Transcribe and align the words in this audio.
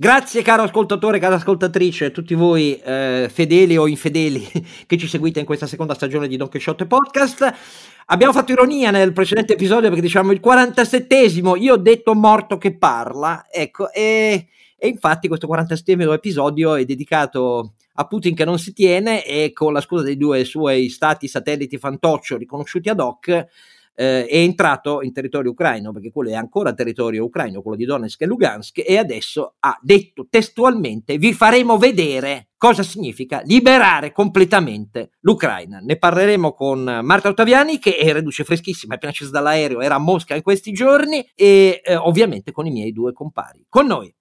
Grazie 0.00 0.42
caro 0.42 0.62
ascoltatore, 0.62 1.18
cara 1.18 1.34
ascoltatrice, 1.34 2.04
a 2.04 2.10
tutti 2.10 2.34
voi 2.34 2.78
eh, 2.78 3.28
fedeli 3.32 3.76
o 3.76 3.88
infedeli 3.88 4.48
che 4.86 4.96
ci 4.96 5.08
seguite 5.08 5.40
in 5.40 5.44
questa 5.44 5.66
seconda 5.66 5.92
stagione 5.92 6.28
di 6.28 6.36
Don 6.36 6.48
Quixote 6.48 6.86
Podcast. 6.86 7.52
Abbiamo 8.06 8.32
fatto 8.32 8.52
ironia 8.52 8.92
nel 8.92 9.12
precedente 9.12 9.54
episodio 9.54 9.88
perché 9.88 10.00
diciamo 10.00 10.30
il 10.30 10.40
47esimo, 10.40 11.60
io 11.60 11.72
ho 11.72 11.78
detto 11.78 12.14
morto 12.14 12.58
che 12.58 12.76
parla, 12.76 13.46
ecco, 13.50 13.90
e, 13.90 14.46
e 14.76 14.86
infatti 14.86 15.26
questo 15.26 15.48
47esimo 15.48 16.12
episodio 16.12 16.76
è 16.76 16.84
dedicato 16.84 17.72
a 17.94 18.06
Putin 18.06 18.36
che 18.36 18.44
non 18.44 18.60
si 18.60 18.72
tiene 18.72 19.26
e 19.26 19.52
con 19.52 19.72
la 19.72 19.80
scusa 19.80 20.04
dei 20.04 20.16
due 20.16 20.44
suoi 20.44 20.90
stati 20.90 21.26
satelliti 21.26 21.76
fantoccio 21.76 22.36
riconosciuti 22.36 22.88
ad 22.88 23.00
hoc 23.00 23.46
eh, 23.98 24.26
è 24.26 24.36
entrato 24.36 25.02
in 25.02 25.12
territorio 25.12 25.50
ucraino, 25.50 25.90
perché 25.90 26.12
quello 26.12 26.30
è 26.30 26.34
ancora 26.34 26.72
territorio 26.72 27.24
ucraino, 27.24 27.62
quello 27.62 27.76
di 27.76 27.84
Donetsk 27.84 28.20
e 28.22 28.26
Lugansk, 28.26 28.82
e 28.86 28.96
adesso 28.96 29.56
ha 29.58 29.76
detto 29.82 30.28
testualmente 30.30 31.18
vi 31.18 31.32
faremo 31.32 31.76
vedere 31.78 32.50
cosa 32.56 32.84
significa 32.84 33.42
liberare 33.44 34.12
completamente 34.12 35.10
l'Ucraina. 35.20 35.80
Ne 35.80 35.96
parleremo 35.96 36.52
con 36.52 37.00
Marta 37.02 37.28
Ottaviani, 37.28 37.80
che 37.80 37.96
è 37.96 38.12
reduce 38.12 38.44
freschissima, 38.44 38.94
appena 38.94 39.12
scesa 39.12 39.32
dall'aereo, 39.32 39.80
era 39.80 39.96
a 39.96 39.98
Mosca 39.98 40.36
in 40.36 40.42
questi 40.42 40.70
giorni, 40.70 41.26
e 41.34 41.80
eh, 41.82 41.96
ovviamente 41.96 42.52
con 42.52 42.66
i 42.66 42.70
miei 42.70 42.92
due 42.92 43.12
compari. 43.12 43.64
Con 43.68 43.86
noi. 43.86 44.14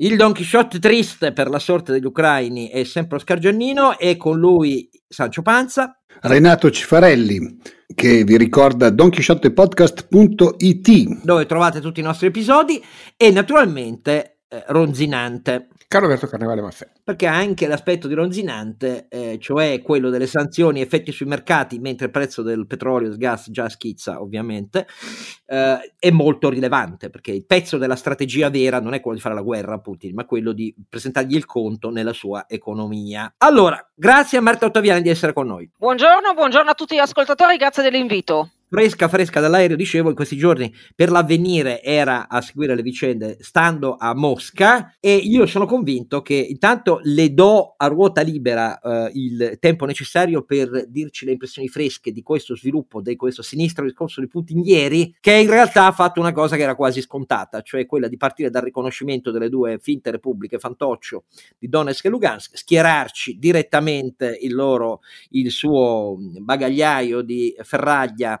Il 0.00 0.16
Don 0.16 0.32
Quixote 0.32 0.78
triste 0.78 1.32
per 1.32 1.48
la 1.48 1.58
sorte 1.58 1.90
degli 1.90 2.04
ucraini 2.04 2.68
è 2.68 2.84
sempre 2.84 3.16
Oscar 3.16 3.40
Giannino 3.40 3.98
e 3.98 4.16
con 4.16 4.38
lui 4.38 4.88
Sancio 5.08 5.42
Panza. 5.42 6.00
Renato 6.20 6.70
Cifarelli 6.70 7.58
che 7.92 8.22
vi 8.22 8.36
ricorda 8.36 8.90
donchisciottepodcast.it 8.90 11.24
dove 11.24 11.46
trovate 11.46 11.80
tutti 11.80 11.98
i 11.98 12.04
nostri 12.04 12.28
episodi 12.28 12.80
e 13.16 13.32
naturalmente 13.32 14.42
eh, 14.48 14.62
Ronzinante 14.68 15.66
Caro 15.88 16.04
Alberto 16.04 16.26
Carnevale 16.26 16.60
Maffè. 16.60 16.86
Perché 17.02 17.24
anche 17.24 17.66
l'aspetto 17.66 18.08
di 18.08 18.12
ronzinante, 18.14 19.06
eh, 19.08 19.38
cioè 19.40 19.80
quello 19.80 20.10
delle 20.10 20.26
sanzioni, 20.26 20.82
effetti 20.82 21.12
sui 21.12 21.24
mercati, 21.24 21.78
mentre 21.78 22.04
il 22.04 22.12
prezzo 22.12 22.42
del 22.42 22.66
petrolio 22.66 23.06
e 23.06 23.10
del 23.12 23.18
gas 23.18 23.50
già 23.50 23.70
schizza, 23.70 24.20
ovviamente, 24.20 24.86
eh, 25.46 25.94
è 25.98 26.10
molto 26.10 26.50
rilevante, 26.50 27.08
perché 27.08 27.30
il 27.30 27.46
pezzo 27.46 27.78
della 27.78 27.96
strategia 27.96 28.50
vera 28.50 28.80
non 28.80 28.92
è 28.92 29.00
quello 29.00 29.16
di 29.16 29.22
fare 29.22 29.34
la 29.34 29.40
guerra 29.40 29.76
a 29.76 29.80
Putin, 29.80 30.12
ma 30.12 30.26
quello 30.26 30.52
di 30.52 30.74
presentargli 30.86 31.36
il 31.36 31.46
conto 31.46 31.88
nella 31.88 32.12
sua 32.12 32.44
economia. 32.46 33.32
Allora, 33.38 33.82
grazie 33.94 34.36
a 34.36 34.42
Marta 34.42 34.66
Ottaviani 34.66 35.00
di 35.00 35.08
essere 35.08 35.32
con 35.32 35.46
noi. 35.46 35.70
Buongiorno, 35.74 36.34
buongiorno 36.34 36.70
a 36.70 36.74
tutti 36.74 36.96
gli 36.96 36.98
ascoltatori, 36.98 37.56
grazie 37.56 37.82
dell'invito 37.82 38.50
fresca 38.70 39.08
fresca 39.08 39.40
dall'aereo, 39.40 39.76
dicevo, 39.76 40.10
in 40.10 40.14
questi 40.14 40.36
giorni 40.36 40.72
per 40.94 41.10
l'avvenire 41.10 41.82
era 41.82 42.28
a 42.28 42.40
seguire 42.40 42.74
le 42.74 42.82
vicende 42.82 43.38
stando 43.40 43.96
a 43.98 44.14
Mosca 44.14 44.96
e 45.00 45.14
io 45.14 45.46
sono 45.46 45.66
convinto 45.66 46.22
che 46.22 46.34
intanto 46.34 47.00
le 47.02 47.32
do 47.32 47.74
a 47.76 47.86
ruota 47.86 48.20
libera 48.20 48.78
eh, 48.78 49.10
il 49.14 49.56
tempo 49.60 49.86
necessario 49.86 50.42
per 50.42 50.86
dirci 50.88 51.24
le 51.24 51.32
impressioni 51.32 51.68
fresche 51.68 52.12
di 52.12 52.22
questo 52.22 52.56
sviluppo, 52.56 53.00
di 53.00 53.16
questo 53.16 53.42
sinistro 53.42 53.84
discorso 53.84 54.20
di 54.20 54.28
Putin 54.28 54.62
ieri, 54.64 55.16
che 55.20 55.32
in 55.32 55.48
realtà 55.48 55.86
ha 55.86 55.92
fatto 55.92 56.20
una 56.20 56.32
cosa 56.32 56.56
che 56.56 56.62
era 56.62 56.74
quasi 56.74 57.00
scontata, 57.00 57.62
cioè 57.62 57.86
quella 57.86 58.08
di 58.08 58.16
partire 58.16 58.50
dal 58.50 58.62
riconoscimento 58.62 59.30
delle 59.30 59.48
due 59.48 59.78
finte 59.80 60.10
repubbliche 60.10 60.58
fantoccio 60.58 61.24
di 61.58 61.68
Donetsk 61.68 62.04
e 62.04 62.08
Lugansk, 62.08 62.56
schierarci 62.56 63.38
direttamente 63.38 64.36
il 64.40 64.54
loro, 64.54 65.00
il 65.30 65.50
suo 65.50 66.16
bagagliaio 66.18 67.22
di 67.22 67.54
ferraglia 67.62 68.40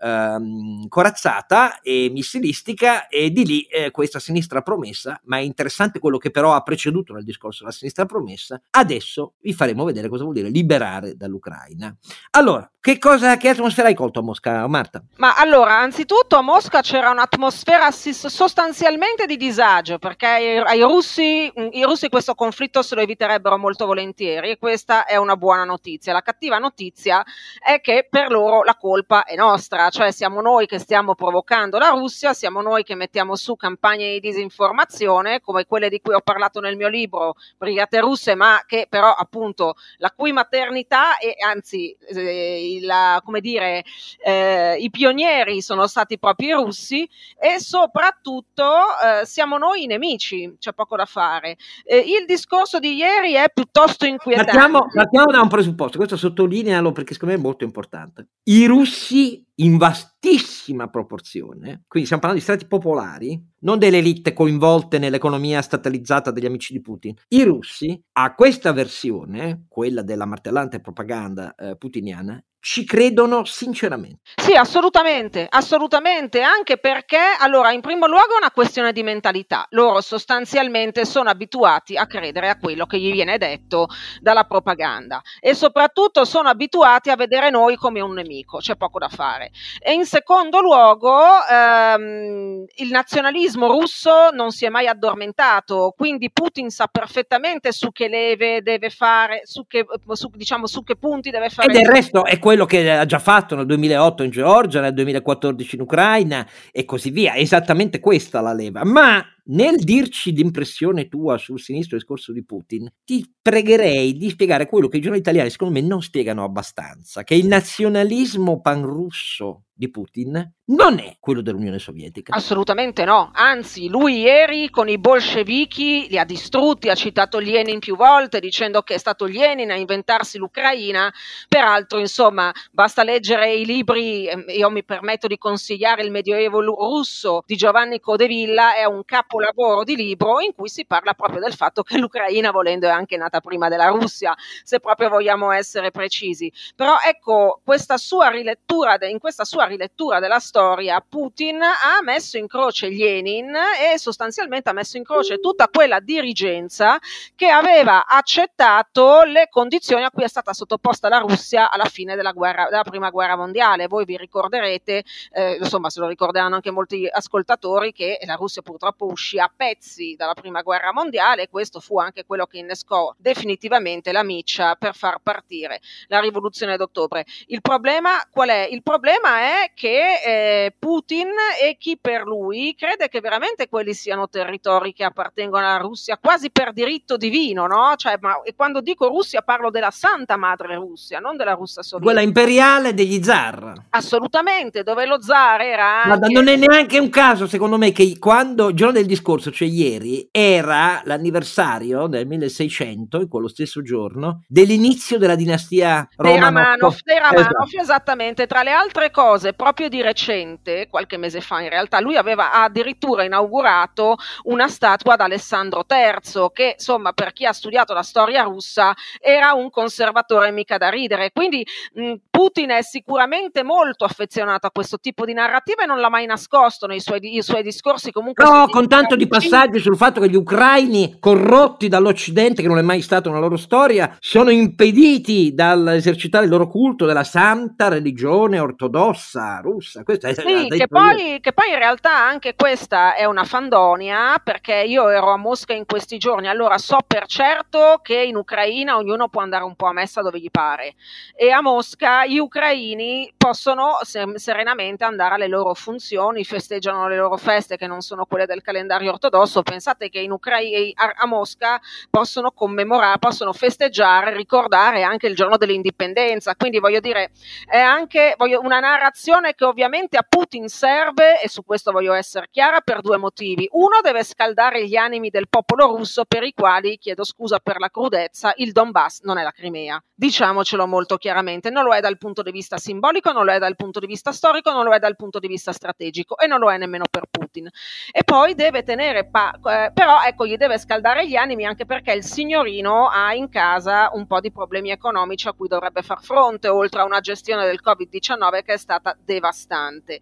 ehm, 0.00 0.88
corazzata 0.88 1.80
e 1.80 2.08
missilistica 2.10 3.08
e 3.08 3.30
di 3.30 3.44
lì 3.44 3.62
eh, 3.62 3.90
questa 3.90 4.18
sinistra 4.18 4.62
promessa, 4.62 5.20
ma 5.24 5.38
è 5.38 5.40
interessante 5.40 5.98
quello 5.98 6.18
che 6.18 6.30
però 6.30 6.54
ha 6.54 6.62
preceduto 6.62 7.12
nel 7.12 7.24
discorso 7.24 7.64
la 7.64 7.70
sinistra 7.70 8.06
promessa, 8.06 8.60
adesso 8.70 9.34
vi 9.40 9.52
faremo 9.52 9.84
vedere 9.84 10.08
cosa 10.08 10.22
vuol 10.22 10.34
dire 10.34 10.48
liberare 10.48 11.16
dall'Ucraina. 11.16 11.94
Allora, 12.30 12.70
che, 12.80 12.98
cosa, 12.98 13.36
che 13.36 13.50
atmosfera 13.50 13.88
hai 13.88 13.94
colto 13.94 14.20
a 14.20 14.22
Mosca, 14.22 14.66
Marta? 14.66 15.02
Ma 15.16 15.36
allora, 15.36 15.78
anzitutto 15.78 16.36
a 16.36 16.40
Mosca 16.40 16.80
c'era 16.80 17.10
un'atmosfera 17.10 17.90
sostanzialmente 17.90 19.26
di 19.26 19.36
disagio, 19.36 19.98
perché 19.98 20.26
ai 20.26 20.80
russi, 20.80 21.52
i 21.72 21.84
russi 21.84 22.08
questo 22.08 22.34
conflitto 22.34 22.80
se 22.80 22.94
lo 22.94 23.02
eviterebbero 23.02 23.58
molto 23.58 23.84
volentieri 23.84 24.52
e 24.52 24.58
questa 24.58 25.04
è 25.04 25.16
una 25.16 25.36
buona 25.36 25.64
notizia. 25.64 26.14
La 26.14 26.22
cattiva 26.22 26.56
notizia 26.56 27.22
è 27.62 27.82
che 27.82 28.06
per 28.08 28.30
loro 28.30 28.62
la 28.62 28.76
colpa 28.76 29.24
è 29.24 29.36
nostra, 29.36 29.89
cioè 29.90 30.10
siamo 30.12 30.40
noi 30.40 30.66
che 30.66 30.78
stiamo 30.78 31.14
provocando 31.14 31.78
la 31.78 31.88
Russia, 31.90 32.32
siamo 32.32 32.62
noi 32.62 32.82
che 32.82 32.94
mettiamo 32.94 33.36
su 33.36 33.56
campagne 33.56 34.12
di 34.12 34.20
disinformazione 34.20 35.40
come 35.40 35.66
quelle 35.66 35.88
di 35.88 36.00
cui 36.00 36.14
ho 36.14 36.20
parlato 36.20 36.60
nel 36.60 36.76
mio 36.76 36.88
libro, 36.88 37.34
Brigate 37.58 38.00
Russe, 38.00 38.34
ma 38.34 38.62
che 38.66 38.86
però 38.88 39.12
appunto 39.12 39.74
la 39.98 40.10
cui 40.10 40.32
maternità 40.32 41.18
e 41.18 41.34
anzi 41.44 41.96
eh, 42.08 42.78
la, 42.82 43.20
come 43.24 43.40
dire, 43.40 43.84
eh, 44.24 44.76
i 44.78 44.90
pionieri 44.90 45.60
sono 45.60 45.86
stati 45.86 46.18
proprio 46.18 46.48
i 46.48 46.64
russi 46.64 47.08
e 47.38 47.60
soprattutto 47.60 48.64
eh, 48.64 49.26
siamo 49.26 49.58
noi 49.58 49.84
i 49.84 49.86
nemici, 49.86 50.56
c'è 50.58 50.72
poco 50.72 50.96
da 50.96 51.04
fare. 51.04 51.56
Eh, 51.84 51.98
il 51.98 52.24
discorso 52.26 52.78
di 52.78 52.94
ieri 52.94 53.34
è 53.34 53.50
piuttosto 53.52 54.06
inquietante. 54.06 54.52
Partiamo, 54.52 54.86
partiamo 54.92 55.32
da 55.32 55.40
un 55.40 55.48
presupposto, 55.48 55.96
questo 55.98 56.16
sottolinealo 56.16 56.92
perché 56.92 57.14
secondo 57.14 57.34
me 57.34 57.40
è 57.40 57.42
molto 57.42 57.64
importante. 57.64 58.28
I 58.44 58.66
russi 58.66 59.44
in 59.60 59.76
vastissima 59.76 60.88
proporzione, 60.88 61.84
quindi 61.86 62.04
stiamo 62.04 62.22
parlando 62.22 62.38
di 62.38 62.40
strati 62.40 62.66
popolari, 62.66 63.42
non 63.60 63.78
delle 63.78 63.98
elite 63.98 64.32
coinvolte 64.32 64.98
nell'economia 64.98 65.62
statalizzata 65.62 66.30
degli 66.30 66.46
amici 66.46 66.72
di 66.72 66.80
Putin. 66.80 67.14
I 67.28 67.42
russi 67.44 68.02
a 68.12 68.34
questa 68.34 68.72
versione, 68.72 69.66
quella 69.68 70.02
della 70.02 70.26
martellante 70.26 70.80
propaganda 70.80 71.54
eh, 71.54 71.76
putiniana, 71.76 72.42
ci 72.60 72.84
credono 72.84 73.44
sinceramente. 73.44 74.30
Sì, 74.36 74.52
assolutamente, 74.52 75.46
assolutamente, 75.48 76.42
anche 76.42 76.76
perché, 76.76 77.18
allora, 77.38 77.72
in 77.72 77.80
primo 77.80 78.06
luogo 78.06 78.34
è 78.34 78.38
una 78.38 78.50
questione 78.50 78.92
di 78.92 79.02
mentalità. 79.02 79.66
Loro 79.70 80.00
sostanzialmente 80.02 81.06
sono 81.06 81.30
abituati 81.30 81.96
a 81.96 82.06
credere 82.06 82.50
a 82.50 82.58
quello 82.58 82.84
che 82.84 82.98
gli 82.98 83.10
viene 83.12 83.38
detto 83.38 83.88
dalla 84.20 84.44
propaganda 84.44 85.22
e 85.40 85.54
soprattutto 85.54 86.24
sono 86.24 86.48
abituati 86.48 87.10
a 87.10 87.16
vedere 87.16 87.50
noi 87.50 87.76
come 87.76 88.00
un 88.00 88.12
nemico, 88.12 88.58
c'è 88.58 88.76
poco 88.76 88.98
da 88.98 89.08
fare. 89.08 89.50
E 89.82 89.92
in 89.92 90.04
secondo 90.04 90.60
luogo, 90.60 91.16
ehm, 91.50 92.64
il 92.76 92.90
nazionalismo 92.90 93.68
russo 93.68 94.30
non 94.32 94.50
si 94.50 94.66
è 94.66 94.68
mai 94.68 94.86
addormentato, 94.86 95.94
quindi 95.96 96.30
Putin 96.30 96.68
sa 96.68 96.88
perfettamente 96.88 97.72
su 97.72 97.90
che 97.90 98.08
leve 98.08 98.60
deve 98.60 98.90
fare, 98.90 99.42
su 99.44 99.66
che, 99.66 99.86
su, 100.12 100.30
diciamo, 100.34 100.66
su 100.66 100.82
che 100.82 100.96
punti 100.96 101.30
deve 101.30 101.48
fare. 101.48 101.70
E 101.70 101.72
del 101.72 101.88
resto 101.88 102.24
è 102.24 102.38
quello 102.38 102.49
che 102.66 102.90
ha 102.90 103.06
già 103.06 103.18
fatto 103.18 103.54
nel 103.56 103.66
2008 103.66 104.22
in 104.22 104.30
Georgia, 104.30 104.80
nel 104.80 104.94
2014 104.94 105.76
in 105.76 105.82
Ucraina 105.82 106.46
e 106.72 106.84
così 106.84 107.10
via. 107.10 107.32
È 107.32 107.40
esattamente 107.40 108.00
questa 108.00 108.40
la 108.40 108.52
leva. 108.52 108.84
Ma 108.84 109.24
nel 109.50 109.76
dirci 109.76 110.32
l'impressione 110.32 111.08
tua 111.08 111.38
sul 111.38 111.60
sinistro 111.60 111.96
discorso 111.96 112.32
di 112.32 112.44
Putin, 112.44 112.88
ti 113.04 113.24
pregherei 113.40 114.16
di 114.16 114.30
spiegare 114.30 114.66
quello 114.66 114.88
che 114.88 114.98
i 114.98 115.00
giornali 115.00 115.22
italiani 115.22 115.50
secondo 115.50 115.74
me 115.74 115.80
non 115.80 116.02
spiegano 116.02 116.44
abbastanza, 116.44 117.24
che 117.24 117.34
il 117.34 117.46
nazionalismo 117.46 118.60
panrusso 118.60 119.64
di 119.80 119.90
Putin 119.90 120.52
non 120.66 120.98
è 120.98 121.16
quello 121.18 121.40
dell'Unione 121.40 121.78
Sovietica. 121.78 122.34
Assolutamente 122.34 123.06
no, 123.06 123.30
anzi 123.32 123.88
lui 123.88 124.20
ieri 124.20 124.68
con 124.68 124.90
i 124.90 124.98
bolscevichi 124.98 126.06
li 126.10 126.18
ha 126.18 126.24
distrutti, 126.24 126.90
ha 126.90 126.94
citato 126.94 127.38
Lenin 127.38 127.78
più 127.78 127.96
volte 127.96 128.40
dicendo 128.40 128.82
che 128.82 128.94
è 128.94 128.98
stato 128.98 129.24
Lenin 129.24 129.70
a 129.70 129.76
inventarsi 129.76 130.36
l'Ucraina, 130.36 131.10
peraltro 131.48 131.98
insomma 131.98 132.52
basta 132.70 133.02
leggere 133.02 133.54
i 133.54 133.64
libri, 133.64 134.28
ehm, 134.28 134.44
io 134.48 134.68
mi 134.68 134.84
permetto 134.84 135.26
di 135.26 135.38
consigliare 135.38 136.02
il 136.02 136.10
Medioevo 136.10 136.60
russo 136.60 137.42
di 137.46 137.56
Giovanni 137.56 138.00
Codevilla, 138.00 138.76
è 138.76 138.84
un 138.84 139.02
capolavoro 139.40 139.84
di 139.84 139.96
libro 139.96 140.40
in 140.40 140.54
cui 140.54 140.68
si 140.68 140.84
parla 140.84 141.14
proprio 141.14 141.40
del 141.40 141.54
fatto 141.54 141.82
che 141.82 141.98
l'Ucraina 141.98 142.50
volendo 142.50 142.86
è 142.86 142.90
anche 142.90 143.16
nata 143.16 143.40
prima 143.40 143.68
della 143.68 143.88
Russia, 143.88 144.34
se 144.62 144.80
proprio 144.80 145.08
vogliamo 145.08 145.50
essere 145.50 145.90
precisi. 145.90 146.52
Però 146.76 146.96
ecco, 147.04 147.60
questa 147.64 147.96
sua 147.96 148.28
rilettura, 148.28 148.98
in 149.06 149.18
questa 149.18 149.44
sua 149.44 149.64
rilettura 149.64 150.20
della 150.20 150.38
storia, 150.38 151.02
Putin 151.06 151.62
ha 151.62 152.02
messo 152.02 152.36
in 152.36 152.46
croce 152.46 152.88
Lenin 152.88 153.54
e 153.54 153.98
sostanzialmente 153.98 154.68
ha 154.68 154.72
messo 154.72 154.96
in 154.96 155.04
croce 155.04 155.38
tutta 155.38 155.68
quella 155.68 156.00
dirigenza 156.00 156.98
che 157.34 157.48
aveva 157.48 158.06
accettato 158.06 159.22
le 159.22 159.48
condizioni 159.50 160.04
a 160.04 160.10
cui 160.10 160.24
è 160.24 160.28
stata 160.28 160.52
sottoposta 160.52 161.08
la 161.08 161.18
Russia 161.18 161.70
alla 161.70 161.84
fine 161.84 162.14
della, 162.14 162.32
guerra, 162.32 162.68
della 162.68 162.84
prima 162.84 163.10
guerra 163.10 163.36
mondiale. 163.36 163.88
Voi 163.88 164.04
vi 164.04 164.16
ricorderete, 164.16 165.04
eh, 165.32 165.56
insomma 165.60 165.88
se 165.90 166.00
lo 166.00 166.08
ricorderanno 166.08 166.56
anche 166.56 166.70
molti 166.70 167.08
ascoltatori, 167.10 167.92
che 167.92 168.18
la 168.26 168.34
Russia 168.34 168.62
purtroppo 168.62 169.06
uscì 169.06 169.29
uscì 169.30 169.38
a 169.38 169.50
pezzi 169.54 170.14
dalla 170.16 170.34
prima 170.34 170.62
guerra 170.62 170.92
mondiale 170.92 171.42
e 171.42 171.48
questo 171.48 171.78
fu 171.78 171.98
anche 171.98 172.24
quello 172.26 172.46
che 172.46 172.58
innescò 172.58 173.14
definitivamente 173.16 174.10
la 174.10 174.24
miccia 174.24 174.74
per 174.74 174.94
far 174.94 175.18
partire 175.22 175.80
la 176.08 176.20
rivoluzione 176.20 176.76
d'ottobre. 176.76 177.24
Il 177.46 177.60
problema 177.60 178.26
qual 178.30 178.48
è? 178.48 178.68
Il 178.70 178.82
problema 178.82 179.40
è 179.40 179.72
che 179.74 180.20
eh, 180.24 180.74
Putin 180.76 181.28
e 181.62 181.76
chi 181.78 181.96
per 182.00 182.22
lui 182.24 182.74
crede 182.76 183.08
che 183.08 183.20
veramente 183.20 183.68
quelli 183.68 183.94
siano 183.94 184.28
territori 184.28 184.92
che 184.92 185.04
appartengono 185.04 185.64
alla 185.64 185.78
Russia 185.78 186.18
quasi 186.18 186.50
per 186.50 186.72
diritto 186.72 187.16
divino, 187.16 187.66
no? 187.66 187.94
Cioè, 187.96 188.16
ma, 188.20 188.42
e 188.42 188.54
quando 188.54 188.80
dico 188.80 189.06
Russia 189.06 189.42
parlo 189.42 189.70
della 189.70 189.90
Santa 189.90 190.36
Madre 190.36 190.74
Russia, 190.74 191.20
non 191.20 191.36
della 191.36 191.54
Russia 191.54 191.82
sovietica. 191.82 192.12
Quella 192.12 192.26
imperiale 192.26 192.94
degli 192.94 193.22
zar. 193.22 193.74
Assolutamente, 193.90 194.82
dove 194.82 195.06
lo 195.06 195.20
zar 195.20 195.60
era 195.60 196.02
anche... 196.02 196.18
Ma 196.18 196.26
non 196.28 196.48
è 196.48 196.56
neanche 196.56 196.98
un 196.98 197.10
caso, 197.10 197.46
secondo 197.46 197.76
me, 197.76 197.92
che 197.92 198.18
quando, 198.18 198.68
il 198.68 198.74
giorno 198.74 198.94
del 198.94 199.06
discorso, 199.10 199.50
cioè 199.50 199.68
ieri, 199.68 200.28
era 200.30 201.02
l'anniversario 201.04 202.06
del 202.06 202.26
1600, 202.26 203.20
in 203.20 203.28
quello 203.28 203.48
stesso 203.48 203.82
giorno, 203.82 204.44
dell'inizio 204.46 205.18
della 205.18 205.34
dinastia 205.34 206.08
Romanov. 206.16 206.96
Dei 207.02 207.18
Romanov, 207.18 207.38
esatto. 207.38 207.80
esattamente. 207.80 208.46
Tra 208.46 208.62
le 208.62 208.70
altre 208.70 209.10
cose, 209.10 209.52
proprio 209.52 209.88
di 209.88 210.00
recente, 210.00 210.86
qualche 210.88 211.16
mese 211.16 211.40
fa 211.40 211.60
in 211.60 211.68
realtà, 211.68 212.00
lui 212.00 212.16
aveva 212.16 212.52
addirittura 212.52 213.24
inaugurato 213.24 214.16
una 214.44 214.68
statua 214.68 215.14
ad 215.14 215.20
Alessandro 215.20 215.84
III, 215.88 216.48
che 216.52 216.74
insomma 216.78 217.12
per 217.12 217.32
chi 217.32 217.44
ha 217.44 217.52
studiato 217.52 217.92
la 217.92 218.02
storia 218.02 218.42
russa 218.44 218.94
era 219.18 219.52
un 219.52 219.70
conservatore 219.70 220.52
mica 220.52 220.78
da 220.78 220.88
ridere. 220.88 221.30
Quindi 221.32 221.66
mh, 221.94 222.14
Putin 222.40 222.70
è 222.70 222.80
sicuramente 222.80 223.62
molto 223.62 224.06
affezionato 224.06 224.66
a 224.66 224.70
questo 224.70 224.96
tipo 224.96 225.26
di 225.26 225.34
narrativa 225.34 225.82
e 225.82 225.86
non 225.86 226.00
l'ha 226.00 226.08
mai 226.08 226.24
nascosto 226.24 226.86
nei 226.86 226.98
suoi, 226.98 227.20
suoi 227.42 227.62
discorsi. 227.62 228.12
Comunque 228.12 228.42
no, 228.42 228.66
con 228.68 228.88
tanto 228.88 229.14
di 229.14 229.28
passaggi 229.28 229.78
sul 229.78 229.94
fatto 229.94 230.22
che 230.22 230.30
gli 230.30 230.36
ucraini 230.36 231.18
corrotti 231.20 231.88
dall'Occidente, 231.88 232.62
che 232.62 232.68
non 232.68 232.78
è 232.78 232.82
mai 232.82 233.02
stata 233.02 233.28
una 233.28 233.40
loro 233.40 233.58
storia, 233.58 234.16
sono 234.20 234.48
impediti 234.48 235.52
dall'esercitare 235.52 236.44
il 236.46 236.50
loro 236.50 236.66
culto 236.66 237.04
della 237.04 237.24
santa 237.24 237.88
religione 237.88 238.58
ortodossa 238.58 239.60
russa. 239.62 240.02
Questa 240.02 240.28
è 240.28 240.32
sì, 240.32 240.68
che 240.68 240.88
poi, 240.88 241.40
che 241.42 241.52
poi 241.52 241.68
in 241.72 241.78
realtà 241.78 242.16
anche 242.16 242.54
questa 242.54 243.16
è 243.16 243.26
una 243.26 243.44
fandonia, 243.44 244.40
perché 244.42 244.76
io 244.76 245.10
ero 245.10 245.30
a 245.30 245.36
Mosca 245.36 245.74
in 245.74 245.84
questi 245.84 246.16
giorni, 246.16 246.48
allora 246.48 246.78
so 246.78 247.00
per 247.06 247.26
certo 247.26 248.00
che 248.02 248.16
in 248.16 248.36
Ucraina 248.36 248.96
ognuno 248.96 249.28
può 249.28 249.42
andare 249.42 249.64
un 249.64 249.76
po' 249.76 249.88
a 249.88 249.92
messa 249.92 250.22
dove 250.22 250.38
gli 250.38 250.50
pare 250.50 250.94
e 251.36 251.50
a 251.50 251.60
Mosca 251.60 252.28
gli 252.30 252.38
ucraini 252.38 253.32
possono 253.36 253.98
serenamente 254.02 255.02
andare 255.02 255.34
alle 255.34 255.48
loro 255.48 255.74
funzioni, 255.74 256.44
festeggiano 256.44 257.08
le 257.08 257.16
loro 257.16 257.36
feste 257.36 257.76
che 257.76 257.88
non 257.88 258.02
sono 258.02 258.24
quelle 258.24 258.46
del 258.46 258.62
calendario 258.62 259.10
ortodosso. 259.10 259.62
Pensate 259.62 260.08
che 260.08 260.20
in 260.20 260.30
Ucraina, 260.30 260.92
a, 261.16 261.26
Mosca 261.26 261.80
possono 262.08 262.52
commemorare, 262.52 263.18
possono 263.18 263.52
festeggiare, 263.52 264.32
ricordare 264.32 265.02
anche 265.02 265.26
il 265.26 265.34
giorno 265.34 265.56
dell'indipendenza. 265.56 266.54
Quindi 266.54 266.78
voglio 266.78 267.00
dire, 267.00 267.32
è 267.66 267.78
anche 267.78 268.34
voglio, 268.38 268.60
una 268.60 268.78
narrazione 268.78 269.54
che 269.54 269.64
ovviamente 269.64 270.16
a 270.16 270.24
Putin 270.26 270.68
serve, 270.68 271.40
e 271.40 271.48
su 271.48 271.64
questo 271.64 271.90
voglio 271.90 272.12
essere 272.12 272.46
chiara, 272.48 272.80
per 272.80 273.00
due 273.00 273.16
motivi. 273.16 273.66
Uno 273.72 273.98
deve 274.02 274.22
scaldare 274.22 274.86
gli 274.86 274.94
animi 274.94 275.30
del 275.30 275.48
popolo 275.48 275.96
russo 275.96 276.24
per 276.24 276.44
i 276.44 276.52
quali, 276.52 276.96
chiedo 276.96 277.24
scusa 277.24 277.58
per 277.58 277.80
la 277.80 277.88
crudezza, 277.88 278.52
il 278.56 278.70
Donbass 278.70 279.22
non 279.22 279.38
è 279.38 279.42
la 279.42 279.50
Crimea. 279.50 280.00
Diciamocelo 280.14 280.86
molto 280.86 281.16
chiaramente, 281.16 281.70
non 281.70 281.84
lo 281.84 281.94
è 281.94 282.00
dal 282.10 282.18
punto 282.18 282.42
di 282.42 282.50
vista 282.50 282.76
simbolico, 282.76 283.30
non 283.30 283.44
lo 283.44 283.52
è 283.52 283.58
dal 283.58 283.76
punto 283.76 284.00
di 284.00 284.06
vista 284.06 284.32
storico, 284.32 284.72
non 284.72 284.84
lo 284.84 284.92
è 284.92 284.98
dal 284.98 285.14
punto 285.14 285.38
di 285.38 285.46
vista 285.46 285.72
strategico 285.72 286.36
e 286.38 286.48
non 286.48 286.58
lo 286.58 286.70
è 286.70 286.76
nemmeno 286.76 287.04
per 287.08 287.26
Putin. 287.30 287.68
E 288.10 288.24
poi 288.24 288.54
deve 288.54 288.82
tenere, 288.82 289.28
pa- 289.28 289.52
eh, 289.52 289.92
però 289.92 290.20
ecco, 290.22 290.44
gli 290.44 290.56
deve 290.56 290.78
scaldare 290.78 291.28
gli 291.28 291.36
animi 291.36 291.64
anche 291.64 291.86
perché 291.86 292.12
il 292.12 292.24
signorino 292.24 293.08
ha 293.08 293.32
in 293.32 293.48
casa 293.48 294.10
un 294.12 294.26
po' 294.26 294.40
di 294.40 294.50
problemi 294.50 294.90
economici 294.90 295.46
a 295.46 295.52
cui 295.52 295.68
dovrebbe 295.68 296.02
far 296.02 296.20
fronte, 296.20 296.68
oltre 296.68 297.00
a 297.00 297.04
una 297.04 297.20
gestione 297.20 297.64
del 297.64 297.80
Covid-19 297.84 298.64
che 298.64 298.72
è 298.72 298.76
stata 298.76 299.16
devastante. 299.24 300.20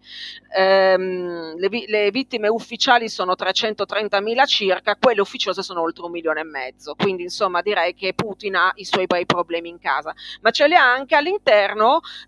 Ehm, 0.55 1.55
le, 1.57 1.69
vi- 1.69 1.85
le 1.87 2.11
vittime 2.11 2.47
ufficiali 2.49 3.09
sono 3.09 3.33
330.000 3.33 4.45
circa, 4.45 4.95
quelle 4.95 5.21
ufficiose 5.21 5.63
sono 5.63 5.81
oltre 5.81 6.05
un 6.05 6.11
milione 6.11 6.41
e 6.41 6.43
mezzo, 6.43 6.93
quindi 6.95 7.23
insomma 7.23 7.61
direi 7.61 7.95
che 7.95 8.13
Putin 8.13 8.55
ha 8.55 8.71
i 8.75 8.85
suoi 8.85 9.07
bei 9.07 9.25
problemi 9.25 9.69
in 9.69 9.79
casa, 9.79 10.13
ma 10.41 10.51
ce 10.51 10.67
li 10.67 10.75
ha 10.75 10.91
anche 10.91 11.15
all'interno 11.15 11.78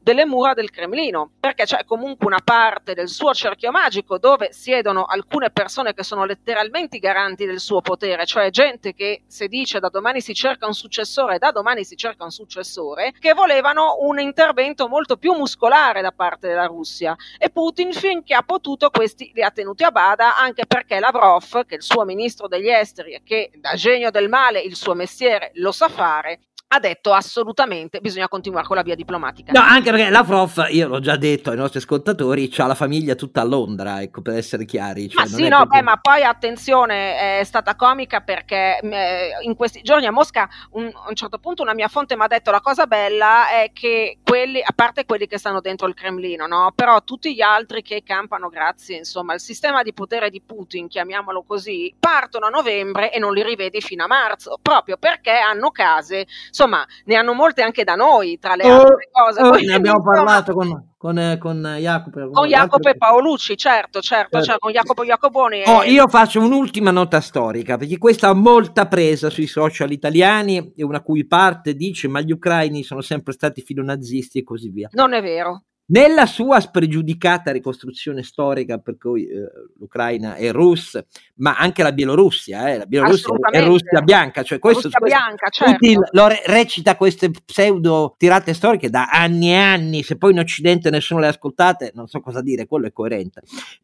delle 0.02 0.26
mura 0.26 0.54
del 0.54 0.70
Cremlino, 0.70 1.32
perché 1.40 1.66
c'è 1.66 1.84
comunque 1.86 2.28
una 2.28 2.42
parte 2.44 2.94
del 2.94 3.10
suo 3.10 3.34
cerchio 3.34 3.72
magico 3.72 4.18
dove 4.18 4.52
siedono 4.52 5.06
alcune 5.06 5.50
persone 5.50 5.94
che 5.94 6.04
sono 6.04 6.26
letteralmente 6.26 6.98
i 6.98 7.00
garanti 7.00 7.46
del 7.46 7.60
suo 7.60 7.82
potere, 7.82 8.26
cioè 8.26 8.50
gente 8.50 8.94
che 8.94 9.24
se 9.28 9.48
dice 9.48 9.80
da 9.80 9.90
domani 9.90 10.22
si 10.22 10.34
cerca 10.34 10.68
un 10.68 10.74
successore, 10.74 11.38
da 11.38 11.52
domani 11.52 11.84
si 11.84 11.96
cerca 11.96 12.24
un 12.24 12.32
successore, 12.32 13.14
che 13.20 13.34
volevano 13.34 13.98
un 14.02 14.20
intervento 14.20 14.88
molto 14.88 15.18
più 15.18 15.34
muscolare 15.34 16.02
da 16.02 16.12
parte 16.12 16.48
della 16.48 16.66
Russia. 16.66 17.16
E 17.38 17.50
Putin 17.50 17.92
finché 17.92 18.34
ha 18.34 18.44
potuto 18.44 18.90
questi 18.90 19.32
li 19.34 19.44
ha 19.44 19.52
tenuti 19.52 19.84
a 19.84 19.92
bada 19.92 20.38
anche 20.38 20.66
perché 20.66 21.00
Lavrov, 21.00 21.66
che 21.66 21.76
è 21.76 21.76
il 21.76 21.84
suo 21.84 22.06
ministro 22.06 22.48
degli 22.48 22.70
esteri 22.70 23.14
e 23.14 23.22
che 23.24 23.52
da 23.56 23.76
genio 23.76 24.12
del 24.12 24.30
male 24.30 24.60
il 24.60 24.76
suo 24.76 24.94
mestiere 24.94 25.52
lo 25.56 25.72
sa 25.72 25.90
fare, 25.90 26.40
ha 26.74 26.80
detto 26.80 27.12
assolutamente 27.12 28.00
bisogna 28.00 28.30
continuare 28.30 28.66
con 28.66 28.78
la 28.78 28.82
via 28.82 28.96
diplomatica. 28.96 29.52
No, 29.52 29.60
anche 29.60 29.92
perché 29.92 30.10
la 30.10 30.24
prof, 30.24 30.68
io 30.70 30.88
l'ho 30.88 31.02
già 31.02 31.18
detto 31.18 31.50
ai 31.50 31.58
nostri 31.58 31.80
ascoltatori, 31.80 32.50
ha 32.58 32.66
la 32.66 32.76
famiglia 32.76 33.16
tutta 33.16 33.42
a 33.42 33.44
Londra, 33.44 34.02
ecco, 34.02 34.22
per 34.22 34.36
essere 34.36 34.64
chiari. 34.64 35.10
Cioè, 35.10 35.24
ma 35.24 35.28
sì, 35.28 35.48
no, 35.50 35.66
beh, 35.66 35.82
ma 35.82 35.98
poi 35.98 36.24
attenzione, 36.24 37.40
è 37.40 37.44
stata 37.44 37.76
comica 37.76 38.22
perché 38.22 38.80
eh, 38.80 39.32
in 39.42 39.56
questi 39.56 39.82
giorni 39.82 40.06
a 40.06 40.12
Mosca 40.12 40.48
un, 40.72 40.90
a 40.94 41.10
un 41.10 41.16
certo 41.16 41.40
punto 41.40 41.62
una 41.62 41.74
mia 41.74 41.90
fonte 41.90 42.16
mi 42.16 42.24
ha 42.24 42.28
detto 42.28 42.52
la 42.52 42.62
cosa 42.62 42.86
bella 42.86 43.50
è 43.50 43.72
che 43.74 44.20
quelli, 44.24 44.62
a 44.62 44.72
parte 44.74 45.04
quelli 45.04 45.28
che 45.28 45.38
stanno 45.38 45.60
dentro 45.60 45.88
il 45.88 45.94
Cremlino, 45.94 46.48
no? 46.48 46.72
però 46.74 47.04
tutti 47.04 47.34
gli 47.36 47.42
altri 47.42 47.82
che 47.82 48.02
campano 48.02 48.48
grazie 48.48 48.96
insomma 48.98 49.34
al 49.34 49.42
sistema 49.42 49.84
di 49.84 49.92
potere 49.94 50.30
di 50.30 50.42
Putin, 50.42 50.88
chiamiamolo 50.88 51.44
così, 51.44 51.94
partono 52.00 52.46
a 52.46 52.50
novembre 52.50 53.12
e 53.12 53.20
non 53.20 53.34
li 53.34 53.44
rivedi 53.44 53.82
fino 53.82 54.06
a 54.06 54.08
marzo, 54.08 54.58
proprio 54.62 54.96
perché 54.96 55.32
hanno 55.32 55.70
case 55.72 56.28
insomma 56.62 56.86
ne 57.06 57.16
hanno 57.16 57.34
molte 57.34 57.64
anche 57.64 57.84
da 57.84 57.96
noi 57.96 58.38
tra 58.40 58.56
le 58.56 58.64
oh, 58.64 58.82
altre 58.82 59.10
cose. 59.12 59.42
Oh, 59.42 59.52
ne 59.54 59.74
abbiamo 59.74 60.02
parlato 60.02 60.54
con, 60.54 60.94
con, 60.98 61.38
con 61.40 61.76
Jacopo. 61.80 62.30
Con, 62.32 62.48
Jacopo 62.48 62.90
e 62.90 62.98
Paolucci, 62.98 63.58
certo, 63.58 64.00
certo, 64.00 64.38
certo. 64.38 64.42
Cioè, 64.44 64.60
con 64.60 64.72
Jacopo 64.72 65.04
Jacoboni. 65.04 65.64
Oh, 65.66 65.84
io 65.84 66.08
faccio 66.08 66.40
un'ultima 66.40 66.92
nota 66.92 67.20
storica, 67.20 67.78
perché 67.78 67.98
questa 67.98 68.30
ha 68.30 68.34
molta 68.34 68.88
presa 68.88 69.30
sui 69.30 69.48
social 69.48 69.92
italiani 69.92 70.74
e 70.76 70.84
una 70.84 71.02
cui 71.02 71.26
parte 71.26 71.74
dice 71.74 72.08
ma 72.08 72.22
gli 72.22 72.32
ucraini 72.32 72.84
sono 72.84 73.02
sempre 73.02 73.34
stati 73.34 73.62
filonazisti 73.62 74.40
e 74.40 74.44
così 74.44 74.70
via. 74.70 74.90
Non 74.92 75.14
è 75.14 75.22
vero. 75.22 75.64
Nella 75.92 76.26
sua 76.26 76.62
spregiudicata 76.62 77.52
ricostruzione 77.52 78.24
storica, 78.24 78.78
per 78.78 78.98
cui 78.98 79.28
eh, 79.28 79.50
l'Ucraina 79.78 80.36
è 80.36 80.50
russa, 80.52 81.06
ma 81.36 81.58
anche 81.58 81.84
la 81.84 81.92
Bielorussia, 81.92 82.70
eh, 82.72 82.78
la 82.78 82.86
Bielorussia 82.86 83.36
è 83.52 83.62
Russia 83.62 84.02
bianca, 84.02 84.42
cioè 84.42 84.58
questo, 84.58 84.84
Russia 84.84 85.00
questo, 85.00 85.18
bianca, 85.18 85.50
certo. 85.50 85.74
Putin 85.74 86.00
lo 86.12 86.28
re- 86.28 86.44
recita 86.46 86.96
queste 86.96 87.30
pseudo 87.30 88.16
tirate 88.18 88.54
storiche 88.54 88.90
da 88.90 89.10
anni 89.10 89.52
e 89.52 89.56
anni, 89.56 90.04
se 90.04 90.18
poi 90.18 90.32
in 90.32 90.40
Occidente 90.40 90.90
nessuno 90.90 91.20
le 91.20 91.26
ha 91.26 91.30
ascoltate, 91.30 91.92
non 91.94 92.08
so 92.08 92.22
cosa 92.22 92.42
dire, 92.42 92.68
quello 92.68 92.88
è 92.88 92.94
coerente. 92.94 93.42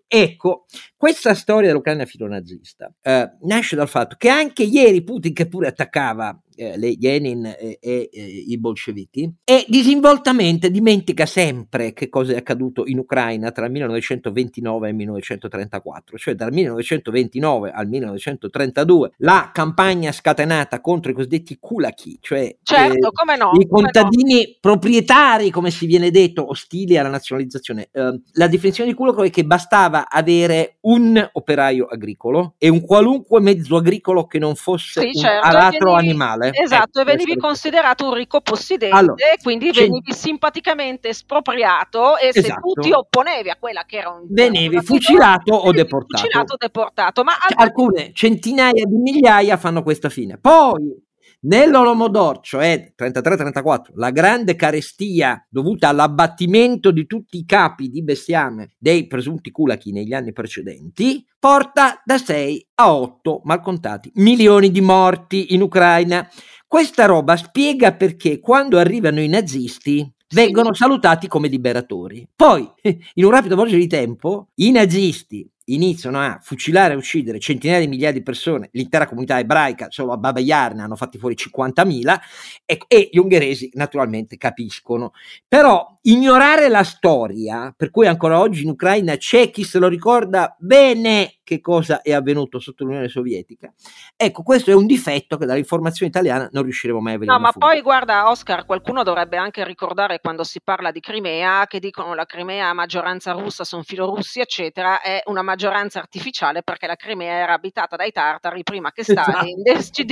Ecco, 0.07 0.65
questa 0.95 1.33
storia 1.33 1.67
dell'Ucraina 1.67 2.05
filonazista 2.05 2.89
eh, 3.01 3.31
nasce 3.41 3.75
dal 3.75 3.89
fatto 3.89 4.15
che 4.17 4.29
anche 4.29 4.63
ieri 4.63 5.03
Putin, 5.03 5.33
che 5.33 5.47
pure 5.49 5.67
attaccava 5.67 6.41
eh, 6.57 6.77
le 6.77 6.95
Lenin 6.99 7.45
e, 7.45 7.77
e, 7.79 8.09
e, 8.11 8.21
i 8.47 8.57
bolscevichi 8.57 9.31
e 9.43 9.65
disinvoltamente 9.67 10.69
dimentica 10.69 11.25
sempre 11.25 11.93
che 11.93 12.09
cosa 12.09 12.33
è 12.33 12.37
accaduto 12.37 12.85
in 12.85 12.99
Ucraina 12.99 13.51
tra 13.51 13.65
il 13.65 13.71
1929 13.71 14.87
e 14.87 14.89
il 14.89 14.95
1934, 14.95 16.17
cioè 16.17 16.35
dal 16.35 16.51
1929 16.51 17.71
al 17.71 17.87
1932 17.87 19.11
la 19.17 19.51
campagna 19.53 20.11
scatenata 20.11 20.81
contro 20.81 21.11
i 21.11 21.13
cosiddetti 21.13 21.57
kulaki, 21.59 22.17
cioè 22.21 22.55
certo, 22.61 23.07
eh, 23.07 23.37
no, 23.37 23.51
i 23.59 23.67
contadini 23.67 24.35
no. 24.35 24.57
proprietari, 24.59 25.49
come 25.49 25.71
si 25.71 25.85
viene 25.85 26.11
detto, 26.11 26.49
ostili 26.49 26.97
alla 26.97 27.09
nazionalizzazione. 27.09 27.89
Eh, 27.91 28.21
la 28.33 28.47
definizione 28.47 28.89
di 28.89 28.95
kulak 28.95 29.21
è 29.21 29.29
che 29.29 29.45
bastava 29.45 30.09
avere 30.09 30.77
un 30.81 31.29
operaio 31.33 31.85
agricolo 31.85 32.55
e 32.57 32.69
un 32.69 32.81
qualunque 32.81 33.39
mezzo 33.41 33.75
agricolo 33.77 34.25
che 34.25 34.39
non 34.39 34.55
fosse 34.55 35.01
sì, 35.01 35.07
un 35.07 35.13
certo, 35.13 35.47
aratro 35.47 35.93
animale 35.93 36.46
male. 36.51 36.63
Esatto, 36.63 36.99
ecco, 36.99 37.09
e 37.09 37.15
venivi 37.15 37.37
considerato 37.37 38.05
un 38.05 38.13
ricco 38.13 38.41
possidente, 38.41 38.95
allora, 38.95 39.15
quindi 39.41 39.71
venivi 39.71 40.13
simpaticamente 40.13 41.09
espropriato 41.09 42.17
e 42.17 42.27
esatto. 42.27 42.47
se 42.47 42.53
tu 42.53 42.81
ti 42.81 42.91
opponevi 42.91 43.49
a 43.49 43.57
quella 43.59 43.83
che 43.85 43.97
era 43.97 44.09
un... 44.09 44.25
Venivi 44.29 44.81
fucilato 44.81 45.53
o 45.53 45.71
deportato. 45.71 46.23
Fucilato 46.23 46.53
o 46.53 46.57
deportato, 46.57 47.23
ma 47.23 47.33
alcune 47.55 48.11
centinaia 48.13 48.85
di 48.85 48.95
migliaia 48.95 49.57
fanno 49.57 49.83
questa 49.83 50.09
fine. 50.09 50.37
Poi 50.37 51.05
Nell'Olomodor, 51.39 52.39
cioè 52.41 52.93
33-34, 52.97 53.91
la 53.93 54.09
grande 54.09 54.55
carestia 54.55 55.45
dovuta 55.47 55.89
all'abbattimento 55.89 56.89
di 56.89 57.05
tutti 57.05 57.37
i 57.37 57.45
capi 57.45 57.89
di 57.89 58.03
bestiame 58.03 58.71
dei 58.79 59.05
presunti 59.05 59.51
culachi 59.51 59.91
negli 59.91 60.13
anni 60.13 60.33
precedenti, 60.33 61.23
porta 61.37 62.01
da 62.03 62.17
6 62.17 62.69
a 62.75 62.91
8, 62.91 63.41
mal 63.43 63.61
contati, 63.61 64.11
milioni 64.15 64.71
di 64.71 64.81
morti 64.81 65.53
in 65.53 65.61
Ucraina. 65.61 66.27
Questa 66.65 67.05
roba 67.05 67.37
spiega 67.37 67.93
perché 67.93 68.39
quando 68.39 68.79
arrivano 68.79 69.21
i 69.21 69.27
nazisti 69.27 70.11
vengono 70.33 70.73
salutati 70.73 71.27
come 71.27 71.49
liberatori. 71.49 72.27
Poi, 72.35 72.67
in 73.13 73.23
un 73.23 73.29
rapido 73.31 73.55
volgere 73.55 73.79
di 73.79 73.87
tempo, 73.87 74.49
i 74.55 74.71
nazisti 74.71 75.47
iniziano 75.69 76.19
a 76.19 76.39
fucilare 76.41 76.93
e 76.93 76.97
uccidere 76.97 77.39
centinaia 77.39 77.79
di 77.81 77.87
migliaia 77.87 78.13
di 78.13 78.23
persone, 78.23 78.69
l'intera 78.73 79.07
comunità 79.07 79.39
ebraica, 79.39 79.87
solo 79.89 80.11
a 80.11 80.17
Baba 80.17 80.39
Yar 80.39 80.75
ne 80.75 80.83
hanno 80.83 80.95
fatti 80.95 81.17
fuori 81.17 81.35
50.000 81.35 82.19
e, 82.65 82.79
e 82.87 83.09
gli 83.11 83.17
ungheresi 83.17 83.71
naturalmente 83.73 84.37
capiscono. 84.37 85.13
Però 85.47 85.96
ignorare 86.07 86.69
la 86.69 86.83
storia, 86.83 87.73
per 87.75 87.89
cui 87.89 88.07
ancora 88.07 88.39
oggi 88.39 88.63
in 88.63 88.69
Ucraina 88.69 89.15
c'è 89.17 89.49
chi 89.49 89.63
se 89.63 89.77
lo 89.77 89.87
ricorda 89.87 90.55
bene 90.57 91.39
che 91.43 91.61
cosa 91.61 92.01
è 92.01 92.13
avvenuto 92.13 92.59
sotto 92.59 92.83
l'Unione 92.83 93.07
Sovietica. 93.07 93.73
Ecco, 94.15 94.43
questo 94.43 94.71
è 94.71 94.73
un 94.73 94.85
difetto 94.85 95.37
che 95.37 95.45
dall'informazione 95.45 96.09
italiana 96.09 96.49
non 96.51 96.63
riusciremo 96.63 96.99
mai 96.99 97.15
a 97.15 97.17
vedere. 97.17 97.37
No, 97.37 97.43
ma 97.43 97.51
fuori. 97.51 97.75
poi 97.75 97.81
guarda, 97.83 98.29
Oscar, 98.29 98.65
qualcuno 98.65 99.03
dovrebbe 99.03 99.37
anche 99.37 99.63
ricordare 99.63 100.19
quando 100.19 100.43
si 100.43 100.61
parla 100.61 100.91
di 100.91 100.99
Crimea, 100.99 101.65
che 101.67 101.79
dicono 101.79 102.13
la 102.13 102.25
Crimea 102.25 102.69
a 102.69 102.73
maggioranza 102.73 103.31
russa, 103.31 103.63
sono 103.63 103.83
filorussi, 103.83 104.39
eccetera, 104.39 105.01
è 105.01 105.21
una 105.25 105.41
maggioranza 105.41 105.99
artificiale 105.99 106.63
perché 106.63 106.87
la 106.87 106.95
Crimea 106.95 107.33
era 107.33 107.53
abitata 107.53 107.95
dai 107.95 108.11
tartari 108.11 108.63
prima 108.63 108.91
che 108.91 109.03
Stalin 109.07 109.61
esatto. 109.63 110.03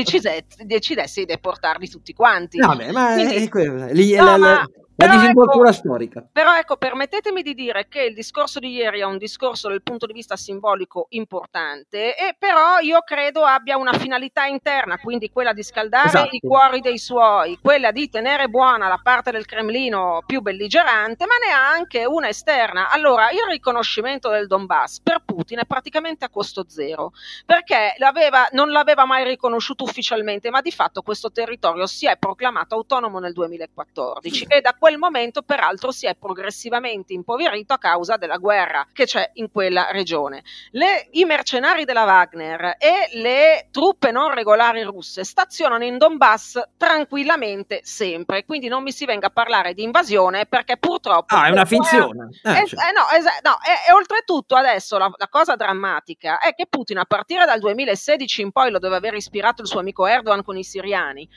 decidesse, 0.66 1.22
di 1.22 1.26
deportarli 1.26 1.90
tutti 1.90 2.14
quanti. 2.14 2.58
No, 2.58 2.76
beh, 2.76 2.92
ma 2.92 3.14
Quindi, 3.14 3.36
è, 3.36 3.50
quello, 3.50 3.88
lì, 3.92 4.16
no, 4.16 4.24
la, 4.24 4.32
la, 4.32 4.38
ma 4.38 4.48
la 4.54 4.70
disinvoltura 4.96 5.70
ecco, 5.70 5.78
storica. 5.78 6.26
Però 6.32 6.56
ecco, 6.56 6.78
permettetemi 6.78 7.42
di 7.42 7.54
dire 7.54 7.88
che 7.88 8.04
il 8.04 8.14
discorso 8.14 8.60
di 8.60 8.72
ieri 8.72 9.00
è 9.02 9.04
un 9.04 9.18
discorso 9.18 9.68
dal 9.68 9.84
punto 9.84 10.06
di 10.06 10.14
vista 10.14 10.36
simbolico 10.36 11.08
importante, 11.10 12.16
e 12.16 12.36
però 12.38 12.80
io 12.80 13.02
credo 13.02 13.44
abbia 13.44 13.78
una 13.78 13.94
finalità 13.94 14.46
interna, 14.46 14.98
quindi 14.98 15.30
quella 15.30 15.54
di 15.54 15.64
scaldare 15.64 16.08
esatto. 16.08 16.36
i 16.36 16.40
cuori 16.40 16.80
dei 16.80 16.98
suoi, 16.98 17.60
quella 17.62 17.92
di 17.92 18.10
tenere 18.10 18.48
buona 18.48 18.88
la 18.88 19.00
parte 19.02 19.32
del 19.32 19.46
Cremlino 19.46 20.24
più 20.26 20.42
belligerante, 20.42 21.26
ma 21.26 21.36
ne 21.46 21.52
ha 21.54 21.70
anche 21.70 22.06
una 22.06 22.30
esterna. 22.30 22.90
Allora, 22.90 23.30
il 23.32 23.46
riconoscimento 23.50 24.30
del 24.30 24.48
Donbass 24.48 25.02
per 25.02 25.22
Putin 25.26 25.60
è 25.60 25.66
praticamente 25.66 26.26
a 26.26 26.30
costo 26.30 26.66
zero, 26.68 27.12
perché 27.46 27.96
l'aveva, 27.98 28.48
non 28.52 28.72
l'aveva 28.72 29.06
mai 29.06 29.24
riconosciuto 29.26 29.84
ufficialmente, 29.84 30.50
ma 30.50 30.62
di 30.62 30.72
fatto 30.72 31.02
questo 31.02 31.32
territorio 31.32 31.86
si 31.86 32.08
è 32.08 32.18
proclamato 32.18 32.76
autonomo 32.76 33.20
nel 33.20 33.34
2014 33.34 34.46
e 34.48 34.62
da 34.62 34.76
quel 34.86 35.00
momento 35.00 35.42
peraltro 35.42 35.92
si 35.92 36.06
è 36.06 36.14
progressivamente 36.14 37.12
impoverito 37.12 37.74
a 37.74 37.80
causa 37.80 38.18
della 38.18 38.38
guerra 38.38 38.86
che 38.94 39.06
c'è 39.06 39.32
in 39.34 39.50
quella 39.50 39.90
regione. 39.90 40.44
Le, 40.74 41.08
I 41.14 41.26
mercenari 41.26 41.86
della 41.86 42.04
Wagner 42.04 42.76
e 42.78 43.10
le 43.14 43.70
truppe 43.72 44.12
non 44.12 44.32
regolari 44.32 44.84
russe 44.84 45.24
stazionano 45.24 45.84
in 45.86 45.98
Donbass 45.98 46.62
tranquillamente 46.78 47.80
sempre, 47.82 48.46
quindi 48.46 48.68
non 48.68 48.84
mi 48.84 48.92
si 48.92 49.06
venga 49.06 49.26
a 49.26 49.30
parlare 49.32 49.74
di 49.74 49.82
invasione 49.82 50.46
perché 50.46 50.78
purtroppo... 50.78 51.34
Ah, 51.34 51.48
è 51.48 51.50
una 51.50 51.66
finzione. 51.66 52.30
Eh, 52.44 52.52
eh, 52.52 52.68
cioè. 52.68 52.86
eh, 52.88 52.92
no, 52.92 53.08
no, 53.42 53.58
e, 53.66 53.90
e, 53.90 53.92
oltretutto 53.92 54.56
adesso 54.56 55.00
la, 55.00 55.12
la 55.18 55.28
cosa 55.30 55.56
drammatica 55.56 56.38
è 56.38 56.54
che 56.54 56.68
Putin 56.70 57.00
a 57.00 57.06
partire 57.06 57.46
dal 57.46 57.60
2016 57.60 58.44
in 58.44 58.52
poi 58.52 58.70
lo 58.70 58.78
deve 58.78 58.98
aver 58.98 59.16
ispirato 59.16 59.64
il 59.64 59.68
suo 59.68 59.80
amico 59.80 60.06
Erdogan 60.06 60.44
con 60.44 60.58
i 60.58 60.64
siriani, 60.64 61.28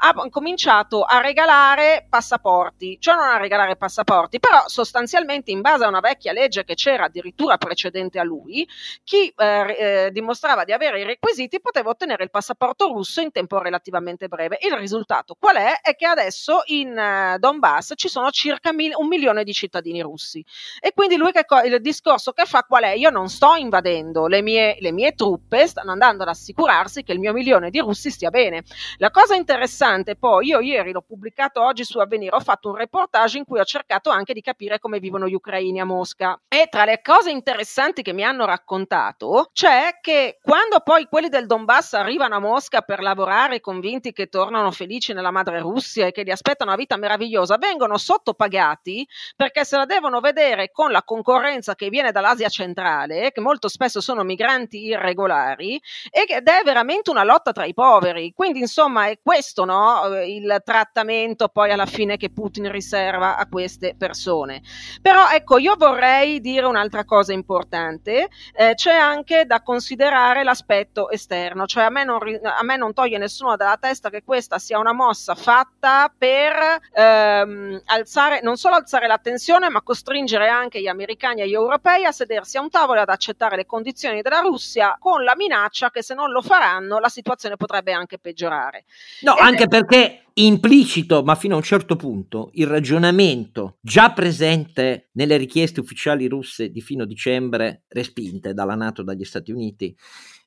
ha 0.00 0.12
cominciato 0.28 1.04
a 1.04 1.20
regalare 1.20 2.04
passaporti 2.10 2.94
cioè 2.98 3.14
non 3.14 3.28
a 3.28 3.38
regalare 3.38 3.76
passaporti, 3.76 4.38
però 4.38 4.64
sostanzialmente 4.66 5.50
in 5.50 5.60
base 5.60 5.84
a 5.84 5.88
una 5.88 6.00
vecchia 6.00 6.32
legge 6.32 6.64
che 6.64 6.74
c'era 6.74 7.04
addirittura 7.04 7.56
precedente 7.56 8.18
a 8.18 8.22
lui, 8.24 8.68
chi 9.04 9.32
eh, 9.36 9.76
eh, 9.78 10.10
dimostrava 10.12 10.64
di 10.64 10.72
avere 10.72 11.00
i 11.00 11.04
requisiti 11.04 11.60
poteva 11.60 11.90
ottenere 11.90 12.24
il 12.24 12.30
passaporto 12.30 12.88
russo 12.88 13.20
in 13.20 13.32
tempo 13.32 13.58
relativamente 13.58 14.28
breve. 14.28 14.58
Il 14.62 14.76
risultato 14.76 15.36
qual 15.38 15.56
è? 15.56 15.80
È 15.80 15.94
che 15.94 16.06
adesso 16.06 16.62
in 16.66 16.90
uh, 16.96 17.38
Donbass 17.38 17.92
ci 17.96 18.08
sono 18.08 18.30
circa 18.30 18.72
mil- 18.72 18.94
un 18.96 19.06
milione 19.06 19.44
di 19.44 19.52
cittadini 19.52 20.00
russi 20.00 20.44
e 20.80 20.92
quindi 20.92 21.16
lui 21.16 21.32
co- 21.44 21.60
il 21.60 21.80
discorso 21.80 22.32
che 22.32 22.44
fa 22.44 22.62
qual 22.62 22.84
è? 22.84 22.92
Io 22.92 23.10
non 23.10 23.28
sto 23.28 23.54
invadendo, 23.54 24.26
le 24.26 24.42
mie, 24.42 24.76
le 24.80 24.92
mie 24.92 25.14
truppe 25.14 25.66
stanno 25.66 25.92
andando 25.92 26.22
ad 26.22 26.28
assicurarsi 26.28 27.02
che 27.02 27.12
il 27.12 27.18
mio 27.18 27.32
milione 27.32 27.70
di 27.70 27.78
russi 27.78 28.10
stia 28.10 28.30
bene. 28.30 28.62
La 28.98 29.10
cosa 29.10 29.34
interessante 29.34 30.16
poi, 30.16 30.46
io 30.46 30.60
ieri 30.60 30.92
l'ho 30.92 31.02
pubblicato 31.02 31.62
oggi 31.62 31.84
su 31.84 31.98
Avvenire, 31.98 32.36
ho 32.36 32.40
fatto 32.40 32.70
un 32.70 32.76
reportage 32.86 33.38
in 33.38 33.44
cui 33.44 33.60
ho 33.60 33.64
cercato 33.64 34.10
anche 34.10 34.32
di 34.32 34.40
capire 34.40 34.78
come 34.78 34.98
vivono 34.98 35.28
gli 35.28 35.34
ucraini 35.34 35.80
a 35.80 35.84
Mosca. 35.84 36.40
E 36.48 36.68
tra 36.70 36.84
le 36.84 37.00
cose 37.02 37.30
interessanti 37.30 38.02
che 38.02 38.12
mi 38.12 38.24
hanno 38.24 38.46
raccontato 38.46 39.50
c'è 39.52 39.98
che 40.00 40.38
quando 40.42 40.80
poi 40.80 41.06
quelli 41.06 41.28
del 41.28 41.46
Donbass 41.46 41.94
arrivano 41.94 42.36
a 42.36 42.40
Mosca 42.40 42.80
per 42.80 43.00
lavorare 43.00 43.60
convinti 43.60 44.12
che 44.12 44.28
tornano 44.28 44.70
felici 44.70 45.12
nella 45.12 45.30
madre 45.30 45.60
Russia 45.60 46.06
e 46.06 46.12
che 46.12 46.22
li 46.22 46.30
aspettano 46.30 46.70
una 46.70 46.78
vita 46.78 46.96
meravigliosa, 46.96 47.58
vengono 47.58 47.98
sottopagati 47.98 49.06
perché 49.34 49.64
se 49.64 49.76
la 49.76 49.84
devono 49.84 50.20
vedere 50.20 50.70
con 50.70 50.90
la 50.90 51.02
concorrenza 51.02 51.74
che 51.74 51.88
viene 51.88 52.12
dall'Asia 52.12 52.48
centrale, 52.48 53.32
che 53.32 53.40
molto 53.40 53.68
spesso 53.68 54.00
sono 54.00 54.22
migranti 54.22 54.84
irregolari, 54.84 55.80
ed 56.10 56.48
è 56.48 56.62
veramente 56.64 57.10
una 57.10 57.24
lotta 57.24 57.52
tra 57.52 57.64
i 57.64 57.74
poveri. 57.74 58.32
Quindi, 58.32 58.60
insomma, 58.60 59.08
è 59.08 59.18
questo 59.22 59.64
no, 59.64 60.22
il 60.24 60.60
trattamento 60.64 61.48
poi 61.48 61.72
alla 61.72 61.86
fine 61.86 62.16
che 62.16 62.30
Putin 62.30 62.70
riserva 62.76 63.36
a 63.36 63.46
queste 63.46 63.94
persone. 63.96 64.62
Però 65.00 65.28
ecco, 65.30 65.58
io 65.58 65.74
vorrei 65.76 66.40
dire 66.40 66.66
un'altra 66.66 67.04
cosa 67.04 67.32
importante, 67.32 68.28
eh, 68.54 68.74
c'è 68.74 68.94
anche 68.94 69.44
da 69.46 69.62
considerare 69.62 70.44
l'aspetto 70.44 71.10
esterno, 71.10 71.66
cioè 71.66 71.84
a 71.84 71.90
me, 71.90 72.04
non, 72.04 72.18
a 72.42 72.62
me 72.62 72.76
non 72.76 72.92
toglie 72.92 73.18
nessuno 73.18 73.56
dalla 73.56 73.76
testa 73.78 74.10
che 74.10 74.22
questa 74.22 74.58
sia 74.58 74.78
una 74.78 74.92
mossa 74.92 75.34
fatta 75.34 76.12
per 76.16 76.54
ehm, 76.92 77.82
alzare, 77.86 78.40
non 78.42 78.56
solo 78.56 78.76
alzare 78.76 79.06
la 79.06 79.18
tensione, 79.18 79.68
ma 79.68 79.82
costringere 79.82 80.48
anche 80.48 80.80
gli 80.80 80.88
americani 80.88 81.40
e 81.40 81.48
gli 81.48 81.54
europei 81.54 82.04
a 82.04 82.12
sedersi 82.12 82.56
a 82.56 82.60
un 82.60 82.70
tavolo 82.70 82.98
e 82.98 83.02
ad 83.02 83.08
accettare 83.08 83.56
le 83.56 83.66
condizioni 83.66 84.22
della 84.22 84.40
Russia 84.40 84.96
con 84.98 85.24
la 85.24 85.34
minaccia 85.36 85.90
che 85.90 86.02
se 86.02 86.14
non 86.14 86.30
lo 86.30 86.42
faranno 86.42 86.98
la 86.98 87.08
situazione 87.08 87.56
potrebbe 87.56 87.92
anche 87.92 88.18
peggiorare. 88.18 88.84
No, 89.22 89.36
Ed 89.36 89.42
anche 89.42 89.64
è... 89.64 89.68
perché 89.68 90.25
implicito, 90.38 91.22
ma 91.22 91.34
fino 91.34 91.54
a 91.54 91.58
un 91.58 91.62
certo 91.62 91.96
punto, 91.96 92.50
il 92.54 92.66
ragionamento 92.66 93.78
già 93.80 94.12
presente 94.12 95.08
nelle 95.12 95.36
richieste 95.36 95.80
ufficiali 95.80 96.26
russe 96.28 96.70
di 96.70 96.80
fino 96.80 97.04
dicembre, 97.04 97.84
respinte 97.88 98.52
dalla 98.52 98.74
Nato 98.74 99.00
e 99.00 99.04
dagli 99.04 99.24
Stati 99.24 99.50
Uniti, 99.50 99.96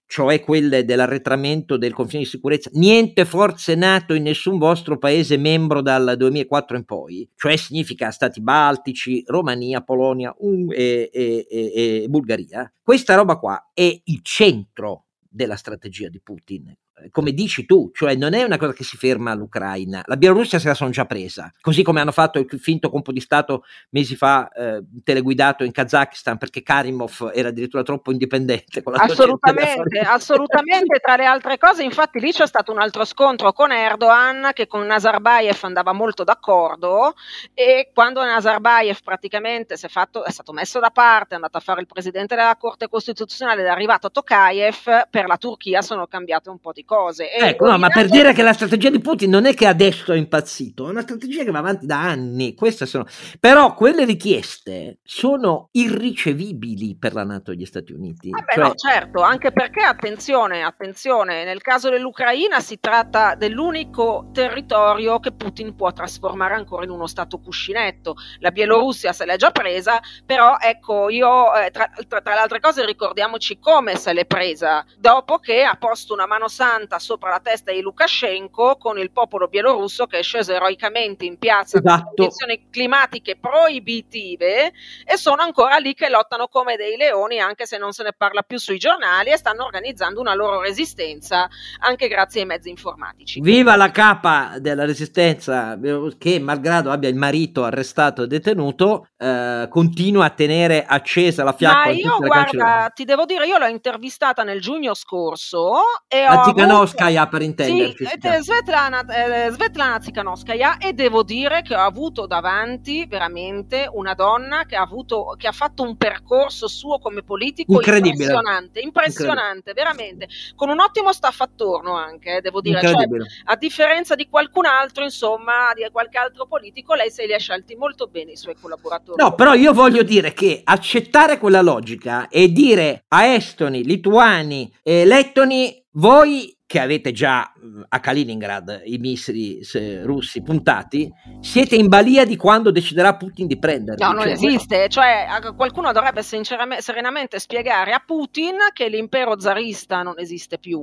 cioè 0.05 0.41
quelle 0.41 0.85
dell'arretramento 0.85 1.77
del 1.77 1.93
confine 1.93 2.23
di 2.23 2.29
sicurezza, 2.29 2.69
niente 2.73 3.25
forze 3.25 3.75
NATO 3.75 4.13
in 4.13 4.23
nessun 4.23 4.57
vostro 4.57 4.97
paese 4.97 5.37
membro 5.37 5.81
dal 5.81 6.15
2004 6.17 6.77
in 6.77 6.83
poi, 6.83 7.29
cioè 7.35 7.55
significa 7.55 8.09
stati 8.09 8.41
baltici, 8.41 9.23
Romania, 9.25 9.81
Polonia 9.81 10.33
um, 10.39 10.71
e, 10.71 11.09
e, 11.13 11.47
e, 11.49 12.03
e 12.03 12.07
Bulgaria. 12.09 12.71
Questa 12.81 13.15
roba 13.15 13.37
qua 13.37 13.69
è 13.73 14.01
il 14.03 14.19
centro 14.23 15.05
della 15.29 15.55
strategia 15.55 16.09
di 16.09 16.19
Putin 16.21 16.75
come 17.11 17.31
dici 17.31 17.65
tu, 17.65 17.91
cioè 17.93 18.15
non 18.15 18.33
è 18.33 18.43
una 18.43 18.57
cosa 18.57 18.73
che 18.73 18.83
si 18.83 18.97
ferma 18.97 19.31
all'Ucraina. 19.31 20.01
La 20.05 20.17
Bielorussia 20.17 20.59
se 20.59 20.67
la 20.67 20.73
sono 20.73 20.89
già 20.89 21.05
presa, 21.05 21.51
così 21.61 21.83
come 21.83 22.01
hanno 22.01 22.11
fatto 22.11 22.39
il 22.39 22.47
finto 22.59 22.89
colpo 22.89 23.11
di 23.11 23.19
Stato 23.19 23.63
mesi 23.91 24.15
fa, 24.15 24.49
eh, 24.49 24.83
teleguidato 25.03 25.63
in 25.63 25.71
Kazakistan, 25.71 26.37
perché 26.37 26.61
Karimov 26.63 27.31
era 27.33 27.49
addirittura 27.49 27.83
troppo 27.83 28.11
indipendente. 28.11 28.83
assolutamente, 28.93 29.99
assolutamente. 29.99 30.99
Tra 30.99 31.15
le 31.15 31.25
altre 31.25 31.57
cose, 31.57 31.83
infatti, 31.83 32.19
lì 32.19 32.31
c'è 32.31 32.47
stato 32.47 32.71
un 32.71 32.79
altro 32.79 33.05
scontro 33.05 33.53
con 33.53 33.71
Erdogan, 33.71 34.51
che 34.53 34.67
con 34.67 34.85
Nazarbayev 34.85 35.57
andava 35.61 35.93
molto 35.93 36.23
d'accordo, 36.23 37.13
e 37.53 37.91
quando 37.93 38.23
Nazarbayev 38.23 38.97
praticamente 39.03 39.77
si 39.77 39.85
è, 39.85 39.89
fatto, 39.89 40.23
è 40.23 40.31
stato 40.31 40.51
messo 40.51 40.79
da 40.79 40.89
parte, 40.89 41.31
è 41.31 41.35
andato 41.35 41.57
a 41.57 41.61
fare 41.61 41.81
il 41.81 41.87
presidente 41.87 42.35
della 42.35 42.55
Corte 42.57 42.87
Costituzionale 42.87 43.61
ed 43.61 43.67
è 43.67 43.71
arrivato 43.71 44.11
Tokayev, 44.11 45.07
per 45.09 45.27
la 45.27 45.37
Turchia 45.37 45.81
sono 45.81 46.07
cambiate 46.07 46.49
un 46.49 46.59
po' 46.59 46.71
di 46.71 46.83
cose. 46.89 47.31
E 47.31 47.49
ecco, 47.49 47.69
no, 47.69 47.77
ma 47.77 47.89
per 47.89 48.09
dire 48.09 48.33
che 48.33 48.41
la 48.41 48.51
strategia 48.51 48.89
di 48.89 48.99
Putin 48.99 49.29
non 49.29 49.45
è 49.45 49.53
che 49.53 49.67
adesso 49.67 50.11
è 50.11 50.17
impazzito, 50.17 50.87
è 50.87 50.89
una 50.89 51.01
strategia 51.01 51.43
che 51.43 51.51
va 51.51 51.59
avanti 51.59 51.85
da 51.85 52.01
anni. 52.01 52.55
Queste 52.55 52.87
sono... 52.87 53.05
Però 53.39 53.75
quelle 53.75 54.05
richieste 54.05 54.97
sono 55.03 55.69
irricevibili 55.73 56.97
per 56.97 57.13
la 57.13 57.23
Nato 57.23 57.51
e 57.51 57.55
gli 57.55 57.65
Stati 57.65 57.93
Uniti. 57.93 58.31
Beh, 58.31 58.43
cioè... 58.55 58.63
no, 58.63 58.73
certo, 58.73 59.21
anche 59.21 59.51
perché 59.51 59.83
attenzione, 59.83 60.63
attenzione, 60.63 61.43
nel 61.43 61.61
caso 61.61 61.91
dell'Ucraina 61.91 62.59
si 62.59 62.79
tratta 62.79 63.35
dell'unico 63.35 64.31
territorio 64.33 65.19
che 65.19 65.31
Putin 65.31 65.75
può 65.75 65.93
trasformare 65.93 66.55
ancora 66.55 66.85
in 66.85 66.89
uno 66.89 67.05
stato 67.05 67.39
cuscinetto. 67.39 68.15
La 68.39 68.49
Bielorussia 68.49 69.13
se 69.13 69.25
l'è 69.25 69.37
già 69.37 69.51
presa, 69.51 70.01
però 70.25 70.55
ecco, 70.59 71.09
io 71.09 71.53
eh, 71.53 71.69
tra, 71.69 71.87
tra, 72.07 72.21
tra 72.21 72.33
le 72.33 72.39
altre 72.39 72.59
cose 72.59 72.83
ricordiamoci 72.83 73.59
come 73.59 73.95
se 73.95 74.11
l'è 74.11 74.25
presa 74.25 74.83
dopo 74.97 75.37
che 75.37 75.61
ha 75.63 75.75
posto 75.77 76.13
una 76.13 76.25
mano 76.25 76.47
santa 76.47 76.77
90 76.79 76.99
sopra 76.99 77.29
la 77.31 77.39
testa 77.39 77.71
di 77.71 77.81
Lukashenko 77.81 78.77
con 78.77 78.97
il 78.97 79.11
popolo 79.11 79.47
bielorusso 79.47 80.05
che 80.05 80.19
è 80.19 80.23
sceso 80.23 80.53
eroicamente 80.53 81.25
in 81.25 81.37
piazza 81.37 81.77
esatto. 81.77 82.03
con 82.03 82.13
condizioni 82.15 82.67
climatiche 82.69 83.37
proibitive 83.37 84.71
e 85.05 85.17
sono 85.17 85.41
ancora 85.41 85.77
lì 85.77 85.93
che 85.93 86.09
lottano 86.09 86.47
come 86.47 86.75
dei 86.75 86.95
leoni 86.95 87.39
anche 87.39 87.65
se 87.65 87.77
non 87.77 87.91
se 87.91 88.03
ne 88.03 88.13
parla 88.15 88.41
più 88.41 88.57
sui 88.57 88.77
giornali 88.77 89.31
e 89.31 89.37
stanno 89.37 89.65
organizzando 89.65 90.19
una 90.19 90.33
loro 90.33 90.61
resistenza 90.61 91.47
anche 91.79 92.07
grazie 92.07 92.41
ai 92.41 92.47
mezzi 92.47 92.69
informatici. 92.69 93.41
Viva 93.41 93.75
la 93.75 93.91
capa 93.91 94.55
della 94.59 94.85
resistenza 94.85 95.77
che 96.17 96.39
malgrado 96.39 96.91
abbia 96.91 97.09
il 97.09 97.15
marito 97.15 97.63
arrestato 97.63 98.23
e 98.23 98.27
detenuto 98.27 99.07
eh, 99.17 99.67
continua 99.69 100.25
a 100.25 100.29
tenere 100.29 100.85
accesa 100.85 101.43
la 101.43 101.53
fiaccola. 101.53 101.85
Ma 101.85 101.91
io 101.91 102.17
guarda, 102.19 102.91
ti 102.93 103.03
devo 103.03 103.25
dire, 103.25 103.45
io 103.45 103.57
l'ho 103.57 103.67
intervistata 103.67 104.43
nel 104.43 104.61
giugno 104.61 104.93
scorso 104.93 105.81
e 106.07 106.23
la 106.23 106.43
Zikanovskaya 106.43 106.68
avuto... 106.69 107.29
per 107.29 107.41
intenderci. 107.41 108.05
Sì, 108.05 108.27
eh, 108.27 108.41
Svetlana, 108.41 109.05
eh, 109.05 109.51
Svetlana 109.51 109.99
Zikanovskaya 109.99 110.77
e 110.77 110.93
devo 110.93 111.23
dire 111.23 111.61
che 111.61 111.75
ho 111.75 111.81
avuto 111.81 112.25
davanti 112.25 113.05
veramente 113.05 113.89
una 113.91 114.13
donna 114.13 114.65
che 114.65 114.75
ha, 114.75 114.81
avuto, 114.81 115.35
che 115.37 115.47
ha 115.47 115.51
fatto 115.51 115.83
un 115.83 115.97
percorso 115.97 116.67
suo 116.67 116.99
come 116.99 117.23
politico 117.23 117.73
impressionante, 117.73 118.79
impressionante, 118.79 119.73
veramente, 119.73 120.27
con 120.55 120.69
un 120.69 120.79
ottimo 120.79 121.11
staff 121.13 121.39
attorno 121.41 121.95
anche, 121.95 122.37
eh, 122.37 122.41
devo 122.41 122.61
dire, 122.61 122.81
cioè, 122.81 123.05
a 123.45 123.55
differenza 123.55 124.15
di 124.15 124.27
qualcun 124.29 124.65
altro, 124.65 125.03
insomma, 125.03 125.73
di 125.73 125.87
qualche 125.91 126.17
altro 126.17 126.45
politico, 126.45 126.93
lei 126.93 127.11
se 127.11 127.25
li 127.25 127.33
ha 127.33 127.39
scelti 127.39 127.75
molto 127.75 128.07
bene 128.07 128.31
i 128.31 128.37
suoi 128.37 128.55
collaboratori. 128.59 129.21
No, 129.21 129.33
però 129.33 129.53
io 129.53 129.73
voglio 129.73 130.03
dire 130.03 130.33
che 130.33 130.61
accettare 130.63 131.37
quella 131.37 131.61
logica 131.61 132.27
e 132.27 132.51
dire 132.51 133.03
a 133.09 133.25
estoni, 133.25 133.83
lituani 133.83 134.71
e 134.83 135.05
lettoni 135.05 135.85
voi 135.93 136.55
che 136.69 136.79
avete 136.79 137.11
già 137.11 137.51
a 137.87 137.99
Kaliningrad 137.99 138.83
i 138.85 138.99
missili 138.99 139.59
russi 140.03 140.43
puntati, 140.43 141.11
siete 141.39 141.75
in 141.75 141.87
balia 141.87 142.25
di 142.25 142.35
quando 142.35 142.69
deciderà 142.69 143.15
Putin 143.15 143.47
di 143.47 143.57
prenderli. 143.57 144.03
No, 144.03 144.11
non 144.11 144.21
cioè, 144.21 144.33
esiste. 144.33 144.87
Cioè, 144.87 145.25
qualcuno 145.55 145.91
dovrebbe 145.91 146.21
serenamente 146.21 147.39
spiegare 147.39 147.93
a 147.93 148.03
Putin 148.05 148.57
che 148.71 148.87
l'impero 148.87 149.39
zarista 149.39 150.03
non 150.03 150.19
esiste 150.19 150.59
più, 150.59 150.79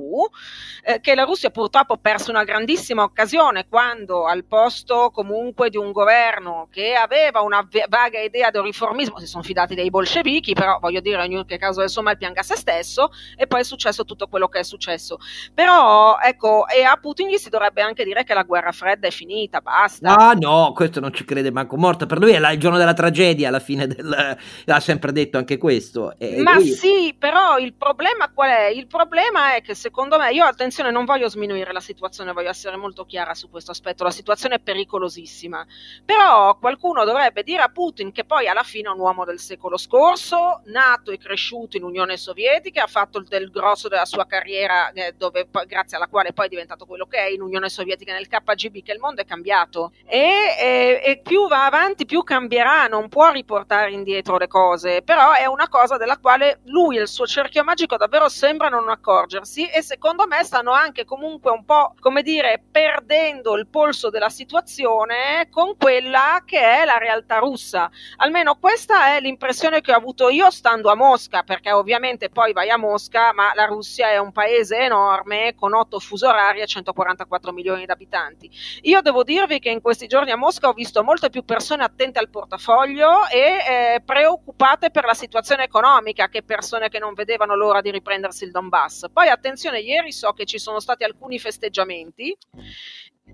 eh, 0.83 0.99
che 0.99 1.15
la 1.15 1.23
Russia 1.23 1.51
purtroppo 1.51 1.93
ha 1.93 1.99
perso 2.01 2.31
una 2.31 2.43
grandissima 2.43 3.03
occasione 3.03 3.67
quando 3.69 4.25
al 4.25 4.43
posto 4.43 5.09
comunque 5.09 5.69
di 5.69 5.77
un 5.77 5.93
governo 5.93 6.67
che 6.69 6.95
aveva 6.95 7.39
una 7.39 7.65
vaga 7.87 8.19
idea 8.19 8.49
del 8.49 8.63
riformismo, 8.63 9.19
si 9.19 9.25
sono 9.25 9.41
fidati 9.41 9.73
dei 9.73 9.89
bolscevichi, 9.89 10.51
però 10.51 10.79
voglio 10.81 10.99
dire, 10.99 11.25
in 11.25 11.37
ogni 11.37 11.57
caso 11.57 11.81
insomma 11.81 12.11
il 12.11 12.17
pianga 12.17 12.43
se 12.43 12.57
stesso, 12.57 13.09
e 13.37 13.47
poi 13.47 13.61
è 13.61 13.63
successo 13.63 14.03
tutto 14.03 14.27
quello 14.27 14.49
che 14.49 14.59
è 14.59 14.63
successo. 14.63 15.17
Però 15.53 15.75
però, 15.77 16.17
ecco, 16.19 16.67
e 16.67 16.83
a 16.83 16.97
Putin 16.97 17.27
gli 17.27 17.37
si 17.37 17.49
dovrebbe 17.49 17.81
anche 17.81 18.03
dire 18.03 18.23
che 18.23 18.33
la 18.33 18.41
guerra 18.41 18.71
fredda 18.71 19.07
è 19.07 19.11
finita, 19.11 19.61
basta. 19.61 20.15
Ah, 20.15 20.33
no, 20.33 20.71
questo 20.73 20.99
non 20.99 21.13
ci 21.13 21.23
crede 21.23 21.51
manco 21.51 21.77
morto. 21.77 22.07
Per 22.07 22.17
lui 22.17 22.31
è 22.31 22.51
il 22.51 22.59
giorno 22.59 22.79
della 22.79 22.93
tragedia, 22.93 23.49
alla 23.49 23.59
fine 23.59 23.85
del... 23.85 24.37
ha 24.65 24.79
sempre 24.79 25.11
detto 25.11 25.37
anche 25.37 25.57
questo. 25.57 26.17
E 26.17 26.41
Ma 26.41 26.55
lui... 26.55 26.71
sì, 26.71 27.15
però 27.17 27.59
il 27.59 27.73
problema 27.73 28.31
qual 28.31 28.49
è? 28.49 28.65
Il 28.69 28.87
problema 28.87 29.55
è 29.55 29.61
che 29.61 29.75
secondo 29.75 30.17
me, 30.17 30.31
io 30.31 30.45
attenzione, 30.45 30.89
non 30.89 31.05
voglio 31.05 31.29
sminuire 31.29 31.71
la 31.71 31.79
situazione, 31.79 32.33
voglio 32.33 32.49
essere 32.49 32.75
molto 32.75 33.05
chiara 33.05 33.35
su 33.35 33.49
questo 33.49 33.69
aspetto, 33.69 34.03
la 34.03 34.11
situazione 34.11 34.55
è 34.55 34.59
pericolosissima. 34.59 35.63
Però 36.03 36.57
qualcuno 36.57 37.05
dovrebbe 37.05 37.43
dire 37.43 37.61
a 37.61 37.69
Putin 37.69 38.11
che 38.11 38.25
poi 38.25 38.47
alla 38.47 38.63
fine 38.63 38.89
è 38.89 38.91
un 38.91 38.99
uomo 38.99 39.25
del 39.25 39.39
secolo 39.39 39.77
scorso, 39.77 40.61
nato 40.65 41.11
e 41.11 41.19
cresciuto 41.19 41.77
in 41.77 41.83
Unione 41.83 42.17
Sovietica, 42.17 42.83
ha 42.83 42.87
fatto 42.87 43.19
il 43.19 43.27
del 43.27 43.51
grosso 43.51 43.87
della 43.87 44.05
sua 44.05 44.25
carriera 44.25 44.91
eh, 44.91 45.13
dove 45.15 45.47
grazie 45.67 45.97
alla 45.97 46.07
quale 46.07 46.33
poi 46.33 46.47
è 46.47 46.49
diventato 46.49 46.85
quello 46.85 47.05
che 47.05 47.17
è 47.17 47.29
in 47.29 47.41
Unione 47.41 47.69
Sovietica 47.69 48.13
nel 48.13 48.27
KGB, 48.27 48.83
che 48.83 48.93
il 48.93 48.99
mondo 48.99 49.21
è 49.21 49.25
cambiato. 49.25 49.91
E, 50.05 50.55
e, 50.59 51.01
e 51.03 51.21
più 51.23 51.47
va 51.47 51.65
avanti, 51.65 52.05
più 52.05 52.23
cambierà, 52.23 52.87
non 52.87 53.09
può 53.09 53.29
riportare 53.31 53.91
indietro 53.91 54.37
le 54.37 54.47
cose, 54.47 55.01
però 55.03 55.33
è 55.33 55.45
una 55.45 55.69
cosa 55.69 55.97
della 55.97 56.17
quale 56.17 56.61
lui 56.65 56.97
e 56.97 57.01
il 57.01 57.07
suo 57.07 57.27
cerchio 57.27 57.63
magico 57.63 57.97
davvero 57.97 58.29
sembrano 58.29 58.79
non 58.79 58.89
accorgersi 58.89 59.67
e 59.67 59.81
secondo 59.81 60.25
me 60.25 60.43
stanno 60.43 60.71
anche 60.71 61.05
comunque 61.05 61.51
un 61.51 61.65
po', 61.65 61.93
come 61.99 62.21
dire, 62.23 62.63
perdendo 62.71 63.55
il 63.55 63.67
polso 63.67 64.09
della 64.09 64.29
situazione 64.29 65.47
con 65.51 65.75
quella 65.77 66.41
che 66.45 66.59
è 66.59 66.85
la 66.85 66.97
realtà 66.97 67.37
russa. 67.37 67.89
Almeno 68.17 68.55
questa 68.55 69.15
è 69.15 69.19
l'impressione 69.19 69.81
che 69.81 69.91
ho 69.91 69.97
avuto 69.97 70.29
io 70.29 70.49
stando 70.49 70.89
a 70.89 70.95
Mosca, 70.95 71.43
perché 71.43 71.71
ovviamente 71.71 72.29
poi 72.29 72.53
vai 72.53 72.69
a 72.69 72.77
Mosca, 72.77 73.33
ma 73.33 73.51
la 73.53 73.65
Russia 73.65 74.09
è 74.09 74.17
un 74.17 74.31
paese 74.31 74.77
enorme 74.77 75.55
con 75.57 75.73
8 75.73 75.99
fuso 75.99 76.27
orari 76.27 76.61
e 76.61 76.67
144 76.67 77.51
milioni 77.51 77.85
di 77.85 77.91
abitanti. 77.91 78.49
Io 78.83 79.01
devo 79.01 79.23
dirvi 79.23 79.59
che 79.59 79.69
in 79.69 79.81
questi 79.81 80.07
giorni 80.07 80.31
a 80.31 80.37
Mosca 80.37 80.69
ho 80.69 80.73
visto 80.73 81.03
molte 81.03 81.29
più 81.29 81.43
persone 81.43 81.83
attente 81.83 82.19
al 82.19 82.29
portafoglio 82.29 83.27
e 83.27 83.95
eh, 83.95 84.01
preoccupate 84.05 84.91
per 84.91 85.03
la 85.03 85.13
situazione 85.13 85.63
economica 85.63 86.29
che 86.29 86.43
persone 86.43 86.89
che 86.89 86.99
non 86.99 87.13
vedevano 87.13 87.55
l'ora 87.55 87.81
di 87.81 87.91
riprendersi 87.91 88.45
il 88.45 88.51
Donbass. 88.51 89.07
Poi 89.11 89.27
attenzione, 89.27 89.79
ieri 89.79 90.11
so 90.11 90.31
che 90.31 90.45
ci 90.45 90.59
sono 90.59 90.79
stati 90.79 91.03
alcuni 91.03 91.39
festeggiamenti 91.39 92.37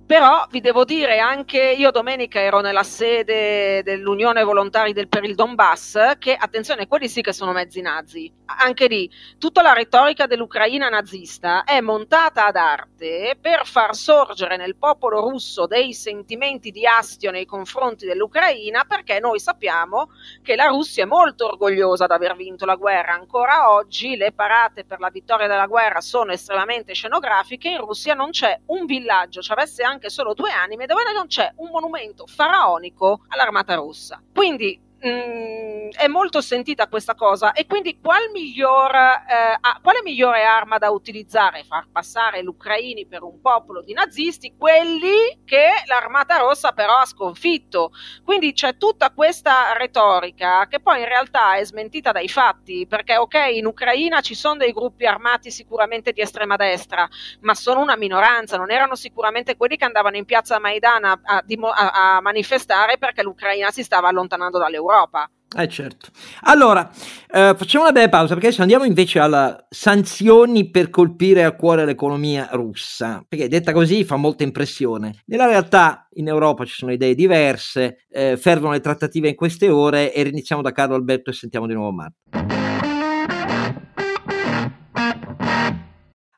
però 0.06 0.46
vi 0.50 0.60
devo 0.60 0.84
dire, 0.84 1.20
anche 1.20 1.60
io 1.60 1.90
domenica 1.90 2.40
ero 2.40 2.60
nella 2.60 2.84
sede 2.84 3.82
dell'Unione 3.84 4.44
Volontari 4.44 4.94
del, 4.94 5.08
per 5.08 5.24
il 5.24 5.34
Donbass, 5.34 6.18
che 6.20 6.36
attenzione, 6.36 6.88
quelli 6.88 7.08
sì 7.08 7.22
che 7.22 7.34
sono 7.34 7.54
mezzi 7.54 7.82
nazi. 7.82 8.32
Anche 8.46 8.88
lì, 8.88 9.10
tutta 9.40 9.62
la 9.62 9.74
retorica 9.74 10.28
dell'Ucraina 10.28 10.90
nazista 10.90 11.64
è 11.64 11.80
montata 11.80 12.46
ad 12.46 12.56
arte 12.56 13.38
per 13.40 13.66
far 13.66 13.96
sorgere 13.96 14.58
nel 14.58 14.76
popolo 14.76 15.22
russo 15.22 15.66
dei 15.66 15.94
sentimenti 15.94 16.70
di 16.70 16.86
astio 16.86 17.32
nei 17.32 17.46
confronti 17.46 18.06
dell'Ucraina, 18.06 18.84
perché 18.86 19.20
noi 19.20 19.40
sappiamo 19.40 20.10
che 20.44 20.56
la 20.56 20.68
Russia 20.68 21.04
è 21.04 21.08
molto 21.08 21.48
orgogliosa 21.48 22.06
di 22.06 22.14
aver 22.14 22.36
vinto 22.36 22.66
la 22.66 22.76
guerra. 22.76 23.14
Ancora 23.14 23.72
oggi 23.72 24.16
le 24.18 24.34
parate 24.34 24.84
per 24.84 25.00
la 25.00 25.10
vittoria 25.10 25.48
della 25.48 25.68
guerra 25.68 26.02
sono 26.02 26.34
estremamente 26.34 26.94
scenografiche, 26.94 27.70
in 27.70 27.80
Russia 27.80 28.14
non 28.14 28.32
c'è 28.32 28.60
un 28.68 28.86
villaggio, 28.86 29.42
ci 29.42 29.52
avesse 29.52 29.82
anche 29.84 29.93
solo 30.10 30.34
due 30.34 30.52
anime 30.52 30.86
dove 30.86 31.04
non 31.14 31.28
c'è 31.28 31.52
un 31.58 31.70
monumento 31.70 32.26
faraonico 32.28 33.22
all'Armata 33.30 33.76
Rossa. 33.76 34.22
Quindi 34.34 34.83
mh, 35.04 35.10
mm, 35.10 35.90
è 35.92 36.08
molto 36.08 36.42
sentita 36.42 36.88
questa 36.88 37.14
cosa 37.14 37.52
e 37.52 37.66
quindi 37.66 38.00
qual 38.00 38.30
miglior, 38.32 38.96
eh, 38.96 39.60
quale 39.82 40.02
migliore 40.04 40.44
arma 40.44 40.78
da 40.78 40.90
utilizzare? 40.90 41.64
Far 41.64 41.88
passare 41.92 42.42
gli 42.42 42.48
ucraini 42.48 43.06
per 43.06 43.24
un 43.24 43.40
popolo 43.42 43.82
di 43.82 43.94
nazisti, 43.94 44.56
quelli 44.58 45.42
che 45.46 45.68
l'Armata 45.86 46.38
Rossa 46.38 46.72
però 46.72 46.98
ha 46.98 47.06
sconfitto. 47.06 47.92
Quindi 48.24 48.54
c'è 48.54 48.78
tutta 48.78 49.12
questa 49.12 49.74
retorica 49.78 50.68
che 50.68 50.80
poi 50.80 51.00
in 51.00 51.08
realtà 51.08 51.56
è 51.56 51.66
smentita 51.66 52.12
dai 52.12 52.28
fatti, 52.28 52.88
perché 52.88 53.18
ok, 53.18 53.50
in 53.52 53.66
Ucraina 53.66 54.22
ci 54.22 54.36
sono 54.36 54.58
dei 54.58 54.72
gruppi 54.72 55.06
armati 55.06 55.52
sicuramente 55.52 56.12
di 56.12 56.22
estrema 56.22 56.56
destra, 56.56 57.08
ma 57.42 57.54
sono 57.54 57.82
una 57.82 57.96
minoranza, 57.96 58.58
non 58.58 58.72
erano 58.72 58.96
sicuramente 58.96 59.58
quelli 59.58 59.78
che 59.78 59.86
andavano 59.86 60.18
in 60.18 60.26
piazza 60.26 60.60
Maidan 60.60 61.04
a, 61.06 61.20
a, 61.24 62.16
a 62.16 62.22
manifestare 62.22 62.98
perché 62.98 63.22
l'Ucraina 63.22 63.72
si 63.72 63.84
stava 63.84 64.08
allontanando 64.08 64.58
dall'Europa. 64.58 64.93
Europa. 64.94 65.30
Eh 65.56 65.68
certo. 65.68 66.10
Allora, 66.42 66.90
eh, 67.32 67.54
facciamo 67.56 67.84
una 67.84 67.94
bella 67.94 68.10
pausa 68.10 68.34
perché 68.34 68.48
adesso 68.48 68.64
andiamo 68.64 68.86
invece 68.86 69.20
alle 69.20 69.66
sanzioni 69.70 70.72
per 70.72 70.90
colpire 70.90 71.44
a 71.44 71.56
cuore 71.56 71.86
l'economia 71.86 72.50
russa, 72.54 73.24
perché 73.28 73.48
detta 73.48 73.72
così 73.72 74.04
fa 74.04 74.16
molta 74.16 74.44
impressione. 74.44 75.22
Nella 75.28 75.46
realtà 75.46 76.08
in 76.14 76.28
Europa 76.28 76.66
ci 76.66 76.74
sono 76.74 76.92
idee 76.92 77.14
diverse, 77.14 78.06
eh, 78.10 78.36
fervono 78.36 78.72
le 78.72 78.80
trattative 78.80 79.30
in 79.30 79.36
queste 79.36 79.70
ore 79.70 80.12
e 80.12 80.24
riniziamo 80.24 80.64
da 80.64 80.72
Carlo 80.72 80.96
Alberto 80.96 81.30
e 81.30 81.34
sentiamo 81.34 81.68
di 81.68 81.74
nuovo 81.74 81.92
Marco. 81.92 82.63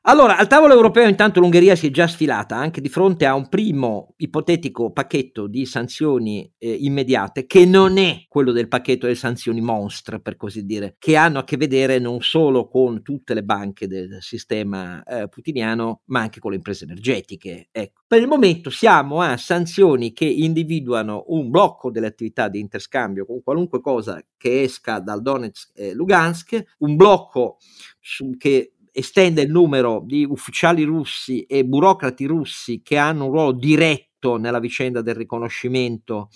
Allora, 0.08 0.36
al 0.36 0.46
tavolo 0.46 0.72
europeo 0.72 1.08
intanto 1.08 1.40
l'Ungheria 1.40 1.74
si 1.74 1.88
è 1.88 1.90
già 1.90 2.06
sfilata 2.06 2.54
anche 2.54 2.80
di 2.80 2.88
fronte 2.88 3.26
a 3.26 3.34
un 3.34 3.48
primo 3.48 4.14
ipotetico 4.18 4.92
pacchetto 4.92 5.48
di 5.48 5.66
sanzioni 5.66 6.48
eh, 6.58 6.70
immediate 6.70 7.44
che 7.46 7.64
non 7.66 7.98
è 7.98 8.24
quello 8.28 8.52
del 8.52 8.68
pacchetto 8.68 9.06
delle 9.06 9.18
sanzioni 9.18 9.60
monstre, 9.60 10.20
per 10.20 10.36
così 10.36 10.64
dire, 10.64 10.94
che 11.00 11.16
hanno 11.16 11.40
a 11.40 11.44
che 11.44 11.56
vedere 11.56 11.98
non 11.98 12.20
solo 12.20 12.68
con 12.68 13.02
tutte 13.02 13.34
le 13.34 13.42
banche 13.42 13.88
del 13.88 14.18
sistema 14.20 15.02
eh, 15.02 15.26
putiniano, 15.26 16.02
ma 16.04 16.20
anche 16.20 16.38
con 16.38 16.52
le 16.52 16.58
imprese 16.58 16.84
energetiche. 16.84 17.66
Ecco. 17.72 18.02
Per 18.06 18.20
il 18.20 18.28
momento 18.28 18.70
siamo 18.70 19.22
a 19.22 19.36
sanzioni 19.36 20.12
che 20.12 20.24
individuano 20.24 21.24
un 21.30 21.50
blocco 21.50 21.90
delle 21.90 22.06
attività 22.06 22.46
di 22.46 22.60
interscambio 22.60 23.26
con 23.26 23.42
qualunque 23.42 23.80
cosa 23.80 24.24
che 24.36 24.62
esca 24.62 25.00
dal 25.00 25.20
Donetsk 25.20 25.70
e 25.74 25.94
Lugansk, 25.94 26.62
un 26.78 26.94
blocco 26.94 27.56
su, 27.98 28.36
che 28.36 28.74
estende 28.96 29.42
il 29.42 29.50
numero 29.50 30.02
di 30.02 30.24
ufficiali 30.24 30.82
russi 30.82 31.42
e 31.42 31.66
burocrati 31.66 32.24
russi 32.24 32.80
che 32.82 32.96
hanno 32.96 33.26
un 33.26 33.30
ruolo 33.30 33.52
diretto 33.52 34.38
nella 34.38 34.58
vicenda 34.58 35.02
del 35.02 35.14
riconoscimento 35.14 36.30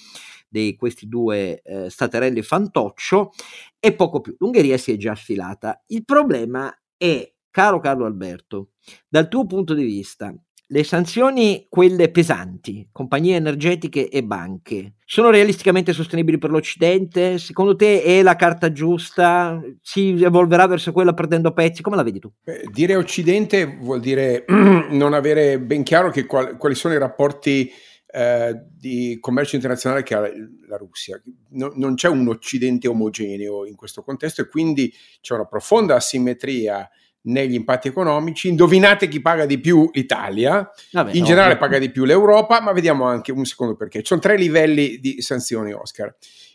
di 0.47 0.77
questi 0.77 1.09
due 1.09 1.63
eh, 1.63 1.89
staterelli 1.89 2.43
fantoccio 2.43 3.31
e 3.79 3.95
poco 3.95 4.21
più. 4.21 4.35
L'Ungheria 4.39 4.77
si 4.77 4.93
è 4.93 4.97
già 4.97 5.15
sfilata. 5.15 5.83
Il 5.87 6.05
problema 6.05 6.71
è 6.99 7.33
caro 7.51 7.81
Carlo 7.81 8.05
Alberto, 8.05 8.73
dal 9.09 9.29
tuo 9.29 9.47
punto 9.47 9.73
di 9.73 9.85
vista, 9.85 10.35
le 10.73 10.85
sanzioni, 10.85 11.67
quelle 11.69 12.11
pesanti, 12.11 12.89
compagnie 12.93 13.35
energetiche 13.35 14.09
e 14.09 14.23
banche, 14.23 14.95
sono 15.05 15.31
realisticamente 15.31 15.93
sostenibili 15.93 16.39
per 16.39 16.51
l'Occidente? 16.51 17.39
Secondo 17.39 17.75
te 17.75 18.03
è 18.03 18.23
la 18.23 18.37
carta 18.37 18.71
giusta? 18.71 19.61
Si 19.83 20.23
evolverà 20.23 20.69
verso 20.69 20.93
quella 20.93 21.13
perdendo 21.13 21.53
pezzi? 21.53 21.83
Come 21.83 21.97
la 21.97 22.05
vedi 22.05 22.21
tu? 22.21 22.31
Beh, 22.45 22.69
dire 22.71 22.95
Occidente 22.95 23.79
vuol 23.81 23.99
dire 23.99 24.45
non 24.49 25.13
avere 25.13 25.59
ben 25.59 25.83
chiaro 25.83 26.13
qual- 26.27 26.57
quali 26.57 26.77
sono 26.77 26.95
i 26.95 26.99
rapporti 26.99 27.69
eh, 28.07 28.55
di 28.71 29.19
commercio 29.21 29.57
internazionale 29.57 30.05
che 30.05 30.15
ha 30.15 30.21
la 30.21 30.77
Russia. 30.77 31.21
No, 31.51 31.73
non 31.75 31.95
c'è 31.95 32.09
un 32.09 32.29
Occidente 32.29 32.87
omogeneo 32.87 33.67
in 33.67 33.75
questo 33.75 34.03
contesto 34.03 34.41
e 34.41 34.49
quindi 34.49 34.93
c'è 35.21 35.35
una 35.35 35.47
profonda 35.47 35.97
asimmetria 35.97 36.89
negli 37.23 37.55
impatti 37.55 37.89
economici. 37.89 38.49
Indovinate 38.49 39.09
chi 39.09 39.21
paga 39.21 39.47
di 39.47 39.59
più 39.61 39.89
l'Italia, 39.93 40.71
Vabbè, 40.93 41.13
in 41.13 41.25
generale 41.25 41.57
paga 41.57 41.79
di 41.79 41.91
più 41.91 42.05
l'Europa, 42.05 42.61
ma 42.61 42.73
vediamo 42.73 43.05
anche 43.05 43.33
un 43.33 43.45
secondo 43.45 43.77
perché. 43.77 44.01
Ci 44.01 44.07
sono 44.07 44.21
tre 44.21 44.37
livelli 44.37 44.99
di 44.99 45.21
sanzioni, 45.21 45.73
Oscar. 45.73 46.15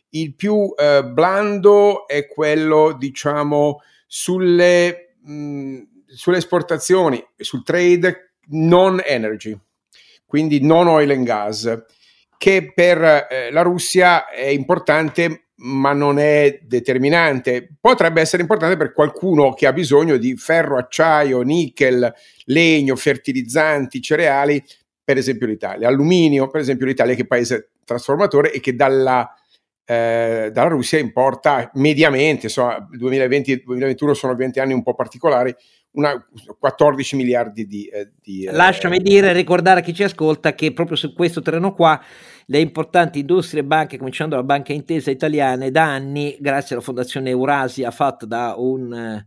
Il 0.10 0.36
più 0.36 0.74
eh, 0.78 1.04
blando 1.04 2.08
è 2.08 2.28
quello, 2.28 2.96
diciamo, 2.98 3.82
sulle, 4.08 5.16
mh, 5.22 5.82
sulle 6.08 6.38
esportazioni, 6.38 7.24
sul 7.38 7.64
trade 7.64 8.36
non 8.48 9.02
energy, 9.04 9.58
quindi 10.26 10.62
non 10.62 10.88
oil 10.88 11.12
and 11.12 11.26
gas, 11.26 11.84
che 12.38 12.72
per 12.74 13.28
eh, 13.30 13.52
la 13.52 13.62
Russia 13.62 14.30
è 14.30 14.48
importante 14.48 15.45
ma 15.58 15.94
non 15.94 16.20
è 16.20 16.60
determinante. 16.64 17.76
Potrebbe 17.80 18.22
essere 18.22 18.42
importante 18.42 18.78
per 18.78 18.94
qualcuno 18.94 19.54
che 19.54 19.68
ha 19.68 19.74
bisogno 19.74 20.18
di 20.18 20.36
ferro, 20.36 20.78
acciaio, 20.78 21.42
nickel, 21.42 22.14
legno, 22.46 22.96
fertilizzanti, 22.96 24.02
cereali, 24.02 24.64
per 25.04 25.18
esempio 25.18 25.48
l'Italia. 25.48 25.88
Alluminio, 25.88 26.50
per 26.50 26.62
esempio 26.62 26.86
l'Italia 26.86 27.16
che 27.16 27.22
è 27.22 27.28
paese 27.28 27.70
trasformatore 27.86 28.52
e 28.52 28.60
che 28.60 28.76
dalla, 28.76 29.32
eh, 29.86 30.50
dalla 30.52 30.70
Russia 30.70 31.00
importa 31.00 31.70
mediamente, 31.76 32.48
insomma 32.48 32.88
2020-2021 32.92 34.12
sono 34.12 34.36
20 34.36 34.60
anni 34.60 34.74
un 34.74 34.84
po' 34.84 34.96
particolari, 34.96 35.56
una, 35.92 36.14
14 36.60 37.16
miliardi 37.16 37.66
di... 37.66 37.86
Eh, 37.86 38.12
di 38.22 38.46
eh, 38.46 38.52
Lasciami 38.52 39.00
dire, 39.00 39.32
ricordare 39.32 39.80
a 39.80 39.84
chi 39.84 39.94
ci 39.94 40.04
ascolta 40.04 40.54
che 40.54 40.74
proprio 40.74 40.98
su 40.98 41.14
questo 41.14 41.42
terreno 41.42 41.74
qua 41.74 42.02
le 42.48 42.60
importanti 42.60 43.20
industrie 43.20 43.62
e 43.62 43.66
banche, 43.66 43.98
cominciando 43.98 44.36
dalla 44.36 44.48
Banca 44.48 44.74
Intesa 44.74 45.12
Italiane, 45.12 45.72
da 45.72 45.84
anni, 45.84 46.38
grazie 46.40 46.76
alla 46.76 46.84
Fondazione 46.84 47.30
Eurasia 47.30 47.92
fatta 47.92 48.26
da 48.26 48.56
un 48.58 48.94
eh, 48.94 49.26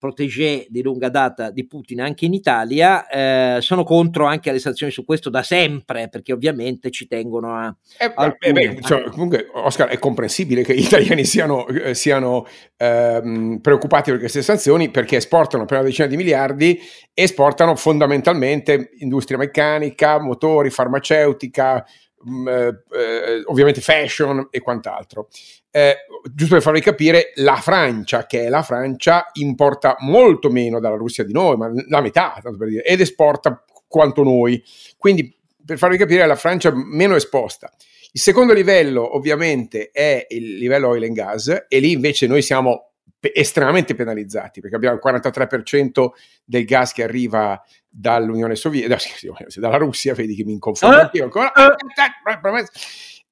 protégé 0.00 0.66
di 0.70 0.82
lunga 0.82 1.10
data 1.10 1.50
di 1.50 1.66
Putin 1.66 2.00
anche 2.00 2.24
in 2.24 2.32
Italia, 2.32 3.06
eh, 3.06 3.60
sono 3.60 3.84
contro 3.84 4.24
anche 4.24 4.48
alle 4.48 4.58
sanzioni 4.58 4.90
su 4.90 5.04
questo 5.04 5.28
da 5.28 5.42
sempre, 5.42 6.08
perché 6.08 6.32
ovviamente 6.32 6.90
ci 6.90 7.06
tengono 7.06 7.54
a... 7.54 7.76
Eh, 7.98 8.12
eh, 8.38 8.52
beh, 8.52 8.78
cioè, 8.80 9.02
comunque, 9.10 9.46
Oscar, 9.52 9.88
è 9.88 9.98
comprensibile 9.98 10.62
che 10.62 10.74
gli 10.74 10.84
italiani 10.84 11.24
siano, 11.24 11.66
eh, 11.68 11.94
siano 11.94 12.46
ehm, 12.78 13.58
preoccupati 13.60 14.10
per 14.10 14.20
queste 14.20 14.40
sanzioni 14.40 14.90
perché 14.90 15.16
esportano 15.16 15.66
per 15.66 15.76
una 15.76 15.86
decina 15.86 16.08
di 16.08 16.16
miliardi, 16.16 16.80
esportano 17.12 17.76
fondamentalmente 17.76 18.92
industria 19.00 19.36
meccanica, 19.36 20.18
motori, 20.18 20.70
farmaceutica, 20.70 21.84
mm, 22.28 22.48
eh, 22.48 22.82
eh, 22.92 23.42
ovviamente 23.46 23.80
fashion 23.80 24.48
e 24.50 24.60
quant'altro. 24.60 25.28
Eh, 25.70 25.96
giusto 26.34 26.54
per 26.54 26.62
farvi 26.62 26.80
capire, 26.80 27.32
la 27.36 27.56
Francia, 27.56 28.26
che 28.26 28.44
è 28.44 28.48
la 28.48 28.62
Francia, 28.62 29.30
importa 29.34 29.96
molto 30.00 30.50
meno 30.50 30.80
dalla 30.80 30.96
Russia 30.96 31.24
di 31.24 31.32
noi, 31.32 31.56
ma 31.56 31.70
la 31.88 32.00
metà, 32.00 32.40
per 32.42 32.68
dire, 32.68 32.82
ed 32.82 33.00
esporta 33.00 33.64
quanto 33.86 34.22
noi. 34.22 34.62
Quindi, 34.98 35.34
per 35.64 35.78
farvi 35.78 35.96
capire, 35.96 36.26
la 36.26 36.36
Francia 36.36 36.72
meno 36.74 37.14
esposta. 37.14 37.72
Il 38.12 38.20
secondo 38.20 38.52
livello, 38.52 39.16
ovviamente, 39.16 39.90
è 39.92 40.26
il 40.30 40.56
livello 40.56 40.88
oil 40.88 41.04
and 41.04 41.14
gas, 41.14 41.66
e 41.68 41.78
lì 41.78 41.92
invece 41.92 42.26
noi 42.26 42.42
siamo 42.42 42.89
estremamente 43.20 43.94
penalizzati 43.94 44.60
perché 44.60 44.76
abbiamo 44.76 44.96
il 44.96 45.02
43% 45.04 46.08
del 46.44 46.64
gas 46.64 46.92
che 46.92 47.02
arriva 47.02 47.62
dall'Unione 47.88 48.54
Sovietica, 48.54 48.96
dalla 49.56 49.76
Russia, 49.76 50.14
vedi 50.14 50.34
che 50.34 50.44
mi 50.44 50.52
inconfondo 50.52 50.96
eh? 50.96 51.00
anch'io 51.00 51.24
ancora. 51.24 51.52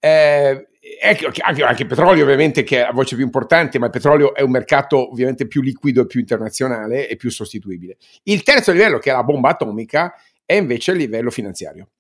Eh, 0.01 0.68
ecco, 1.01 1.31
anche, 1.40 1.62
anche, 1.62 1.83
il 1.83 1.88
petrolio 1.88 2.22
ovviamente 2.22 2.62
che 2.62 2.81
è 2.81 2.85
la 2.85 2.92
voce 2.92 3.16
più 3.16 3.24
importante, 3.24 3.79
ma 3.79 3.87
il 3.87 3.92
petrolio 3.92 4.35
è 4.35 4.42
un 4.42 4.51
mercato 4.51 5.11
ovviamente 5.11 5.46
più 5.46 5.62
liquido 5.62 6.03
e 6.03 6.07
più 6.07 6.20
internazionale 6.20 7.09
e 7.09 7.16
più 7.16 7.31
sostituibile. 7.31 7.96
Il 8.24 8.42
terzo 8.42 8.72
livello, 8.72 8.98
che 8.98 9.11
è 9.11 9.12
la 9.12 9.24
bomba 9.24 9.51
atomica, 9.51 10.14
è 10.44 10.55
invece 10.55 10.92
il 10.92 10.98
livello 10.98 11.31
finanziario. 11.31 11.90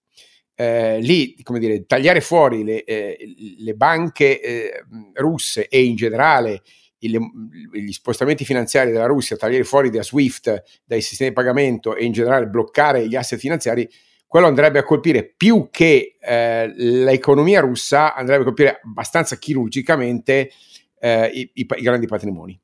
Eh, 0.54 0.98
lì, 1.00 1.40
come 1.42 1.60
dire, 1.60 1.86
tagliare 1.86 2.20
fuori 2.20 2.64
le, 2.64 2.82
eh, 2.82 3.16
le 3.58 3.74
banche 3.74 4.40
eh, 4.40 4.84
russe 5.14 5.68
e 5.68 5.84
in 5.84 5.94
generale 5.94 6.62
gli 6.98 7.92
spostamenti 7.92 8.44
finanziari 8.44 8.90
della 8.90 9.06
Russia, 9.06 9.36
tagliare 9.36 9.64
fuori 9.64 9.90
da 9.90 10.02
SWIFT, 10.02 10.62
dai 10.84 11.00
sistemi 11.00 11.30
di 11.30 11.36
pagamento 11.36 11.94
e 11.94 12.04
in 12.04 12.12
generale 12.12 12.46
bloccare 12.46 13.06
gli 13.06 13.14
asset 13.14 13.38
finanziari, 13.38 13.88
quello 14.26 14.46
andrebbe 14.46 14.78
a 14.78 14.84
colpire 14.84 15.24
più 15.24 15.68
che 15.70 16.16
eh, 16.20 16.72
l'economia 16.74 17.60
russa, 17.60 18.14
andrebbe 18.14 18.42
a 18.42 18.44
colpire 18.44 18.80
abbastanza 18.84 19.36
chirurgicamente 19.36 20.50
eh, 20.98 21.26
i, 21.32 21.50
i, 21.54 21.66
i, 21.68 21.82
grandi 21.82 22.06
patrimoni. 22.06 22.58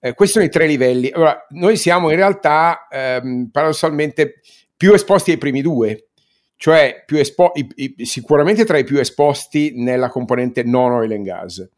Eh, 0.00 0.14
questi 0.14 0.34
sono 0.34 0.46
i 0.46 0.50
tre 0.50 0.66
livelli. 0.66 1.10
Allora, 1.10 1.46
noi 1.50 1.76
siamo 1.76 2.10
in 2.10 2.16
realtà 2.16 2.88
ehm, 2.90 3.50
paradossalmente 3.52 4.40
più 4.74 4.92
esposti 4.94 5.32
ai 5.32 5.38
primi 5.38 5.60
due, 5.60 6.08
cioè 6.56 7.04
espo- 7.06 7.52
i, 7.54 7.94
sicuramente 8.04 8.64
tra 8.64 8.78
i 8.78 8.84
più 8.84 8.98
esposti 8.98 9.72
nella 9.76 10.08
componente 10.08 10.62
non 10.62 10.92
oil 10.92 11.12
and 11.12 11.24
gas 11.24 11.68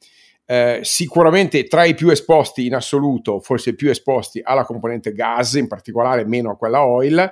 eh, 0.47 0.81
sicuramente 0.83 1.65
tra 1.65 1.85
i 1.85 1.95
più 1.95 2.11
esposti 2.11 2.67
in 2.67 2.75
assoluto, 2.75 3.41
forse 3.41 3.75
più 3.75 3.91
esposti 3.91 4.41
alla 4.43 4.65
componente 4.65 5.13
gas, 5.13 5.55
in 5.55 5.69
particolare 5.69 6.25
meno 6.25 6.51
a 6.51 6.57
quella 6.57 6.85
oil. 6.85 7.31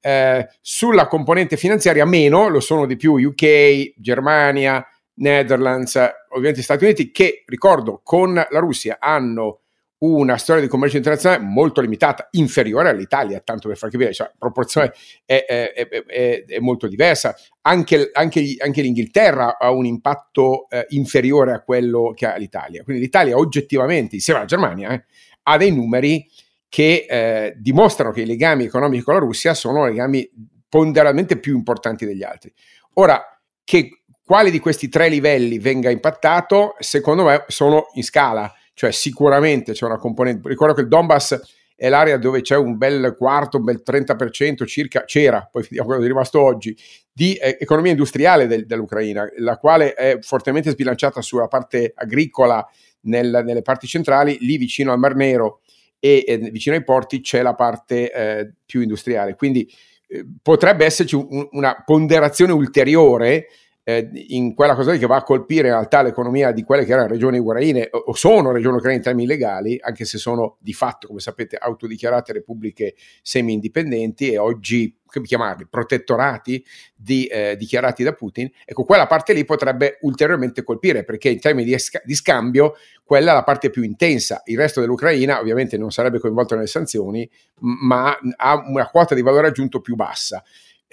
Eh, 0.00 0.48
sulla 0.60 1.06
componente 1.06 1.56
finanziaria 1.56 2.04
meno, 2.04 2.48
lo 2.48 2.60
sono 2.60 2.86
di 2.86 2.96
più 2.96 3.14
UK, 3.14 3.94
Germania, 3.96 4.86
Netherlands, 5.14 5.96
ovviamente 6.30 6.62
Stati 6.62 6.84
Uniti, 6.84 7.10
che 7.10 7.44
ricordo 7.46 8.00
con 8.02 8.34
la 8.34 8.58
Russia 8.58 8.96
hanno 8.98 9.60
una 9.98 10.36
storia 10.36 10.60
di 10.60 10.68
commercio 10.68 10.96
internazionale 10.98 11.42
molto 11.42 11.80
limitata, 11.80 12.28
inferiore 12.32 12.90
all'Italia, 12.90 13.40
tanto 13.40 13.68
per 13.68 13.76
far 13.78 13.90
capire, 13.90 14.12
cioè, 14.12 14.26
la 14.26 14.34
proporzione 14.38 14.92
è, 15.24 15.44
è, 15.46 15.72
è, 15.72 16.44
è 16.44 16.58
molto 16.58 16.86
diversa. 16.88 17.34
Anche, 17.66 18.10
anche, 18.12 18.56
anche, 18.58 18.82
l'Inghilterra 18.82 19.56
ha 19.58 19.70
un 19.70 19.86
impatto 19.86 20.68
eh, 20.68 20.86
inferiore 20.90 21.52
a 21.52 21.62
quello 21.62 22.12
che 22.14 22.26
ha 22.26 22.36
l'Italia. 22.36 22.82
Quindi 22.82 23.02
l'Italia 23.02 23.36
oggettivamente, 23.36 24.16
insieme 24.16 24.40
alla 24.40 24.48
Germania, 24.48 24.92
eh, 24.92 25.04
ha 25.44 25.56
dei 25.56 25.72
numeri 25.72 26.28
che 26.68 27.06
eh, 27.08 27.54
dimostrano 27.56 28.12
che 28.12 28.22
i 28.22 28.26
legami 28.26 28.64
economici 28.64 29.02
con 29.02 29.14
la 29.14 29.20
Russia 29.20 29.54
sono 29.54 29.86
legami 29.86 30.28
ponderalmente 30.68 31.38
più 31.38 31.56
importanti 31.56 32.04
degli 32.04 32.22
altri. 32.22 32.52
Ora, 32.94 33.22
che 33.64 34.02
quale 34.22 34.50
di 34.50 34.58
questi 34.58 34.88
tre 34.88 35.08
livelli 35.08 35.58
venga 35.58 35.88
impattato, 35.88 36.74
secondo 36.80 37.24
me 37.24 37.44
sono 37.48 37.86
in 37.94 38.02
scala 38.02 38.52
cioè 38.74 38.90
sicuramente 38.90 39.72
c'è 39.72 39.86
una 39.86 39.98
componente, 39.98 40.48
ricordo 40.48 40.74
che 40.74 40.82
il 40.82 40.88
Donbass 40.88 41.40
è 41.76 41.88
l'area 41.88 42.18
dove 42.18 42.40
c'è 42.40 42.56
un 42.56 42.76
bel 42.76 43.14
quarto, 43.16 43.58
un 43.58 43.64
bel 43.64 43.82
30% 43.86 44.66
circa, 44.66 45.04
c'era, 45.04 45.48
poi 45.50 45.62
vediamo 45.62 45.86
quello 45.86 46.02
è 46.02 46.06
rimasto 46.06 46.40
oggi, 46.40 46.76
di 47.16 47.34
eh, 47.36 47.56
economia 47.60 47.92
industriale 47.92 48.48
del, 48.48 48.66
dell'Ucraina, 48.66 49.24
la 49.36 49.56
quale 49.56 49.94
è 49.94 50.18
fortemente 50.20 50.70
sbilanciata 50.70 51.22
sulla 51.22 51.46
parte 51.46 51.92
agricola 51.94 52.66
nel, 53.02 53.42
nelle 53.44 53.62
parti 53.62 53.86
centrali, 53.86 54.36
lì 54.40 54.56
vicino 54.56 54.90
al 54.90 54.98
Mar 54.98 55.14
Nero 55.14 55.60
e 56.00 56.24
eh, 56.26 56.38
vicino 56.50 56.74
ai 56.74 56.82
porti 56.82 57.20
c'è 57.20 57.40
la 57.40 57.54
parte 57.54 58.12
eh, 58.12 58.52
più 58.66 58.80
industriale. 58.80 59.36
Quindi 59.36 59.72
eh, 60.08 60.26
potrebbe 60.42 60.84
esserci 60.84 61.14
un, 61.14 61.48
una 61.52 61.82
ponderazione 61.84 62.52
ulteriore 62.52 63.46
eh, 63.86 64.08
in 64.28 64.54
quella 64.54 64.74
cosa 64.74 64.92
lì 64.92 64.98
che 64.98 65.06
va 65.06 65.16
a 65.16 65.22
colpire 65.22 65.68
in 65.68 65.74
realtà 65.74 66.02
l'economia 66.02 66.52
di 66.52 66.62
quelle 66.64 66.86
che 66.86 66.92
erano 66.92 67.06
regioni 67.06 67.38
ucraine 67.38 67.88
o 67.92 68.14
sono 68.14 68.50
regioni 68.50 68.78
ucraine 68.78 68.96
in 68.96 69.02
termini 69.02 69.26
legali, 69.26 69.78
anche 69.80 70.06
se 70.06 70.16
sono 70.16 70.56
di 70.60 70.72
fatto, 70.72 71.06
come 71.06 71.20
sapete, 71.20 71.56
autodichiarate 71.56 72.32
repubbliche 72.32 72.94
semi-indipendenti 73.20 74.32
e 74.32 74.38
oggi, 74.38 74.96
come 75.04 75.26
chiamarli, 75.26 75.66
protettorati 75.68 76.64
di, 76.96 77.26
eh, 77.26 77.56
dichiarati 77.58 78.02
da 78.02 78.14
Putin, 78.14 78.50
ecco, 78.64 78.84
quella 78.84 79.06
parte 79.06 79.34
lì 79.34 79.44
potrebbe 79.44 79.98
ulteriormente 80.00 80.62
colpire 80.62 81.04
perché 81.04 81.28
in 81.28 81.40
termini 81.40 81.66
di, 81.66 81.74
esca- 81.74 82.02
di 82.02 82.14
scambio 82.14 82.76
quella 83.04 83.32
è 83.32 83.34
la 83.34 83.44
parte 83.44 83.68
più 83.68 83.82
intensa. 83.82 84.40
Il 84.46 84.56
resto 84.56 84.80
dell'Ucraina 84.80 85.38
ovviamente 85.38 85.76
non 85.76 85.90
sarebbe 85.90 86.18
coinvolto 86.18 86.54
nelle 86.54 86.66
sanzioni, 86.66 87.28
ma 87.58 88.16
ha 88.36 88.54
una 88.66 88.88
quota 88.88 89.14
di 89.14 89.20
valore 89.20 89.48
aggiunto 89.48 89.82
più 89.82 89.94
bassa 89.94 90.42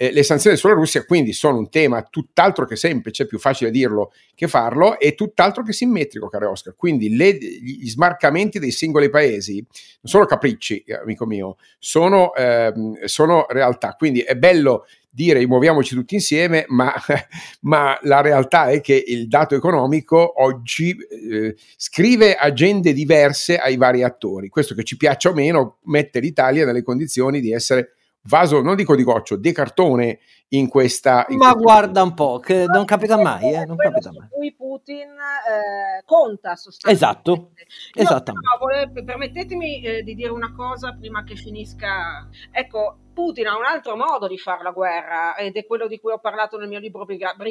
eh, 0.02 0.10
le 0.10 0.24
sanzioni 0.24 0.56
sulla 0.56 0.72
Russia 0.72 1.04
quindi 1.04 1.32
sono 1.32 1.58
un 1.58 1.70
tema 1.70 2.02
tutt'altro 2.02 2.66
che 2.66 2.74
semplice, 2.74 3.24
più 3.24 3.38
facile 3.38 3.70
dirlo 3.70 4.12
che 4.34 4.48
farlo, 4.48 4.98
e 4.98 5.14
tutt'altro 5.14 5.62
che 5.62 5.72
simmetrico, 5.72 6.28
caro 6.28 6.50
Oscar. 6.50 6.74
Quindi 6.74 7.14
le, 7.14 7.34
gli 7.38 7.88
smarcamenti 7.88 8.58
dei 8.58 8.72
singoli 8.72 9.08
paesi 9.10 9.58
non 9.58 9.66
sono 10.02 10.24
capricci, 10.24 10.84
amico 11.00 11.24
mio, 11.24 11.56
sono, 11.78 12.34
ehm, 12.34 13.04
sono 13.04 13.46
realtà. 13.48 13.94
Quindi 13.96 14.22
è 14.22 14.34
bello 14.34 14.86
dire 15.08 15.46
muoviamoci 15.46 15.94
tutti 15.94 16.14
insieme, 16.14 16.64
ma, 16.66 16.92
ma, 17.62 17.96
la 18.02 18.22
realtà 18.22 18.70
è 18.70 18.80
che 18.80 19.04
il 19.06 19.28
dato 19.28 19.54
economico 19.54 20.42
oggi 20.42 20.96
eh, 20.96 21.54
scrive 21.76 22.34
agende 22.34 22.92
diverse 22.92 23.56
ai 23.56 23.76
vari 23.76 24.02
attori. 24.02 24.48
Questo 24.48 24.74
che 24.74 24.82
ci 24.82 24.96
piaccia 24.96 25.30
o 25.30 25.34
meno 25.34 25.78
mette 25.84 26.18
l'Italia 26.18 26.64
nelle 26.64 26.82
condizioni 26.82 27.40
di 27.40 27.52
essere 27.52 27.92
vaso, 28.22 28.62
non 28.62 28.76
dico 28.76 28.94
di 28.94 29.02
goccio, 29.02 29.36
di 29.36 29.52
cartone 29.52 30.20
in 30.48 30.68
questa... 30.68 31.24
In 31.28 31.38
Ma 31.38 31.54
guarda 31.54 32.02
un 32.02 32.14
po', 32.14 32.38
che 32.38 32.66
non 32.66 32.84
capita 32.84 33.16
mai, 33.20 33.54
eh, 33.54 33.64
non 33.64 33.76
capita 33.76 34.12
mai. 34.12 34.28
cui 34.30 34.54
Putin 34.54 35.08
eh, 35.08 36.02
conta 36.04 36.56
sostanzialmente. 36.56 37.32
Esatto, 37.32 37.52
esattamente. 37.94 38.48
Vole, 38.58 39.04
permettetemi 39.04 39.82
eh, 39.82 40.02
di 40.02 40.14
dire 40.14 40.30
una 40.30 40.52
cosa 40.54 40.94
prima 40.98 41.24
che 41.24 41.36
finisca. 41.36 42.28
Ecco, 42.50 42.98
Putin 43.14 43.46
ha 43.46 43.56
un 43.56 43.64
altro 43.64 43.96
modo 43.96 44.26
di 44.28 44.38
fare 44.38 44.62
la 44.62 44.70
guerra 44.70 45.36
ed 45.36 45.56
è 45.56 45.66
quello 45.66 45.86
di 45.86 45.98
cui 45.98 46.12
ho 46.12 46.18
parlato 46.18 46.58
nel 46.58 46.68
mio 46.68 46.78
libro 46.78 47.04
Brigata 47.04 47.42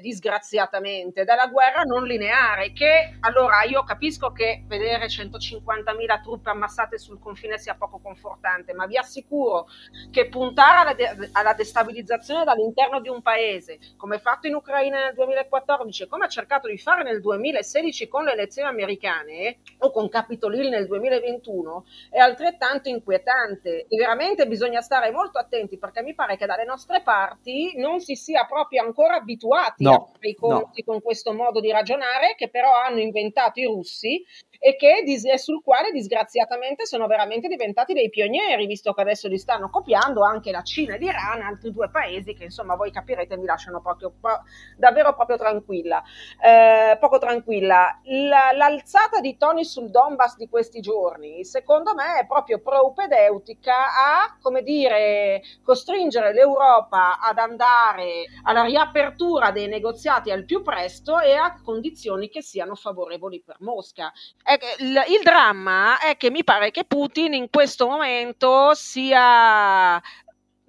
disgraziatamente 0.00 1.24
dalla 1.24 1.48
guerra 1.48 1.82
non 1.82 2.04
lineare 2.04 2.72
che 2.72 3.16
allora 3.20 3.64
io 3.64 3.82
capisco 3.82 4.30
che 4.30 4.62
vedere 4.66 5.06
150.000 5.06 6.22
truppe 6.22 6.50
ammassate 6.50 6.96
sul 6.96 7.18
confine 7.18 7.58
sia 7.58 7.74
poco 7.74 7.98
confortante 7.98 8.72
ma 8.72 8.86
vi 8.86 8.96
assicuro 8.96 9.66
che 10.12 10.28
puntare 10.28 10.78
alla, 10.78 10.94
de- 10.94 11.28
alla 11.32 11.54
destabilizzazione 11.54 12.44
dall'interno 12.44 13.00
di 13.00 13.08
un 13.08 13.20
paese 13.20 13.78
come 13.96 14.18
fatto 14.18 14.46
in 14.46 14.54
Ucraina 14.54 15.06
nel 15.06 15.14
2014 15.14 16.04
e 16.04 16.06
come 16.06 16.26
ha 16.26 16.28
cercato 16.28 16.68
di 16.68 16.78
fare 16.78 17.02
nel 17.02 17.20
2016 17.20 18.08
con 18.08 18.24
le 18.24 18.32
elezioni 18.32 18.68
americane 18.68 19.58
o 19.78 19.90
con 19.90 20.08
Capitol 20.08 20.54
Hill 20.54 20.68
nel 20.68 20.86
2021 20.86 21.84
è 22.10 22.18
altrettanto 22.18 22.88
inquietante. 22.88 23.86
E 23.88 23.96
veramente 23.96 24.46
bisogna 24.46 24.80
stare 24.80 25.10
molto 25.10 25.38
attenti 25.38 25.78
perché 25.78 26.02
mi 26.02 26.14
pare 26.14 26.36
che 26.36 26.46
dalle 26.46 26.64
nostre 26.64 27.02
parti 27.02 27.72
non 27.76 28.00
si 28.00 28.14
sia 28.14 28.44
proprio 28.44 28.82
ancora 28.82 29.16
abituati 29.16 29.79
no, 29.80 29.94
a 29.94 30.06
fare 30.12 30.28
i 30.28 30.34
conti 30.34 30.82
no. 30.84 30.92
con 30.92 31.02
questo 31.02 31.32
modo 31.32 31.60
di 31.60 31.70
ragionare 31.70 32.34
che 32.36 32.48
però 32.48 32.74
hanno 32.74 33.00
inventato 33.00 33.60
i 33.60 33.64
russi 33.64 34.24
e, 34.62 34.76
che, 34.76 35.02
e 35.06 35.38
sul 35.38 35.62
quale 35.62 35.90
disgraziatamente 35.90 36.84
sono 36.84 37.06
veramente 37.06 37.48
diventati 37.48 37.94
dei 37.94 38.10
pionieri, 38.10 38.66
visto 38.66 38.92
che 38.92 39.00
adesso 39.00 39.26
li 39.26 39.38
stanno 39.38 39.70
copiando 39.70 40.22
anche 40.22 40.50
la 40.50 40.62
Cina 40.62 40.94
e 40.94 40.98
l'Iran, 40.98 41.40
altri 41.40 41.72
due 41.72 41.88
paesi 41.88 42.34
che 42.34 42.44
insomma 42.44 42.76
voi 42.76 42.90
capirete 42.90 43.38
mi 43.38 43.46
lasciano 43.46 43.80
proprio 43.80 44.12
davvero 44.76 45.14
proprio 45.14 45.38
tranquilla, 45.38 46.02
eh, 46.44 46.98
poco 46.98 47.18
tranquilla. 47.18 48.00
La, 48.04 48.50
l'alzata 48.54 49.20
di 49.20 49.38
toni 49.38 49.64
sul 49.64 49.90
Donbass 49.90 50.36
di 50.36 50.48
questi 50.48 50.80
giorni, 50.80 51.42
secondo 51.44 51.94
me, 51.94 52.20
è 52.20 52.26
proprio 52.26 52.60
proupedeutica 52.60 53.74
a, 53.74 54.36
come 54.42 54.62
dire, 54.62 55.40
costringere 55.62 56.34
l'Europa 56.34 57.18
ad 57.18 57.38
andare 57.38 58.24
alla 58.42 58.64
riapertura 58.64 59.52
dei 59.52 59.68
negoziati 59.68 60.30
al 60.30 60.44
più 60.44 60.60
presto 60.60 61.18
e 61.18 61.32
a 61.32 61.58
condizioni 61.62 62.28
che 62.28 62.42
siano 62.42 62.74
favorevoli 62.74 63.42
per 63.42 63.56
Mosca 63.60 64.12
il, 64.78 65.20
dramma 65.22 65.98
è 65.98 66.16
che 66.16 66.30
mi 66.30 66.44
pare 66.44 66.70
che 66.70 66.84
Putin 66.84 67.34
in 67.34 67.48
questo 67.50 67.86
momento 67.86 68.74
sia 68.74 70.00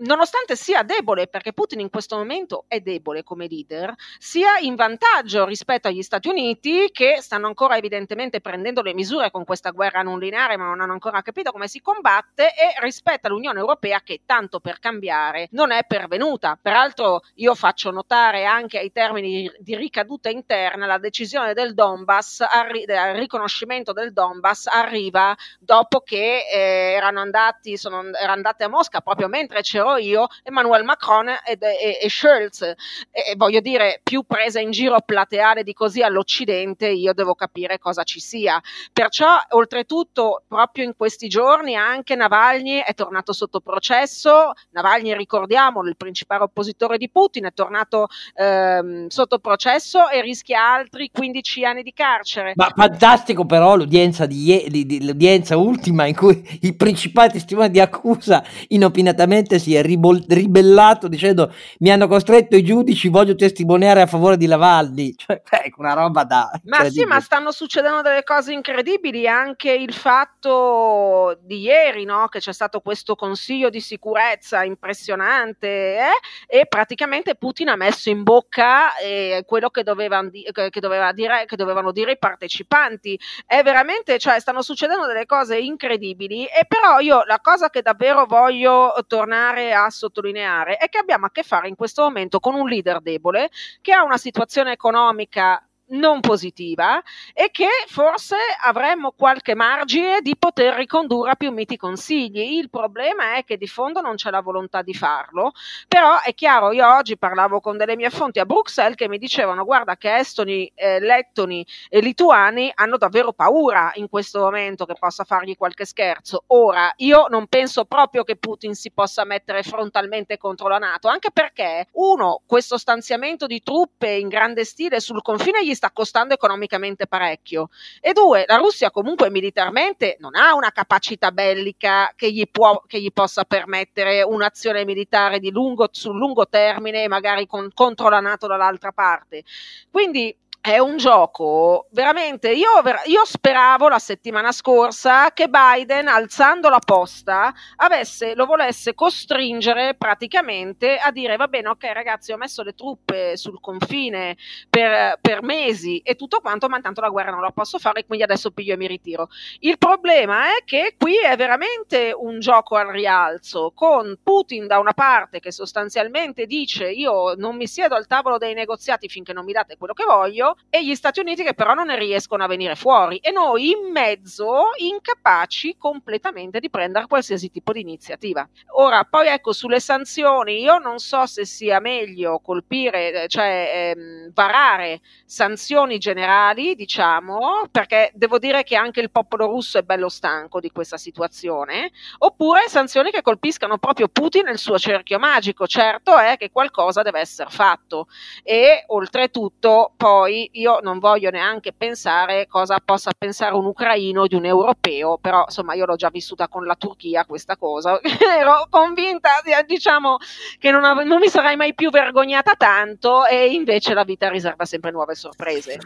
nonostante 0.02 0.56
sia 0.56 0.84
debole, 0.84 1.28
perché 1.28 1.54
Putin 1.54 1.80
in 1.80 1.90
questo 1.90 2.18
momento 2.18 2.66
è 2.68 2.80
debole 2.80 3.24
come 3.24 3.48
leader, 3.48 3.94
sia 4.18 4.58
in 4.60 4.76
vantaggio 4.76 5.46
rispetto 5.46 5.88
agli 5.88 6.02
Stati 6.02 6.28
Uniti 6.28 6.90
che 6.92 7.18
stanno 7.22 7.48
ancora 7.48 7.78
evidentemente 7.78 8.42
prendendo 8.42 8.82
le 8.82 8.94
misure 8.94 9.32
con 9.32 9.44
questa 9.44 9.72
guerra 9.72 10.02
non 10.02 10.20
lineare, 10.20 10.58
ma 10.58 10.66
non 10.66 10.82
hanno 10.82 10.94
ancora 10.94 11.22
capito 11.22 11.52
come 11.52 11.68
si 11.68 11.82
combatte, 11.82 12.48
e 12.48 12.80
rispetto 12.82 13.28
all'Unione 13.28 13.60
Europea 13.60 14.02
che 14.02 14.22
tanto 14.26 14.60
per 14.60 14.80
cambiare 14.80 15.48
non 15.52 15.72
è 15.72 15.84
pervenuta. 15.86 16.58
Peraltro 16.62 17.22
io 17.36 17.56
faccio 17.56 17.92
notare 17.92 18.46
anche 18.46 18.80
ai 18.80 18.92
termini 18.92 19.52
di 19.60 19.76
ricaduta 19.76 20.30
interna 20.30 20.86
la 20.86 20.98
decisione 20.98 21.54
del 21.54 21.74
Donbass, 21.74 22.42
arri- 22.42 22.86
del 22.86 23.16
riconoscimento 23.16 23.94
del 23.94 24.14
Donbass 24.14 24.68
arriva 24.68 25.36
dopo 25.60 26.00
che 26.02 26.44
eh, 26.52 26.94
erano 26.94 27.20
andati, 27.20 27.78
sono, 27.78 28.04
erano 28.14 28.34
andate 28.34 28.64
a 28.64 28.70
Mosca 28.70 29.02
proprio 29.02 29.28
mentre 29.28 29.62
io, 29.98 30.28
Emmanuel 30.44 30.84
Macron 30.84 31.28
ed, 31.46 31.64
e, 31.64 32.00
e 32.02 32.10
Scholz. 32.10 32.62
E, 32.62 32.76
e, 33.12 33.36
voglio 33.36 33.60
dire, 33.60 34.00
più 34.04 34.24
presa 34.24 34.60
in 34.60 34.72
giro 34.72 35.00
plateale 35.02 35.64
di 35.64 35.74
così 35.74 36.02
all'Occidente, 36.02 36.88
io 36.88 37.14
devo 37.14 37.36
capire 37.36 37.80
cosa 37.80 38.04
ci 38.04 38.20
sia. 38.20 38.62
Perciò, 38.92 39.38
oltretutto, 39.50 40.44
proprio 40.48 40.86
in 40.86 40.96
questi 40.96 41.28
giorni 41.28 41.76
anche 41.76 42.16
Navalny 42.16 42.80
è 42.80 42.94
tornato 42.94 43.34
sotto 43.34 43.60
processo. 43.60 44.54
Navalny, 44.72 45.16
ricordiamolo, 45.16 45.90
il 45.90 45.98
principale 45.98 46.44
oppositore 46.44 46.98
di 46.98 47.10
Putin, 47.10 47.46
è 47.46 47.54
tornato 47.54 48.08
ehm, 48.36 49.08
sotto 49.08 49.40
processo 49.40 50.10
e 50.10 50.22
rischia 50.22 50.74
altri 50.74 51.10
15 51.12 51.66
anni 51.66 51.84
di 51.84 51.94
carcere. 51.94 52.54
Ma 52.56 52.72
fantastico 52.76 53.46
però 53.46 53.76
l'udienza, 53.76 54.26
di, 54.26 54.66
di, 54.68 54.86
di, 54.86 55.06
l'udienza 55.06 55.58
ultima 55.58 56.06
in 56.06 56.16
cui 56.16 56.60
il 56.62 56.76
principale 56.76 57.30
testimone 57.30 57.70
di 57.70 57.80
accusa 57.80 58.44
inopinatamente 58.70 59.60
si 59.60 59.76
è 59.76 59.81
ribol- 59.82 60.26
ribellato 60.28 61.08
dicendo 61.08 61.54
mi 61.80 61.92
hanno 61.92 62.08
costretto 62.08 62.56
i 62.56 62.64
giudici, 62.64 63.10
voglio 63.10 63.36
testimoniare 63.36 64.02
a 64.02 64.06
favore 64.06 64.38
di 64.38 64.46
Lavalli. 64.46 65.16
Cioè, 65.22 65.42
ecco, 65.66 65.82
una 65.82 65.94
roba 65.94 66.24
da... 66.24 66.50
Ma 66.64 66.90
sì, 66.90 67.04
ma 67.06 67.20
stanno 67.20 67.52
succedendo 67.52 68.02
delle 68.02 68.24
cose 68.24 68.54
incredibili, 68.54 69.28
anche 69.28 69.72
il 69.72 69.94
fatto 69.94 71.38
di 71.42 71.62
ieri, 71.62 72.06
no? 72.06 72.28
che 72.28 72.40
c'è 72.40 72.54
stato 72.54 72.80
questo 72.80 73.16
consiglio 73.16 73.70
di 73.70 73.80
sicurezza 73.80 74.64
impressionante 74.64 75.68
eh? 75.68 76.12
e 76.48 76.66
praticamente 76.66 77.36
Putin 77.36 77.70
ha 77.70 77.76
messo 77.76 78.10
in 78.10 78.24
bocca 78.24 78.96
eh, 78.98 79.44
quello 79.46 79.70
che, 79.70 79.84
doveva, 79.84 80.28
che, 80.30 80.80
doveva 80.80 81.12
dire, 81.12 81.46
che 81.46 81.56
dovevano 81.56 81.92
dire 81.92 82.14
i 82.14 82.18
partecipanti. 82.18 83.20
È 83.46 83.62
veramente, 83.62 84.18
cioè, 84.18 84.40
stanno 84.40 84.62
succedendo 84.62 85.06
delle 85.06 85.26
cose 85.26 85.58
incredibili 85.58 86.46
e 86.46 86.66
però 86.68 87.00
io 87.00 87.24
la 87.26 87.40
cosa 87.40 87.70
che 87.70 87.82
davvero 87.82 88.26
voglio 88.26 88.94
tornare 89.08 89.61
a 89.70 89.90
sottolineare 89.90 90.78
è 90.78 90.90
che 90.90 90.98
abbiamo 90.98 91.28
a 91.28 91.32
che 91.32 91.44
fare 91.44 91.68
in 91.68 91.76
questo 91.76 92.02
momento 92.04 92.40
con 92.40 92.56
un 92.56 92.68
leader 92.68 93.02
debole 93.02 93.50
che 93.82 93.94
ha 93.94 94.04
una 94.04 94.18
situazione 94.18 94.72
economica 94.72 95.64
non 95.92 96.20
positiva 96.20 97.02
e 97.34 97.50
che 97.52 97.68
forse 97.88 98.36
avremmo 98.64 99.12
qualche 99.12 99.56
margine 99.56 100.22
di 100.22 100.36
poter 100.38 100.76
ricondurre 100.76 101.32
a 101.32 101.36
più 101.36 101.52
miti 101.52 101.78
consigli. 101.78 102.58
Il 102.58 102.70
problema 102.70 103.36
è 103.36 103.44
che 103.44 103.58
di 103.58 103.68
fondo 103.68 104.02
non 104.02 104.16
c'è 104.16 104.30
la 104.30 104.42
volontà 104.42 104.82
di 104.82 104.94
farlo, 104.94 105.52
però 105.88 106.22
è 106.22 106.34
chiaro, 106.34 106.72
io 106.72 106.88
oggi 106.88 107.18
parlavo 107.18 107.60
con 107.60 107.78
delle 107.78 107.96
mie 107.96 108.10
fonti 108.10 108.40
a 108.40 108.46
Bruxelles 108.46 108.96
che 108.96 109.08
mi 109.08 109.18
dicevano 109.18 109.66
guarda 109.66 109.98
che 109.98 110.16
estoni, 110.18 110.72
eh, 110.76 111.00
lettoni 111.00 111.66
e 111.90 112.00
lituani 112.00 112.72
hanno 112.74 112.98
davvero 112.98 113.34
paura 113.34 113.92
in 113.96 114.10
questo 114.10 114.40
momento 114.40 114.86
che 114.86 114.96
possa 114.98 115.24
fargli 115.24 115.56
qualche 115.56 115.86
scherzo. 115.86 116.44
Ora, 116.48 116.92
io 116.98 117.28
non 117.30 117.48
penso 117.48 117.86
proprio 117.86 118.24
che 118.24 118.36
Putin 118.36 118.74
si 118.74 118.92
possa 118.92 119.26
mettere 119.26 119.64
frontalmente 119.64 120.38
contro 120.38 120.68
la 120.68 120.78
Nato, 120.78 121.08
anche 121.08 121.32
perché 121.32 121.88
uno, 121.94 122.42
questo 122.46 122.78
stanziamento 122.78 123.46
di 123.46 123.62
truppe 123.62 124.12
in 124.12 124.28
grande 124.28 124.66
stile 124.66 125.00
sul 125.00 125.22
confine 125.22 125.66
gli 125.66 125.74
sta 125.82 125.90
costando 125.90 126.36
economicamente 126.36 127.08
parecchio. 127.08 127.70
E 128.00 128.14
due, 128.14 128.46
la 128.48 128.58
Russia 128.58 128.92
comunque 128.92 129.32
militarmente 129.32 130.18
non 130.20 130.36
ha 130.36 130.54
una 130.54 130.70
capacità 130.70 131.32
bellica 131.32 132.14
che 132.16 132.32
gli, 132.32 132.44
può, 132.52 132.84
che 132.86 133.02
gli 133.02 133.12
possa 133.12 133.46
permettere 133.46 134.22
un'azione 134.22 134.86
militare 134.86 135.40
lungo, 135.50 135.88
sul 135.92 136.16
lungo 136.16 136.48
termine, 136.48 137.08
magari 137.08 137.48
con, 137.48 137.70
contro 137.74 138.10
la 138.10 138.20
Nato 138.20 138.46
dall'altra 138.46 138.92
parte. 138.92 139.44
Quindi 139.90 140.36
è 140.62 140.78
un 140.78 140.98
gioco 140.98 141.88
veramente. 141.92 142.52
Io, 142.52 142.70
io, 143.06 143.26
speravo 143.26 143.90
la 143.90 143.98
settimana 143.98 144.52
scorsa 144.52 145.32
che 145.34 145.50
Biden, 145.50 146.08
alzando 146.08 146.70
la 146.70 146.80
posta, 146.80 147.52
avesse, 147.78 148.36
lo 148.36 148.46
volesse 148.46 148.94
costringere 148.94 149.96
praticamente 149.96 150.98
a 150.98 151.12
dire: 151.12 151.36
Va 151.36 151.48
bene, 151.48 151.70
ok, 151.70 151.84
ragazzi, 151.92 152.32
ho 152.32 152.38
messo 152.38 152.62
le 152.62 152.74
truppe 152.74 153.36
sul 153.38 153.60
confine 153.60 154.38
per, 154.70 155.18
per 155.20 155.42
mesi 155.42 155.98
e 156.00 156.16
tutto 156.16 156.40
quanto, 156.42 156.70
ma 156.70 156.76
intanto 156.76 157.02
la 157.02 157.10
guerra 157.10 157.32
non 157.32 157.42
la 157.42 157.52
posso 157.52 157.80
fare, 157.80 158.06
quindi 158.06 158.24
adesso 158.24 158.52
piglio 158.52 158.76
e 158.76 158.78
mi 158.78 158.88
ritiro. 158.88 159.30
Il 159.62 159.80
problema 159.80 160.46
è 160.46 160.64
che 160.64 160.96
qui 160.98 161.18
è 161.18 161.36
veramente 161.36 162.14
un 162.16 162.40
gioco 162.40 162.76
al 162.76 162.90
rialzo, 162.90 163.72
con 163.74 164.20
Putin 164.22 164.68
da 164.68 164.78
una 164.78 164.94
parte 164.94 165.40
che 165.40 165.52
sostanzialmente 165.52 166.46
dice: 166.46 166.88
Io 166.92 167.34
non 167.34 167.56
mi 167.56 167.66
siedo 167.66 167.96
al 167.96 168.06
tavolo 168.06 168.38
dei 168.38 168.54
negoziati 168.54 169.10
finché 169.10 169.34
non 169.34 169.44
mi 169.44 169.54
date 169.54 169.76
quello 169.76 169.94
che 169.94 170.06
voglio 170.06 170.50
e 170.70 170.84
gli 170.84 170.96
Stati 170.96 171.20
Uniti 171.20 171.44
che 171.44 171.54
però 171.54 171.74
non 171.74 171.88
ne 171.88 171.98
riescono 171.98 172.44
a 172.44 172.48
venire 172.48 172.76
fuori 172.76 173.18
e 173.18 173.32
noi 173.32 173.70
in 173.72 173.92
mezzo 173.92 174.70
incapaci 174.78 175.76
completamente 175.78 176.60
di 176.60 176.70
prendere 176.70 177.08
qualsiasi 177.08 177.50
tipo 177.50 177.74
di 177.74 177.82
iniziativa. 177.82 178.48
Ora, 178.74 179.04
poi 179.04 179.28
ecco, 179.28 179.54
sulle 179.54 179.80
sanzioni, 179.80 180.62
io 180.62 180.78
non 180.78 181.00
so 181.00 181.26
se 181.26 181.46
sia 181.46 181.80
meglio 181.80 182.40
colpire, 182.40 183.28
cioè 183.28 183.94
ehm, 183.96 184.32
varare 184.34 185.02
sanzioni 185.26 185.98
generali, 185.98 186.76
diciamo, 186.76 187.68
perché 187.72 188.12
devo 188.14 188.40
dire 188.40 188.64
che 188.64 188.76
anche 188.76 189.02
il 189.02 189.12
popolo 189.12 189.46
russo 189.46 189.78
è 189.78 189.84
bello 189.84 190.10
stanco 190.10 190.60
di 190.60 190.72
questa 190.72 190.98
situazione, 190.98 191.92
oppure 192.20 192.68
sanzioni 192.68 193.12
che 193.12 193.22
colpiscano 193.22 193.78
proprio 193.78 194.08
Putin 194.08 194.46
nel 194.46 194.58
suo 194.58 194.78
cerchio 194.78 195.20
magico. 195.20 195.68
Certo 195.68 196.18
è 196.18 196.38
che 196.38 196.52
qualcosa 196.52 197.02
deve 197.02 197.20
essere 197.20 197.50
fatto 197.50 198.08
e 198.44 198.84
oltretutto 198.88 199.94
poi 199.96 200.41
io 200.54 200.80
non 200.82 201.00
voglio 201.00 201.30
neanche 201.30 201.74
pensare 201.74 202.48
cosa 202.48 202.80
possa 202.84 203.12
pensare 203.18 203.56
un 203.56 203.66
ucraino 203.66 204.28
di 204.28 204.36
un 204.36 204.46
europeo, 204.46 205.18
però 205.18 205.44
insomma 205.46 205.74
io 205.74 205.86
l'ho 205.86 205.96
già 205.96 206.10
vissuta 206.10 206.48
con 206.48 206.66
la 206.66 206.76
Turchia 206.76 207.26
questa 207.26 207.58
cosa, 207.58 208.00
ero 208.38 208.68
convinta 208.70 209.30
diciamo 209.66 210.18
che 210.60 210.72
non, 210.72 210.84
av- 210.84 211.04
non 211.04 211.20
mi 211.20 211.28
sarei 211.28 211.56
mai 211.56 211.74
più 211.74 211.90
vergognata 211.90 212.54
tanto 212.58 213.26
e 213.26 213.48
invece 213.54 213.94
la 213.94 214.04
vita 214.04 214.30
riserva 214.30 214.66
sempre 214.66 214.92
nuove 214.92 215.16
sorprese. 215.16 215.80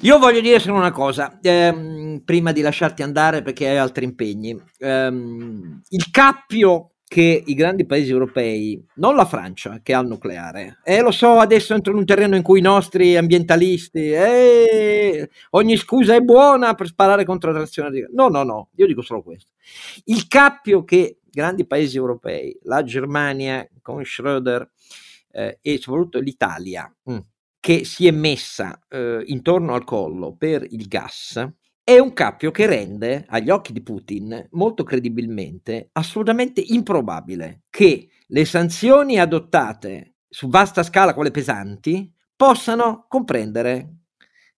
Io 0.00 0.18
voglio 0.18 0.40
dire 0.40 0.58
solo 0.58 0.76
una 0.76 0.92
cosa, 0.92 1.38
ehm, 1.42 2.22
prima 2.24 2.52
di 2.52 2.60
lasciarti 2.60 3.02
andare 3.02 3.42
perché 3.42 3.68
hai 3.68 3.76
altri 3.76 4.04
impegni. 4.04 4.56
Ehm, 4.78 5.80
il 5.88 6.10
cappio 6.10 6.92
che 7.10 7.42
i 7.44 7.54
grandi 7.54 7.86
paesi 7.86 8.12
europei, 8.12 8.80
non 8.94 9.16
la 9.16 9.24
Francia 9.24 9.80
che 9.82 9.94
ha 9.94 9.98
il 9.98 10.06
nucleare, 10.06 10.78
e 10.84 10.94
eh, 10.94 11.00
lo 11.02 11.10
so 11.10 11.40
adesso 11.40 11.74
entro 11.74 11.90
in 11.90 11.98
un 11.98 12.04
terreno 12.04 12.36
in 12.36 12.42
cui 12.42 12.60
i 12.60 12.62
nostri 12.62 13.16
ambientalisti, 13.16 14.12
eh, 14.12 15.28
ogni 15.50 15.76
scusa 15.76 16.14
è 16.14 16.20
buona 16.20 16.74
per 16.74 16.86
sparare 16.86 17.24
contro 17.24 17.50
la 17.50 17.58
trazione. 17.58 18.08
No, 18.12 18.28
no, 18.28 18.44
no, 18.44 18.68
io 18.76 18.86
dico 18.86 19.02
solo 19.02 19.24
questo. 19.24 19.54
Il 20.04 20.28
cappio 20.28 20.84
che 20.84 21.18
grandi 21.28 21.66
paesi 21.66 21.96
europei, 21.96 22.56
la 22.62 22.84
Germania 22.84 23.68
con 23.82 24.02
Schröder 24.02 24.68
eh, 25.32 25.58
e 25.60 25.78
soprattutto 25.78 26.20
l'Italia, 26.20 26.94
mh, 27.02 27.12
mm, 27.12 27.18
che 27.58 27.84
si 27.84 28.06
è 28.06 28.12
messa 28.12 28.78
eh, 28.88 29.24
intorno 29.26 29.74
al 29.74 29.82
collo 29.82 30.36
per 30.36 30.64
il 30.64 30.86
gas, 30.86 31.44
è 31.90 31.98
un 31.98 32.12
cappio 32.12 32.52
che 32.52 32.66
rende, 32.66 33.24
agli 33.26 33.50
occhi 33.50 33.72
di 33.72 33.82
Putin, 33.82 34.46
molto 34.52 34.84
credibilmente, 34.84 35.88
assolutamente 35.94 36.62
improbabile 36.64 37.62
che 37.68 38.10
le 38.28 38.44
sanzioni 38.44 39.18
adottate 39.18 40.18
su 40.28 40.48
vasta 40.48 40.84
scala, 40.84 41.14
quelle 41.14 41.32
pesanti, 41.32 42.14
possano 42.36 43.06
comprendere 43.08 43.94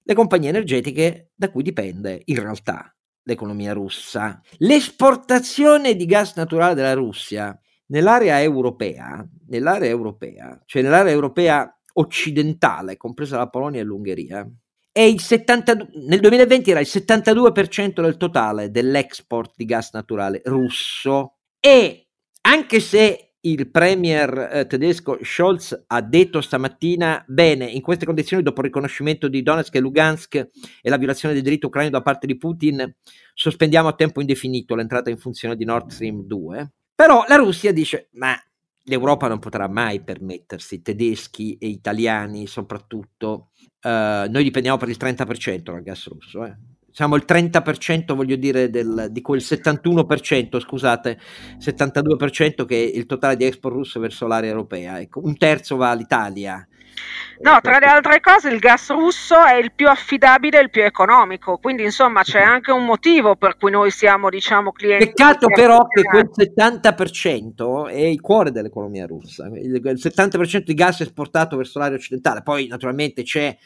le 0.02 0.14
compagnie 0.14 0.50
energetiche 0.50 1.30
da 1.34 1.50
cui 1.50 1.62
dipende 1.62 2.20
in 2.26 2.38
realtà 2.38 2.94
l'economia 3.22 3.72
russa. 3.72 4.38
L'esportazione 4.58 5.96
di 5.96 6.04
gas 6.04 6.36
naturale 6.36 6.74
della 6.74 6.92
Russia 6.92 7.58
nell'area 7.86 8.42
europea, 8.42 9.26
nell'area 9.46 9.88
europea, 9.88 10.60
cioè 10.66 10.82
nell'area 10.82 11.12
europea 11.12 11.80
occidentale, 11.94 12.98
compresa 12.98 13.38
la 13.38 13.48
Polonia 13.48 13.80
e 13.80 13.84
l'Ungheria, 13.84 14.46
72, 14.92 15.88
nel 16.06 16.20
2020 16.20 16.70
era 16.70 16.80
il 16.80 16.88
72% 16.88 18.02
del 18.02 18.16
totale 18.16 18.70
dell'export 18.70 19.54
di 19.56 19.64
gas 19.64 19.92
naturale 19.92 20.42
russo. 20.44 21.38
E 21.58 22.08
anche 22.42 22.80
se 22.80 23.32
il 23.44 23.70
premier 23.70 24.50
eh, 24.52 24.66
tedesco 24.66 25.18
Scholz 25.20 25.84
ha 25.88 26.00
detto 26.00 26.40
stamattina 26.40 27.24
bene 27.26 27.64
in 27.64 27.80
queste 27.80 28.04
condizioni 28.04 28.42
dopo 28.42 28.60
il 28.60 28.66
riconoscimento 28.66 29.26
di 29.26 29.42
Donetsk 29.42 29.74
e 29.74 29.80
Lugansk 29.80 30.34
e 30.34 30.90
la 30.90 30.96
violazione 30.96 31.34
del 31.34 31.42
diritto 31.42 31.66
ucraino 31.66 31.90
da 31.90 32.02
parte 32.02 32.28
di 32.28 32.36
Putin 32.36 32.94
sospendiamo 33.34 33.88
a 33.88 33.94
tempo 33.94 34.20
indefinito 34.20 34.76
l'entrata 34.76 35.10
in 35.10 35.18
funzione 35.18 35.56
di 35.56 35.64
Nord 35.64 35.90
Stream 35.90 36.22
2 36.24 36.72
però 36.94 37.24
la 37.26 37.34
Russia 37.34 37.72
dice 37.72 38.10
ma 38.12 38.36
l'Europa 38.84 39.28
non 39.28 39.38
potrà 39.38 39.68
mai 39.68 40.02
permettersi, 40.02 40.82
tedeschi 40.82 41.56
e 41.58 41.68
italiani 41.68 42.46
soprattutto, 42.46 43.50
uh, 43.82 44.28
noi 44.28 44.42
dipendiamo 44.42 44.76
per 44.76 44.88
il 44.88 44.96
30% 44.98 45.60
dal 45.62 45.82
gas 45.82 46.08
russo, 46.08 46.44
eh. 46.44 46.56
siamo 46.90 47.16
il 47.16 47.24
30% 47.26 48.14
voglio 48.14 48.36
dire 48.36 48.70
del, 48.70 49.08
di 49.10 49.20
quel 49.20 49.40
71%, 49.40 50.58
scusate, 50.58 51.18
72% 51.58 52.64
che 52.64 52.76
è 52.76 52.96
il 52.96 53.06
totale 53.06 53.36
di 53.36 53.44
export 53.44 53.74
russo 53.74 54.00
verso 54.00 54.26
l'area 54.26 54.50
europea, 54.50 55.00
ecco, 55.00 55.20
un 55.24 55.36
terzo 55.36 55.76
va 55.76 55.90
all'Italia, 55.90 56.66
No, 57.40 57.60
tra 57.60 57.78
le 57.78 57.86
altre 57.86 58.20
cose 58.20 58.50
il 58.50 58.58
gas 58.60 58.90
russo 58.90 59.44
è 59.44 59.54
il 59.54 59.72
più 59.72 59.88
affidabile 59.88 60.58
e 60.58 60.62
il 60.62 60.70
più 60.70 60.82
economico, 60.82 61.58
quindi 61.58 61.82
insomma 61.82 62.22
c'è 62.22 62.40
anche 62.40 62.70
un 62.70 62.84
motivo 62.84 63.34
per 63.34 63.56
cui 63.56 63.70
noi 63.72 63.90
siamo 63.90 64.30
diciamo 64.30 64.70
clienti. 64.70 65.06
Peccato 65.06 65.48
però 65.48 65.86
che 65.88 66.02
quel 66.02 66.30
70% 66.32 67.88
è 67.88 67.98
il 67.98 68.20
cuore 68.20 68.52
dell'economia 68.52 69.06
russa, 69.06 69.46
il 69.46 69.80
70% 69.82 70.58
di 70.58 70.74
gas 70.74 71.00
esportato 71.00 71.56
verso 71.56 71.80
l'area 71.80 71.96
occidentale, 71.96 72.42
poi 72.42 72.68
naturalmente 72.68 73.24
c'è 73.24 73.56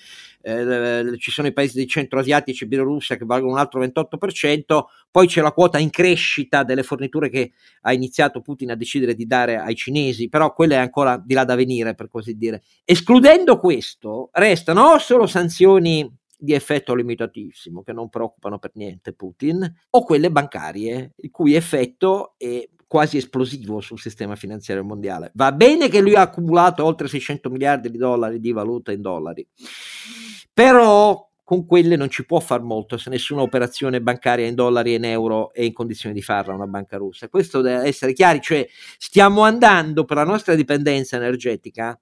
eh, 0.47 1.19
ci 1.19 1.33
sono 1.33 1.49
i 1.49 1.53
paesi 1.53 1.75
dei 1.75 1.89
centro 1.89 2.21
asiatici 2.21 2.63
e 2.63 2.67
Bielorussia 2.69 3.17
che 3.17 3.25
valgono 3.25 3.55
un 3.55 3.59
altro 3.59 3.85
28%, 3.85 4.85
poi 5.11 5.27
c'è 5.27 5.41
la 5.41 5.51
quota 5.51 5.79
in 5.79 5.91
crescita 5.91 6.63
delle 6.63 6.85
forniture 6.85 7.29
che 7.29 7.53
ha 7.81 7.93
iniziato 7.93 8.41
Putin 8.41 8.71
a 8.71 8.77
decidere 8.77 9.15
di 9.15 9.27
dare 9.27 9.57
ai 9.57 9.75
cinesi, 9.75 10.29
però 10.29 10.53
quella 10.53 10.77
è 10.77 10.79
ancora 10.79 11.19
di 11.19 11.35
là 11.35 11.45
da 11.45 11.57
venire, 11.57 11.97
per 11.97 12.09
così 12.09 12.37
dire. 12.37 12.63
Escludendo 12.85 13.59
questo, 13.59 14.31
restano 14.35 14.83
o 14.93 14.99
solo 14.99 15.27
sanzioni 15.27 16.09
di 16.39 16.53
effetto 16.53 16.95
limitatissimo 16.95 17.83
che 17.83 17.93
non 17.93 18.09
preoccupano 18.09 18.59
per 18.61 18.71
niente 18.75 19.15
Putin, 19.15 19.69
o 19.91 20.05
quelle 20.05 20.31
bancarie, 20.31 21.15
il 21.17 21.31
cui 21.33 21.55
effetto 21.55 22.35
è 22.37 22.69
quasi 22.87 23.17
esplosivo 23.17 23.81
sul 23.81 23.99
sistema 23.99 24.37
finanziario 24.37 24.85
mondiale. 24.85 25.31
Va 25.35 25.53
bene 25.53 25.89
che 25.89 26.01
lui 26.01 26.15
ha 26.15 26.23
accumulato 26.23 26.85
oltre 26.85 27.09
600 27.09 27.51
miliardi 27.51 27.91
di 27.91 27.99
dollari 27.99 28.41
di 28.41 28.53
valuta 28.53 28.93
in 28.93 29.01
dollari, 29.03 29.47
però 30.53 31.27
con 31.47 31.65
quelle 31.65 31.95
non 31.95 32.11
ci 32.11 32.27
può 32.27 32.41
far 32.41 32.61
molto 32.61 32.99
se 32.99 33.09
nessuna 33.09 33.41
operazione 33.41 34.03
bancaria 34.03 34.49
in 34.49 34.57
dollari 34.57 34.95
e 34.95 34.97
in 34.97 35.05
euro 35.05 35.53
è 35.53 35.63
in 35.63 35.73
condizione 35.73 36.13
di 36.13 36.21
farla 36.21 36.53
una 36.53 36.67
banca 36.67 36.97
russa. 36.97 37.29
Questo 37.29 37.61
deve 37.61 37.87
essere 37.87 38.15
chiaro, 38.15 38.41
cioè 38.41 38.67
stiamo 38.99 39.43
andando 39.43 40.05
per 40.05 40.17
la 40.17 40.25
nostra 40.25 40.57
dipendenza 40.57 41.15
energetica 41.15 41.97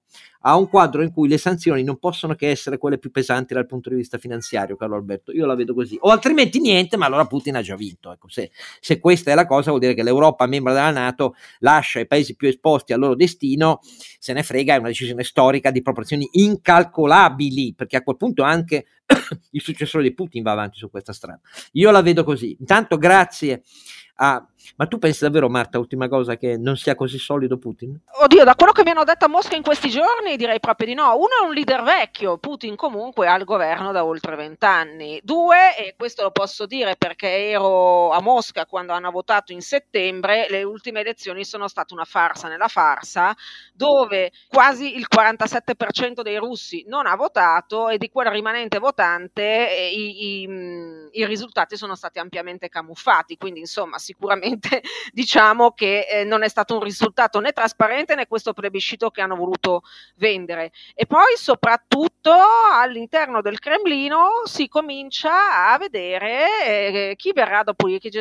a 0.47 0.57
un 0.57 0.67
quadro 0.67 1.03
in 1.03 1.11
cui 1.11 1.27
le 1.27 1.37
sanzioni 1.37 1.83
non 1.83 1.99
possono 1.99 2.33
che 2.33 2.49
essere 2.49 2.79
quelle 2.79 2.97
più 2.97 3.11
pesanti 3.11 3.53
dal 3.53 3.67
punto 3.67 3.89
di 3.89 3.95
vista 3.95 4.17
finanziario, 4.17 4.75
Carlo 4.75 4.95
Alberto. 4.95 5.31
Io 5.31 5.45
la 5.45 5.55
vedo 5.55 5.75
così. 5.75 5.95
O 6.01 6.09
altrimenti 6.09 6.59
niente, 6.59 6.97
ma 6.97 7.05
allora 7.05 7.25
Putin 7.25 7.55
ha 7.55 7.61
già 7.61 7.75
vinto. 7.75 8.11
Ecco, 8.11 8.27
se, 8.29 8.51
se 8.79 8.99
questa 8.99 9.31
è 9.31 9.35
la 9.35 9.45
cosa, 9.45 9.69
vuol 9.69 9.81
dire 9.81 9.93
che 9.93 10.03
l'Europa, 10.03 10.47
membro 10.47 10.73
della 10.73 10.91
Nato, 10.91 11.35
lascia 11.59 11.99
i 11.99 12.07
paesi 12.07 12.35
più 12.35 12.47
esposti 12.47 12.93
al 12.93 12.99
loro 12.99 13.15
destino, 13.15 13.79
se 14.19 14.33
ne 14.33 14.41
frega, 14.41 14.75
è 14.75 14.77
una 14.77 14.87
decisione 14.87 15.23
storica 15.23 15.69
di 15.69 15.81
proporzioni 15.81 16.27
incalcolabili, 16.31 17.73
perché 17.75 17.97
a 17.97 18.01
quel 18.01 18.17
punto 18.17 18.43
anche 18.43 18.85
il 19.51 19.61
successore 19.61 20.03
di 20.03 20.13
Putin 20.13 20.43
va 20.43 20.51
avanti 20.51 20.77
su 20.77 20.89
questa 20.89 21.13
strada. 21.13 21.39
Io 21.73 21.91
la 21.91 22.01
vedo 22.01 22.23
così. 22.23 22.55
Intanto 22.59 22.97
grazie 22.97 23.63
a... 24.15 24.45
Ma 24.77 24.87
tu 24.87 24.97
pensi 24.97 25.23
davvero, 25.23 25.47
Marta, 25.47 25.77
ultima 25.77 26.07
cosa, 26.07 26.37
che 26.37 26.57
non 26.57 26.75
sia 26.75 26.95
così 26.95 27.19
solido 27.19 27.57
Putin? 27.57 27.99
Oddio, 28.23 28.43
da 28.43 28.55
quello 28.55 28.71
che 28.71 28.81
mi 28.83 28.89
hanno 28.89 29.03
detto 29.03 29.25
a 29.25 29.27
Mosca 29.27 29.55
in 29.55 29.61
questi 29.61 29.89
giorni 29.89 30.37
direi 30.37 30.59
proprio 30.59 30.87
di 30.87 30.93
no. 30.95 31.15
Uno 31.15 31.43
è 31.43 31.45
un 31.45 31.53
leader 31.53 31.83
vecchio, 31.83 32.39
Putin 32.39 32.75
comunque 32.75 33.27
ha 33.27 33.35
il 33.35 33.43
governo 33.43 33.91
da 33.91 34.03
oltre 34.03 34.35
vent'anni. 34.35 35.21
Due, 35.23 35.77
e 35.77 35.93
questo 35.95 36.23
lo 36.23 36.31
posso 36.31 36.65
dire 36.65 36.95
perché 36.95 37.49
ero 37.49 38.09
a 38.09 38.21
Mosca 38.21 38.65
quando 38.65 38.93
hanno 38.93 39.11
votato 39.11 39.51
in 39.51 39.61
settembre, 39.61 40.47
le 40.49 40.63
ultime 40.63 41.01
elezioni 41.01 41.45
sono 41.45 41.67
state 41.67 41.93
una 41.93 42.05
farsa 42.05 42.47
nella 42.47 42.67
farsa, 42.67 43.35
dove 43.73 44.31
quasi 44.47 44.95
il 44.95 45.05
47% 45.13 46.21
dei 46.21 46.37
russi 46.37 46.83
non 46.87 47.05
ha 47.05 47.15
votato 47.15 47.89
e 47.89 47.97
di 47.99 48.09
quel 48.09 48.29
rimanente 48.29 48.79
votante 48.79 49.69
eh, 49.69 49.91
i, 49.91 50.41
i, 50.41 50.49
i 51.11 51.25
risultati 51.25 51.77
sono 51.77 51.95
stati 51.95 52.17
ampiamente 52.17 52.67
camuffati. 52.67 53.37
Quindi, 53.37 53.59
insomma, 53.59 53.99
sicuramente 54.05 54.81
diciamo 55.11 55.71
che 55.71 56.05
eh, 56.07 56.23
non 56.23 56.43
è 56.43 56.47
stato 56.47 56.75
un 56.75 56.83
risultato 56.83 57.39
né 57.39 57.51
trasparente 57.51 58.15
né 58.15 58.27
questo 58.27 58.53
plebiscito 58.53 59.09
che 59.09 59.21
hanno 59.21 59.35
voluto 59.35 59.81
vendere. 60.15 60.71
E 60.93 61.05
poi 61.05 61.35
soprattutto 61.35 62.31
all'interno 62.71 63.41
del 63.41 63.59
Cremlino 63.59 64.43
si 64.45 64.67
comincia 64.67 65.71
a 65.71 65.77
vedere 65.77 66.65
eh, 66.65 67.13
chi 67.17 67.31
verrà 67.33 67.63
dopo 67.63 67.87
chi, 67.87 68.11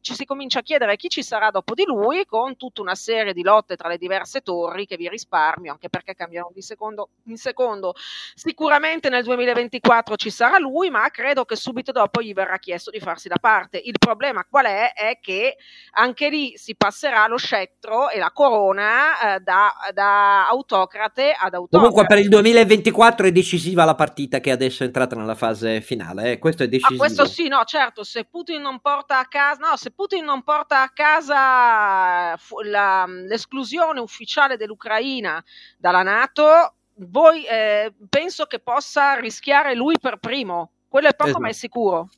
ci 0.00 0.14
si 0.14 0.24
comincia 0.24 0.60
a 0.60 0.62
chiedere 0.62 0.96
chi 0.96 1.08
ci 1.08 1.22
sarà 1.22 1.50
dopo 1.50 1.74
di 1.74 1.84
lui 1.84 2.24
con 2.24 2.56
tutta 2.56 2.80
una 2.80 2.94
serie 2.94 3.32
di 3.32 3.42
lotte 3.42 3.76
tra 3.76 3.88
le 3.88 3.98
diverse 3.98 4.40
torri 4.40 4.86
che 4.86 4.96
vi 4.96 5.08
risparmio, 5.08 5.72
anche 5.72 5.88
perché 5.88 6.14
cambiano 6.14 6.50
di 6.54 6.62
secondo 6.62 7.10
in 7.24 7.36
secondo. 7.36 7.94
Sicuramente 8.34 9.08
nel 9.08 9.24
2024 9.24 10.16
ci 10.16 10.30
sarà 10.30 10.58
lui, 10.58 10.88
ma 10.90 11.08
credo 11.10 11.44
che 11.44 11.56
subito 11.56 11.92
dopo 11.92 12.22
gli 12.22 12.32
verrà 12.32 12.58
chiesto 12.58 12.90
di 12.90 13.00
farsi 13.00 13.28
da 13.28 13.36
parte. 13.40 13.78
Il 13.78 13.98
problema 13.98 14.44
qual 14.44 14.66
è? 14.66 14.92
È 14.94 15.18
che 15.20 15.33
che 15.34 15.56
anche 15.96 16.28
lì 16.28 16.52
si 16.56 16.76
passerà 16.76 17.26
lo 17.26 17.36
scettro 17.36 18.08
e 18.08 18.18
la 18.18 18.30
corona 18.32 19.34
eh, 19.34 19.40
da, 19.40 19.72
da, 19.92 20.48
autocrate 20.48 21.32
ad 21.32 21.54
autocrate. 21.54 21.76
Comunque 21.76 22.06
per 22.06 22.18
il 22.18 22.28
2024 22.28 23.26
è 23.26 23.32
decisiva 23.32 23.84
la 23.84 23.94
partita 23.94 24.40
che 24.40 24.50
adesso 24.50 24.82
è 24.82 24.86
entrata 24.86 25.16
nella 25.16 25.34
fase 25.34 25.80
finale, 25.80 26.32
eh. 26.32 26.38
questo 26.38 26.62
è 26.62 26.68
decisivo. 26.68 27.02
Ah, 27.02 27.06
questo 27.06 27.26
sì, 27.26 27.48
no, 27.48 27.62
certo, 27.64 28.04
se 28.04 28.24
Putin 28.24 28.60
non 28.62 28.80
porta 28.80 29.18
a 29.18 29.26
casa, 29.26 29.68
no, 29.68 29.76
se 29.76 29.90
Putin 29.90 30.24
non 30.24 30.42
porta 30.42 30.82
a 30.82 30.90
casa 30.90 32.36
la, 32.64 33.06
l'esclusione 33.06 34.00
ufficiale 34.00 34.56
dell'Ucraina 34.56 35.42
dalla 35.78 36.02
Nato, 36.02 36.74
voi 36.96 37.44
eh, 37.44 37.92
penso 38.08 38.46
che 38.46 38.60
possa 38.60 39.14
rischiare 39.14 39.74
lui 39.74 39.96
per 40.00 40.18
primo. 40.18 40.70
Quello 40.88 41.08
è 41.08 41.14
poco 41.14 41.30
esatto. 41.30 41.42
ma 41.42 41.48
è 41.48 41.52
sicuro. 41.52 42.08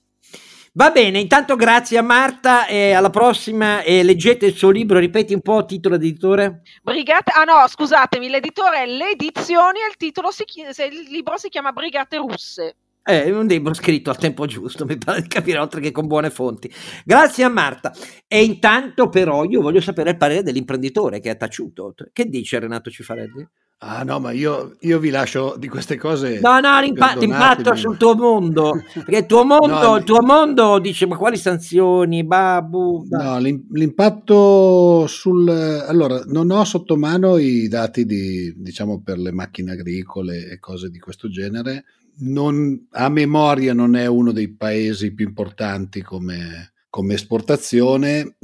Va 0.76 0.90
bene, 0.90 1.20
intanto 1.20 1.56
grazie 1.56 1.96
a 1.96 2.02
Marta 2.02 2.66
e 2.66 2.92
alla 2.92 3.08
prossima 3.08 3.80
e 3.80 4.02
leggete 4.02 4.44
il 4.44 4.54
suo 4.54 4.68
libro, 4.68 4.98
ripeti 4.98 5.32
un 5.32 5.40
po' 5.40 5.60
il 5.60 5.64
titolo 5.64 5.96
d'editore. 5.96 6.60
Brigate, 6.82 7.32
ah 7.34 7.44
no, 7.44 7.66
scusatemi, 7.66 8.28
l'editore 8.28 8.82
è 8.82 8.86
Le 8.86 9.12
Edizioni 9.12 9.78
e 9.78 9.88
il 9.88 9.96
titolo 9.96 10.30
si, 10.30 10.44
il 10.44 11.08
libro 11.08 11.38
si 11.38 11.48
chiama 11.48 11.72
Brigate 11.72 12.18
Russe. 12.18 12.76
È 13.02 13.30
un 13.30 13.46
libro 13.46 13.72
scritto 13.72 14.10
al 14.10 14.18
tempo 14.18 14.44
giusto, 14.44 14.84
mi 14.84 14.98
pare 14.98 15.22
di 15.22 15.28
capire, 15.28 15.60
oltre 15.60 15.80
che 15.80 15.92
con 15.92 16.06
buone 16.06 16.28
fonti. 16.28 16.70
Grazie 17.06 17.44
a 17.44 17.48
Marta. 17.48 17.94
E 18.28 18.44
intanto 18.44 19.08
però 19.08 19.44
io 19.44 19.62
voglio 19.62 19.80
sapere 19.80 20.10
il 20.10 20.18
parere 20.18 20.42
dell'imprenditore 20.42 21.20
che 21.20 21.30
ha 21.30 21.36
taciuto. 21.36 21.94
Che 22.12 22.26
dice 22.26 22.58
Renato 22.58 22.90
Cifarelli? 22.90 23.48
Ah 23.78 24.02
no, 24.04 24.18
ma 24.20 24.30
io, 24.30 24.76
io, 24.80 24.98
vi 24.98 25.10
lascio 25.10 25.54
di 25.58 25.68
queste 25.68 25.98
cose. 25.98 26.40
No, 26.40 26.58
no, 26.60 26.80
l'impatto, 26.80 27.74
sul 27.74 27.98
tuo 27.98 28.14
mondo. 28.14 28.82
Perché 28.94 29.18
il 29.18 29.26
tuo 29.26 29.44
mondo, 29.44 29.78
no, 29.80 29.96
il 29.96 30.04
tuo 30.04 30.22
mondo 30.22 30.78
dice: 30.78 31.06
Ma 31.06 31.16
quali 31.18 31.36
sanzioni? 31.36 32.24
Babu. 32.24 33.06
No, 33.10 33.38
l'impatto 33.38 35.06
sul. 35.06 35.46
Allora, 35.50 36.22
non 36.24 36.50
ho 36.50 36.64
sotto 36.64 36.96
mano 36.96 37.36
i 37.36 37.68
dati 37.68 38.06
di, 38.06 38.54
diciamo, 38.56 39.02
per 39.02 39.18
le 39.18 39.32
macchine 39.32 39.72
agricole 39.72 40.48
e 40.48 40.58
cose 40.58 40.88
di 40.88 40.98
questo 40.98 41.28
genere. 41.28 41.84
Non, 42.20 42.86
a 42.92 43.10
memoria 43.10 43.74
non 43.74 43.94
è 43.94 44.06
uno 44.06 44.32
dei 44.32 44.54
paesi 44.54 45.12
più 45.12 45.26
importanti 45.26 46.00
come, 46.00 46.72
come 46.88 47.12
esportazione. 47.12 48.36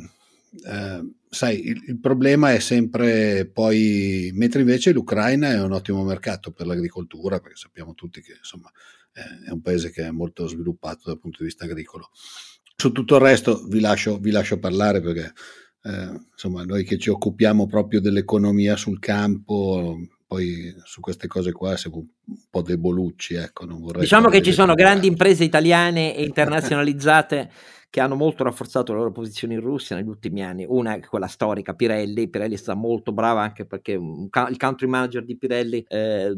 Eh, 0.62 1.21
sai, 1.34 1.66
il, 1.66 1.82
il, 1.86 1.98
problema 1.98 2.52
è 2.52 2.58
sempre 2.58 3.46
poi, 3.46 4.30
mentre 4.34 4.60
invece 4.60 4.92
l'Ucraina 4.92 5.50
è 5.50 5.62
un 5.62 5.72
ottimo 5.72 6.04
mercato 6.04 6.52
per 6.52 6.66
l'agricoltura, 6.66 7.40
perché 7.40 7.56
sappiamo 7.56 7.94
tutti 7.94 8.20
che 8.20 8.34
insomma 8.36 8.70
è 9.12 9.50
un 9.50 9.62
paese 9.62 9.90
che 9.90 10.04
è 10.04 10.10
molto 10.10 10.46
sviluppato 10.46 11.04
dal 11.06 11.18
punto 11.18 11.38
di 11.38 11.44
vista 11.44 11.64
agricolo. 11.64 12.10
Su 12.76 12.92
tutto 12.92 13.14
il 13.16 13.22
resto 13.22 13.64
vi 13.66 13.80
lascio, 13.80 14.18
vi 14.18 14.30
lascio 14.30 14.58
parlare 14.58 15.00
perché 15.00 15.32
eh, 15.84 16.20
insomma 16.32 16.64
noi 16.64 16.84
che 16.84 16.98
ci 16.98 17.08
occupiamo 17.08 17.66
proprio 17.66 18.00
dell'economia 18.00 18.76
sul 18.76 18.98
campo, 18.98 19.98
poi 20.32 20.74
su 20.84 21.00
queste 21.00 21.26
cose 21.26 21.52
qua 21.52 21.76
siamo 21.76 21.98
un 21.98 22.36
po' 22.48 22.62
debolucci, 22.62 23.34
ecco, 23.34 23.66
non 23.66 23.80
vorrei 23.80 24.00
Diciamo 24.00 24.30
che 24.30 24.40
ci 24.40 24.52
sono 24.52 24.72
grandi 24.72 25.06
imprese 25.06 25.44
italiane 25.44 26.16
e 26.16 26.24
internazionalizzate 26.24 27.50
che 27.92 28.00
hanno 28.00 28.14
molto 28.14 28.42
rafforzato 28.42 28.92
la 28.92 29.00
loro 29.00 29.12
posizione 29.12 29.52
in 29.52 29.60
Russia 29.60 29.94
negli 29.94 30.08
ultimi 30.08 30.42
anni. 30.42 30.64
Una 30.66 30.94
è 30.94 31.00
quella 31.00 31.26
storica, 31.26 31.74
Pirelli. 31.74 32.30
Pirelli 32.30 32.54
è 32.54 32.56
stata 32.56 32.78
molto 32.78 33.12
brava 33.12 33.42
anche 33.42 33.66
perché 33.66 33.94
un, 33.94 34.30
il 34.48 34.56
country 34.56 34.86
manager 34.86 35.22
di 35.22 35.36
Pirelli 35.36 35.84
eh, 35.86 36.34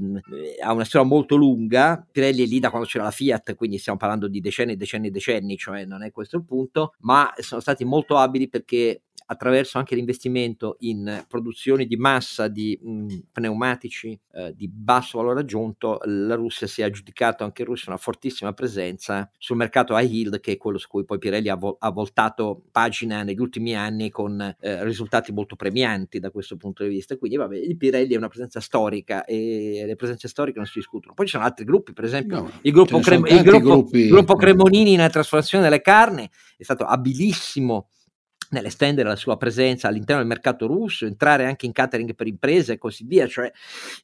ha 0.60 0.72
una 0.72 0.84
storia 0.84 1.06
molto 1.06 1.36
lunga. 1.36 2.04
Pirelli 2.10 2.42
è 2.42 2.46
lì 2.46 2.58
da 2.58 2.70
quando 2.70 2.88
c'era 2.88 3.04
la 3.04 3.12
Fiat, 3.12 3.54
quindi 3.54 3.78
stiamo 3.78 3.96
parlando 3.96 4.26
di 4.26 4.40
decenni, 4.40 4.74
decenni, 4.74 5.12
decenni, 5.12 5.56
cioè 5.56 5.84
non 5.84 6.02
è 6.02 6.10
questo 6.10 6.38
il 6.38 6.44
punto, 6.44 6.94
ma 7.02 7.32
sono 7.36 7.60
stati 7.60 7.84
molto 7.84 8.16
abili 8.16 8.48
perché 8.48 9.03
attraverso 9.26 9.78
anche 9.78 9.94
l'investimento 9.94 10.76
in 10.80 11.24
produzioni 11.28 11.86
di 11.86 11.96
massa 11.96 12.48
di 12.48 12.78
mh, 12.80 13.06
pneumatici 13.32 14.18
eh, 14.32 14.52
di 14.54 14.68
basso 14.68 15.18
valore 15.18 15.40
aggiunto, 15.40 16.00
la 16.04 16.34
Russia 16.34 16.66
si 16.66 16.82
è 16.82 16.84
aggiudicato 16.84 17.44
anche 17.44 17.62
in 17.62 17.68
Russia 17.68 17.86
una 17.88 17.98
fortissima 17.98 18.52
presenza 18.52 19.30
sul 19.38 19.56
mercato 19.56 19.96
high 19.96 20.10
yield, 20.10 20.40
che 20.40 20.52
è 20.52 20.56
quello 20.56 20.78
su 20.78 20.88
cui 20.88 21.04
poi 21.04 21.18
Pirelli 21.18 21.48
ha, 21.48 21.56
vo- 21.56 21.76
ha 21.78 21.90
voltato 21.90 22.64
pagina 22.70 23.22
negli 23.22 23.40
ultimi 23.40 23.74
anni 23.74 24.10
con 24.10 24.40
eh, 24.40 24.84
risultati 24.84 25.32
molto 25.32 25.56
premianti 25.56 26.18
da 26.18 26.30
questo 26.30 26.56
punto 26.56 26.82
di 26.82 26.90
vista. 26.90 27.16
Quindi, 27.16 27.36
vabbè, 27.36 27.56
il 27.56 27.76
Pirelli 27.76 28.14
è 28.14 28.16
una 28.16 28.28
presenza 28.28 28.60
storica 28.60 29.24
e 29.24 29.84
le 29.86 29.96
presenze 29.96 30.28
storiche 30.28 30.58
non 30.58 30.66
si 30.66 30.78
discutono. 30.78 31.14
Poi 31.14 31.26
ci 31.26 31.32
sono 31.32 31.44
altri 31.44 31.64
gruppi, 31.64 31.92
per 31.92 32.04
esempio 32.04 32.40
no, 32.40 32.50
il, 32.62 32.72
gruppo 32.72 32.98
Crem- 32.98 33.26
il, 33.26 33.42
gruppo, 33.42 33.96
il 33.96 34.08
gruppo 34.08 34.36
Cremonini 34.36 34.96
nella 34.96 35.10
trasformazione 35.10 35.64
delle 35.64 35.80
carni 35.80 36.28
è 36.56 36.62
stato 36.62 36.84
abilissimo 36.84 37.88
nell'estendere 38.54 39.08
la 39.08 39.16
sua 39.16 39.36
presenza 39.36 39.88
all'interno 39.88 40.22
del 40.22 40.30
mercato 40.30 40.66
russo, 40.66 41.04
entrare 41.04 41.44
anche 41.44 41.66
in 41.66 41.72
catering 41.72 42.14
per 42.14 42.26
imprese 42.26 42.74
e 42.74 42.78
così 42.78 43.04
via, 43.04 43.26
cioè 43.26 43.50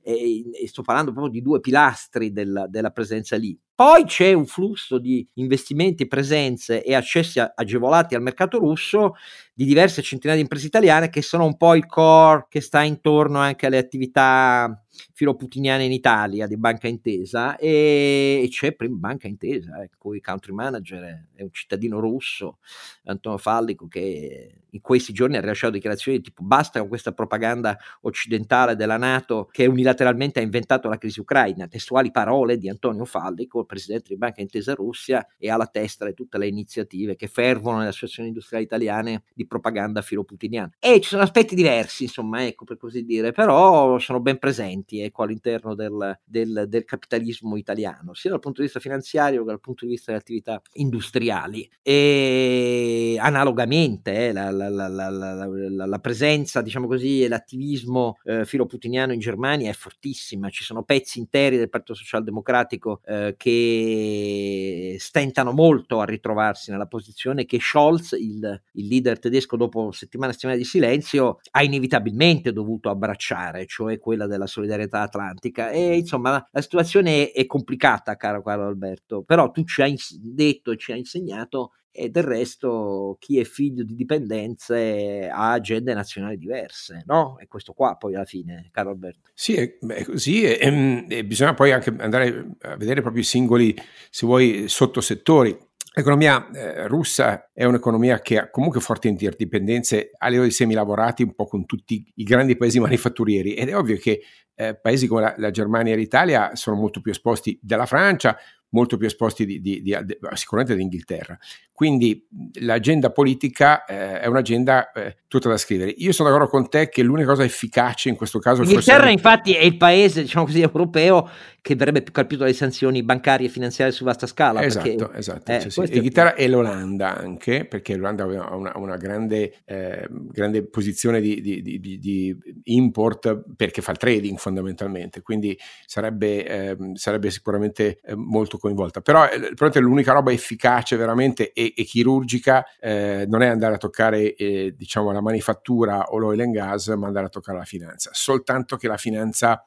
eh, 0.03 0.45
sto 0.67 0.83
parlando 0.83 1.13
proprio 1.13 1.33
di 1.33 1.41
due 1.41 1.61
pilastri 1.61 2.33
della, 2.33 2.67
della 2.67 2.91
presenza 2.91 3.37
lì. 3.37 3.59
Poi 3.81 4.05
c'è 4.05 4.35
un 4.35 4.45
flusso 4.45 4.99
di 4.99 5.27
investimenti, 5.35 6.07
presenze 6.07 6.85
e 6.85 6.95
accessi 6.95 7.41
agevolati 7.41 8.15
al 8.15 8.21
mercato 8.21 8.59
russo 8.59 9.15
di 9.55 9.65
diverse 9.65 10.03
centinaia 10.03 10.37
di 10.37 10.43
imprese 10.43 10.67
italiane 10.67 11.09
che 11.09 11.23
sono 11.23 11.47
un 11.47 11.57
po' 11.57 11.75
il 11.75 11.87
core 11.87 12.45
che 12.51 12.61
sta 12.61 12.83
intorno 12.83 13.39
anche 13.39 13.65
alle 13.65 13.79
attività 13.79 14.85
filoputiniane 15.13 15.85
in 15.85 15.93
Italia 15.93 16.47
di 16.47 16.57
Banca 16.57 16.89
Intesa 16.89 17.57
e, 17.57 18.47
c'è 18.51 18.73
prima 18.73 18.97
Banca 18.97 19.27
Intesa, 19.27 19.83
ecco, 19.83 20.15
il 20.15 20.21
country 20.21 20.53
manager 20.53 21.29
è 21.35 21.43
un 21.43 21.53
cittadino 21.53 22.01
russo, 22.01 22.59
Antonio 23.05 23.39
Fallico, 23.39 23.89
che 23.89 24.61
in 24.71 24.81
questi 24.81 25.13
giorni 25.13 25.37
ha 25.37 25.41
rilasciato 25.41 25.73
dichiarazioni 25.73 26.21
tipo 26.21 26.43
basta 26.43 26.79
con 26.79 26.89
questa 26.89 27.13
propaganda 27.13 27.77
occidentale 28.03 28.77
della 28.77 28.97
Nato 28.97 29.49
che 29.51 29.67
unilateralmente 29.67 30.41
ha 30.41 30.43
inventato 30.43 30.89
la 30.89 30.99
crisi 30.99 31.21
ucraina, 31.21 31.67
testuali 31.67 32.11
parole 32.11 32.57
di 32.57 32.69
Antonio 32.69 33.05
Fallico, 33.05 33.65
presidente 33.65 34.09
di 34.09 34.17
Banca 34.17 34.41
Intesa 34.41 34.75
Russia 34.75 35.27
e 35.39 35.51
alla 35.51 35.67
testa 35.67 36.07
di 36.07 36.15
tutte 36.15 36.39
le 36.39 36.47
iniziative 36.47 37.17
che 37.17 37.27
fervono 37.27 37.79
nelle 37.79 37.89
associazioni 37.89 38.29
industriali 38.29 38.65
italiane 38.65 39.25
di 39.35 39.47
propaganda 39.47 40.03
filoputiniana. 40.03 40.71
E 40.79 41.01
ci 41.01 41.09
sono 41.09 41.23
aspetti 41.23 41.55
diversi, 41.55 42.05
insomma, 42.05 42.47
ecco 42.47 42.65
per 42.65 42.77
così 42.77 43.05
dire, 43.05 43.33
però 43.33 43.99
sono 43.99 44.21
ben 44.21 44.39
presenti 44.39 44.90
ecco, 44.99 45.23
all'interno 45.23 45.75
del, 45.77 46.19
del, 46.25 46.65
del 46.67 46.85
capitalismo 46.85 47.57
italiano, 47.57 48.15
sia 48.15 48.31
dal 48.31 48.41
punto 48.41 48.61
di 48.61 48.67
vista 48.67 48.81
finanziario 48.81 49.41
che 49.41 49.47
dal 49.47 49.61
punto 49.61 49.85
di 49.85 49.93
vista 49.93 50.11
delle 50.11 50.23
attività 50.23 50.61
industriali. 50.75 51.71
E 51.83 53.17
analogamente 53.21 54.29
eh, 54.29 54.33
la, 54.33 54.51
la, 54.51 54.69
la, 54.69 55.87
la, 55.87 55.99
presenza, 55.99 56.63
diciamo 56.63 56.87
così, 56.87 57.23
e 57.23 57.29
l'attivismo 57.29 58.19
eh, 58.25 58.45
filoputiniano 58.45 59.13
in 59.13 59.21
Germania 59.21 59.71
è 59.71 59.75
fortissima, 59.75 60.49
ci 60.51 60.65
sono 60.65 60.83
pezzi 60.83 61.19
interi 61.19 61.57
del 61.57 61.69
Partito 61.69 61.95
Socialdemocratico 61.95 63.01
eh, 63.07 63.35
che 63.37 64.97
stentano 64.99 65.53
molto 65.53 66.01
a 66.01 66.05
ritrovarsi 66.05 66.71
nella 66.71 66.87
posizione 66.87 67.45
che 67.45 67.59
Scholz, 67.61 68.13
il, 68.13 68.63
il 68.73 68.87
leader 68.87 69.19
tedesco, 69.19 69.57
dopo 69.57 69.91
settimane 69.93 70.31
e 70.31 70.35
settimane 70.35 70.59
di 70.59 70.65
silenzio, 70.65 71.39
ha 71.51 71.63
inevitabilmente 71.63 72.53
dovuto 72.53 72.89
abbracciare, 72.89 73.67
cioè 73.67 73.99
quella 73.99 74.27
della 74.27 74.47
solidarietà 74.47 74.80
atlantica. 74.89 75.71
E 75.71 75.99
insomma, 75.99 76.47
la 76.51 76.61
situazione 76.61 77.31
è, 77.31 77.47
complicata, 77.47 78.17
caro 78.17 78.43
Carlo 78.43 78.67
Alberto, 78.67 79.23
però 79.23 79.51
tu 79.51 79.65
ci 79.65 79.83
hai 79.83 79.97
detto 80.21 80.71
e 80.71 80.77
ci 80.77 80.93
hai 80.93 80.99
insegnato 80.99 81.73
e 81.93 82.09
del 82.09 82.23
resto 82.23 83.17
chi 83.19 83.39
è 83.39 83.45
figlio 83.45 83.83
di 83.83 83.95
dipendenze 83.95 85.29
ha 85.29 85.53
agende 85.53 85.93
nazionali 85.93 86.39
diverse, 86.39 87.03
no? 87.07 87.37
E 87.39 87.47
questo 87.49 87.73
qua 87.73 87.97
poi 87.97 88.15
alla 88.15 88.25
fine, 88.25 88.69
caro 88.71 88.91
Alberto. 88.91 89.31
Sì, 89.35 89.55
è, 89.55 89.79
è 89.79 90.05
così 90.05 90.45
e, 90.45 91.05
e 91.09 91.25
bisogna 91.25 91.55
poi 91.55 91.73
anche 91.73 91.95
andare 91.99 92.57
a 92.61 92.77
vedere 92.77 93.01
proprio 93.01 93.23
i 93.23 93.27
singoli, 93.27 93.77
se 94.09 94.27
vuoi, 94.27 94.69
sottosettori. 94.69 95.57
L'economia 95.93 96.49
eh, 96.53 96.87
russa 96.87 97.51
è 97.53 97.65
un'economia 97.65 98.21
che 98.21 98.39
ha 98.39 98.51
comunque 98.51 98.81
forti 98.81 99.09
interdipendenze 99.09 100.13
a 100.17 100.29
livello 100.29 100.47
di 100.47 100.53
semilavorati 100.53 101.25
un 101.25 101.35
po' 101.35 101.47
con 101.47 101.67
tutti 101.67 102.09
i 102.15 102.23
grandi 102.23 102.57
paesi 102.57 102.79
manifatturieri 102.79 103.55
ed 103.55 103.71
è 103.71 103.77
ovvio 103.77 103.97
che 103.97 104.23
eh, 104.61 104.75
paesi 104.75 105.07
come 105.07 105.23
la, 105.23 105.35
la 105.39 105.51
Germania 105.51 105.95
e 105.95 105.97
l'Italia 105.97 106.55
sono 106.55 106.77
molto 106.77 107.01
più 107.01 107.11
esposti 107.11 107.59
della 107.63 107.87
Francia, 107.87 108.37
molto 108.71 108.97
più 108.97 109.07
esposti 109.07 109.45
di, 109.47 109.61
di, 109.61 109.83
di, 109.83 109.97
sicuramente 110.35 110.75
dell'Inghilterra. 110.75 111.39
Quindi 111.81 112.27
l'agenda 112.61 113.11
politica 113.11 113.87
eh, 113.87 114.21
è 114.21 114.27
un'agenda 114.27 114.93
eh, 114.93 115.17
tutta 115.29 115.49
da 115.49 115.57
scrivere. 115.57 115.95
Io 115.97 116.13
sono 116.13 116.29
d'accordo 116.29 116.51
con 116.51 116.69
te 116.69 116.91
che 116.91 117.03
l'unica 117.03 117.29
cosa 117.29 117.43
efficace 117.43 118.11
in 118.11 118.17
questo 118.17 118.39
caso... 118.39 118.61
L'Inghilterra 118.61 118.99
forse... 118.99 119.13
infatti 119.13 119.55
è 119.55 119.63
il 119.63 119.79
paese, 119.79 120.21
diciamo 120.21 120.45
così, 120.45 120.61
europeo 120.61 121.31
che 121.63 121.77
verrebbe 121.77 122.03
più 122.03 122.13
colpito 122.13 122.43
dalle 122.43 122.53
sanzioni 122.53 123.03
bancarie 123.03 123.47
e 123.47 123.51
finanziarie 123.51 123.95
su 123.95 124.05
vasta 124.05 124.27
scala. 124.27 124.63
Esatto, 124.63 124.95
perché, 124.95 125.19
esatto. 125.19 125.53
Eh, 125.53 125.61
cioè, 125.61 125.87
sì. 125.87 125.93
L'Inghilterra 125.93 126.35
è... 126.35 126.43
e 126.43 126.49
l'Olanda 126.49 127.17
anche, 127.17 127.65
perché 127.65 127.97
l'Olanda 127.97 128.25
ha 128.25 128.55
una, 128.55 128.73
una 128.77 128.97
grande, 128.97 129.55
eh, 129.65 130.07
grande, 130.11 130.67
posizione 130.67 131.21
di, 131.23 131.41
di, 131.41 131.63
di, 131.63 131.99
di, 131.99 132.37
import 132.65 133.43
perché 133.57 133.81
fa 133.81 133.93
il 133.93 133.97
trading 133.97 134.37
fondamentalmente, 134.37 135.23
quindi 135.23 135.59
sarebbe, 135.87 136.47
ehm, 136.47 136.95
sarebbe 136.95 137.31
sicuramente 137.31 138.01
eh, 138.03 138.15
molto 138.15 138.59
coinvolta. 138.61 139.01
Però 139.01 139.27
eh, 139.29 139.81
l'unica 139.81 140.13
roba 140.13 140.31
efficace 140.31 140.97
veramente 140.97 141.53
e, 141.53 141.75
e 141.77 141.83
chirurgica 141.85 142.65
eh, 142.79 143.25
non 143.29 143.43
è 143.43 143.49
andare 143.49 143.75
a 143.75 143.79
toccare 143.79 144.35
eh, 144.35 144.75
diciamo 144.77 145.11
la 145.11 145.21
manifattura 145.21 146.05
o 146.11 146.19
l'oil 146.19 146.41
and 146.41 146.53
gas, 146.53 146.89
ma 146.89 147.07
andare 147.07 147.27
a 147.27 147.31
toccare 147.31 147.59
la 147.59 147.65
finanza. 147.65 148.11
Soltanto 148.13 148.77
che 148.77 148.87
la 148.87 148.97
finanza 148.97 149.65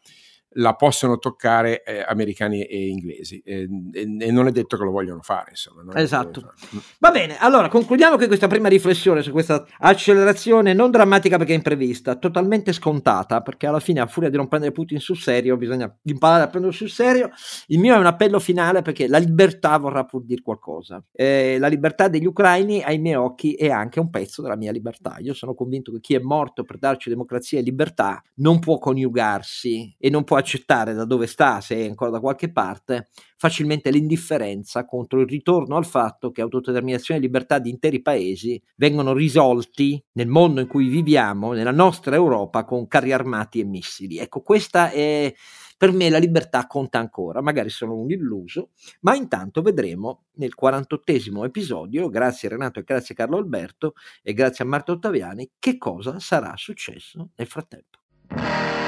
la 0.56 0.76
possono 0.76 1.18
toccare 1.18 1.84
eh, 1.84 2.04
americani 2.08 2.64
e 2.64 2.88
inglesi 2.88 3.41
e, 3.45 3.68
e, 3.91 4.18
e, 4.20 4.32
non 4.32 4.47
è 4.47 4.51
detto 4.51 4.78
che 4.78 4.84
lo 4.84 4.91
vogliono 4.91 5.22
fare 5.22 5.51
insomma 5.51 5.84
esatto. 5.95 6.54
va 6.99 7.12
bene 7.12 7.38
allora 7.39 7.68
concludiamo 7.68 8.18
che 8.18 8.28
questa 8.28 8.47
prima 8.47 8.68
riflessione 8.68 9.22
su 9.22 9.32
questa 9.32 9.66
accelerazione 9.80 10.74
non 10.74 10.91
drammatica 10.91 11.38
perché 11.38 11.54
imprevista 11.54 12.16
totalmente 12.16 12.74
scontata 12.74 13.41
perché 13.41 13.68
alla 13.68 13.80
fine 13.80 13.99
a 13.99 14.08
furia 14.08 14.30
di 14.30 14.38
non 14.38 14.47
prendere 14.47 14.72
Putin 14.72 14.99
sul 14.99 15.18
serio 15.18 15.58
bisogna 15.58 15.93
imparare 16.04 16.43
a 16.43 16.47
prenderlo 16.47 16.76
sul 16.76 16.89
serio. 16.89 17.30
Il 17.68 17.80
mio 17.80 17.95
è 17.95 17.97
un 17.97 18.06
appello 18.06 18.39
finale 18.39 18.82
perché 18.82 19.08
la 19.08 19.18
libertà 19.18 19.78
vorrà 19.78 20.04
pur 20.04 20.24
dire 20.24 20.41
qualcosa. 20.41 21.04
Eh, 21.12 21.58
la 21.60 21.68
libertà 21.68 22.08
degli 22.08 22.26
ucraini 22.26 22.82
ai 22.84 22.99
miei 22.99 23.16
occhi 23.16 23.54
è 23.54 23.70
anche 23.70 23.99
un 23.99 24.10
pezzo 24.10 24.41
della 24.41 24.56
mia 24.56 24.72
libertà. 24.72 25.18
Io 25.20 25.34
sono 25.34 25.54
convinto 25.54 25.91
che 25.91 25.99
chi 25.99 26.16
è 26.16 26.20
morto 26.20 26.64
per 26.64 26.78
darci 26.78 27.10
democrazia 27.10 27.60
e 27.60 27.62
libertà 27.62 28.22
non 28.36 28.60
può 28.60 28.78
coniugarsi 28.78 29.95
e 29.97 30.10
non 30.10 30.24
può 30.24 30.38
accettare 30.44 30.94
da 30.94 31.06
dove 31.06 31.26
sta, 31.26 31.62
se 31.62 31.76
è 31.76 31.88
ancora 31.88 32.12
da 32.12 32.20
qualche 32.20 32.52
parte, 32.52 33.08
facilmente 33.38 33.89
l'indifferenza 33.89 34.86
contro 34.86 35.22
il 35.22 35.28
ritorno 35.28 35.76
al 35.76 35.86
fatto 35.86 36.32
che 36.32 36.41
autodeterminazione 36.41 37.20
e 37.20 37.24
libertà 37.24 37.58
di 37.60 37.70
interi 37.70 38.02
paesi 38.02 38.62
vengono 38.76 39.14
risolti 39.14 40.02
nel 40.14 40.28
mondo 40.28 40.62
in 40.62 40.68
cui 40.68 40.88
viviamo, 40.88 41.54
nella 41.54 41.72
nostra 41.72 42.16
Europa, 42.16 42.64
con 42.64 42.88
carri 42.88 43.12
armati 43.12 43.60
e 43.60 43.64
missili. 43.64 44.18
Ecco, 44.18 44.41
questa 44.41 44.91
è 44.91 45.34
per 45.76 45.91
me 45.91 46.10
la 46.10 46.18
libertà 46.18 46.66
conta 46.68 47.00
ancora, 47.00 47.41
magari 47.41 47.70
sono 47.70 47.96
un 47.96 48.10
illuso, 48.10 48.70
ma 49.02 49.16
intanto 49.16 49.62
vedremo 49.62 50.28
nel 50.36 50.54
48 50.56 51.44
episodio, 51.44 52.08
grazie 52.08 52.48
Renato 52.48 52.80
e 52.80 52.84
grazie 52.84 53.16
Carlo 53.16 53.36
Alberto 53.36 53.94
e 54.22 54.34
grazie 54.34 54.64
a 54.64 54.68
Marta 54.68 54.94
Ottaviani, 54.94 55.52
che 55.60 55.78
cosa 55.78 56.20
sarà 56.20 56.54
successo 56.56 57.32
nel 57.36 57.48
frattempo. 57.48 58.83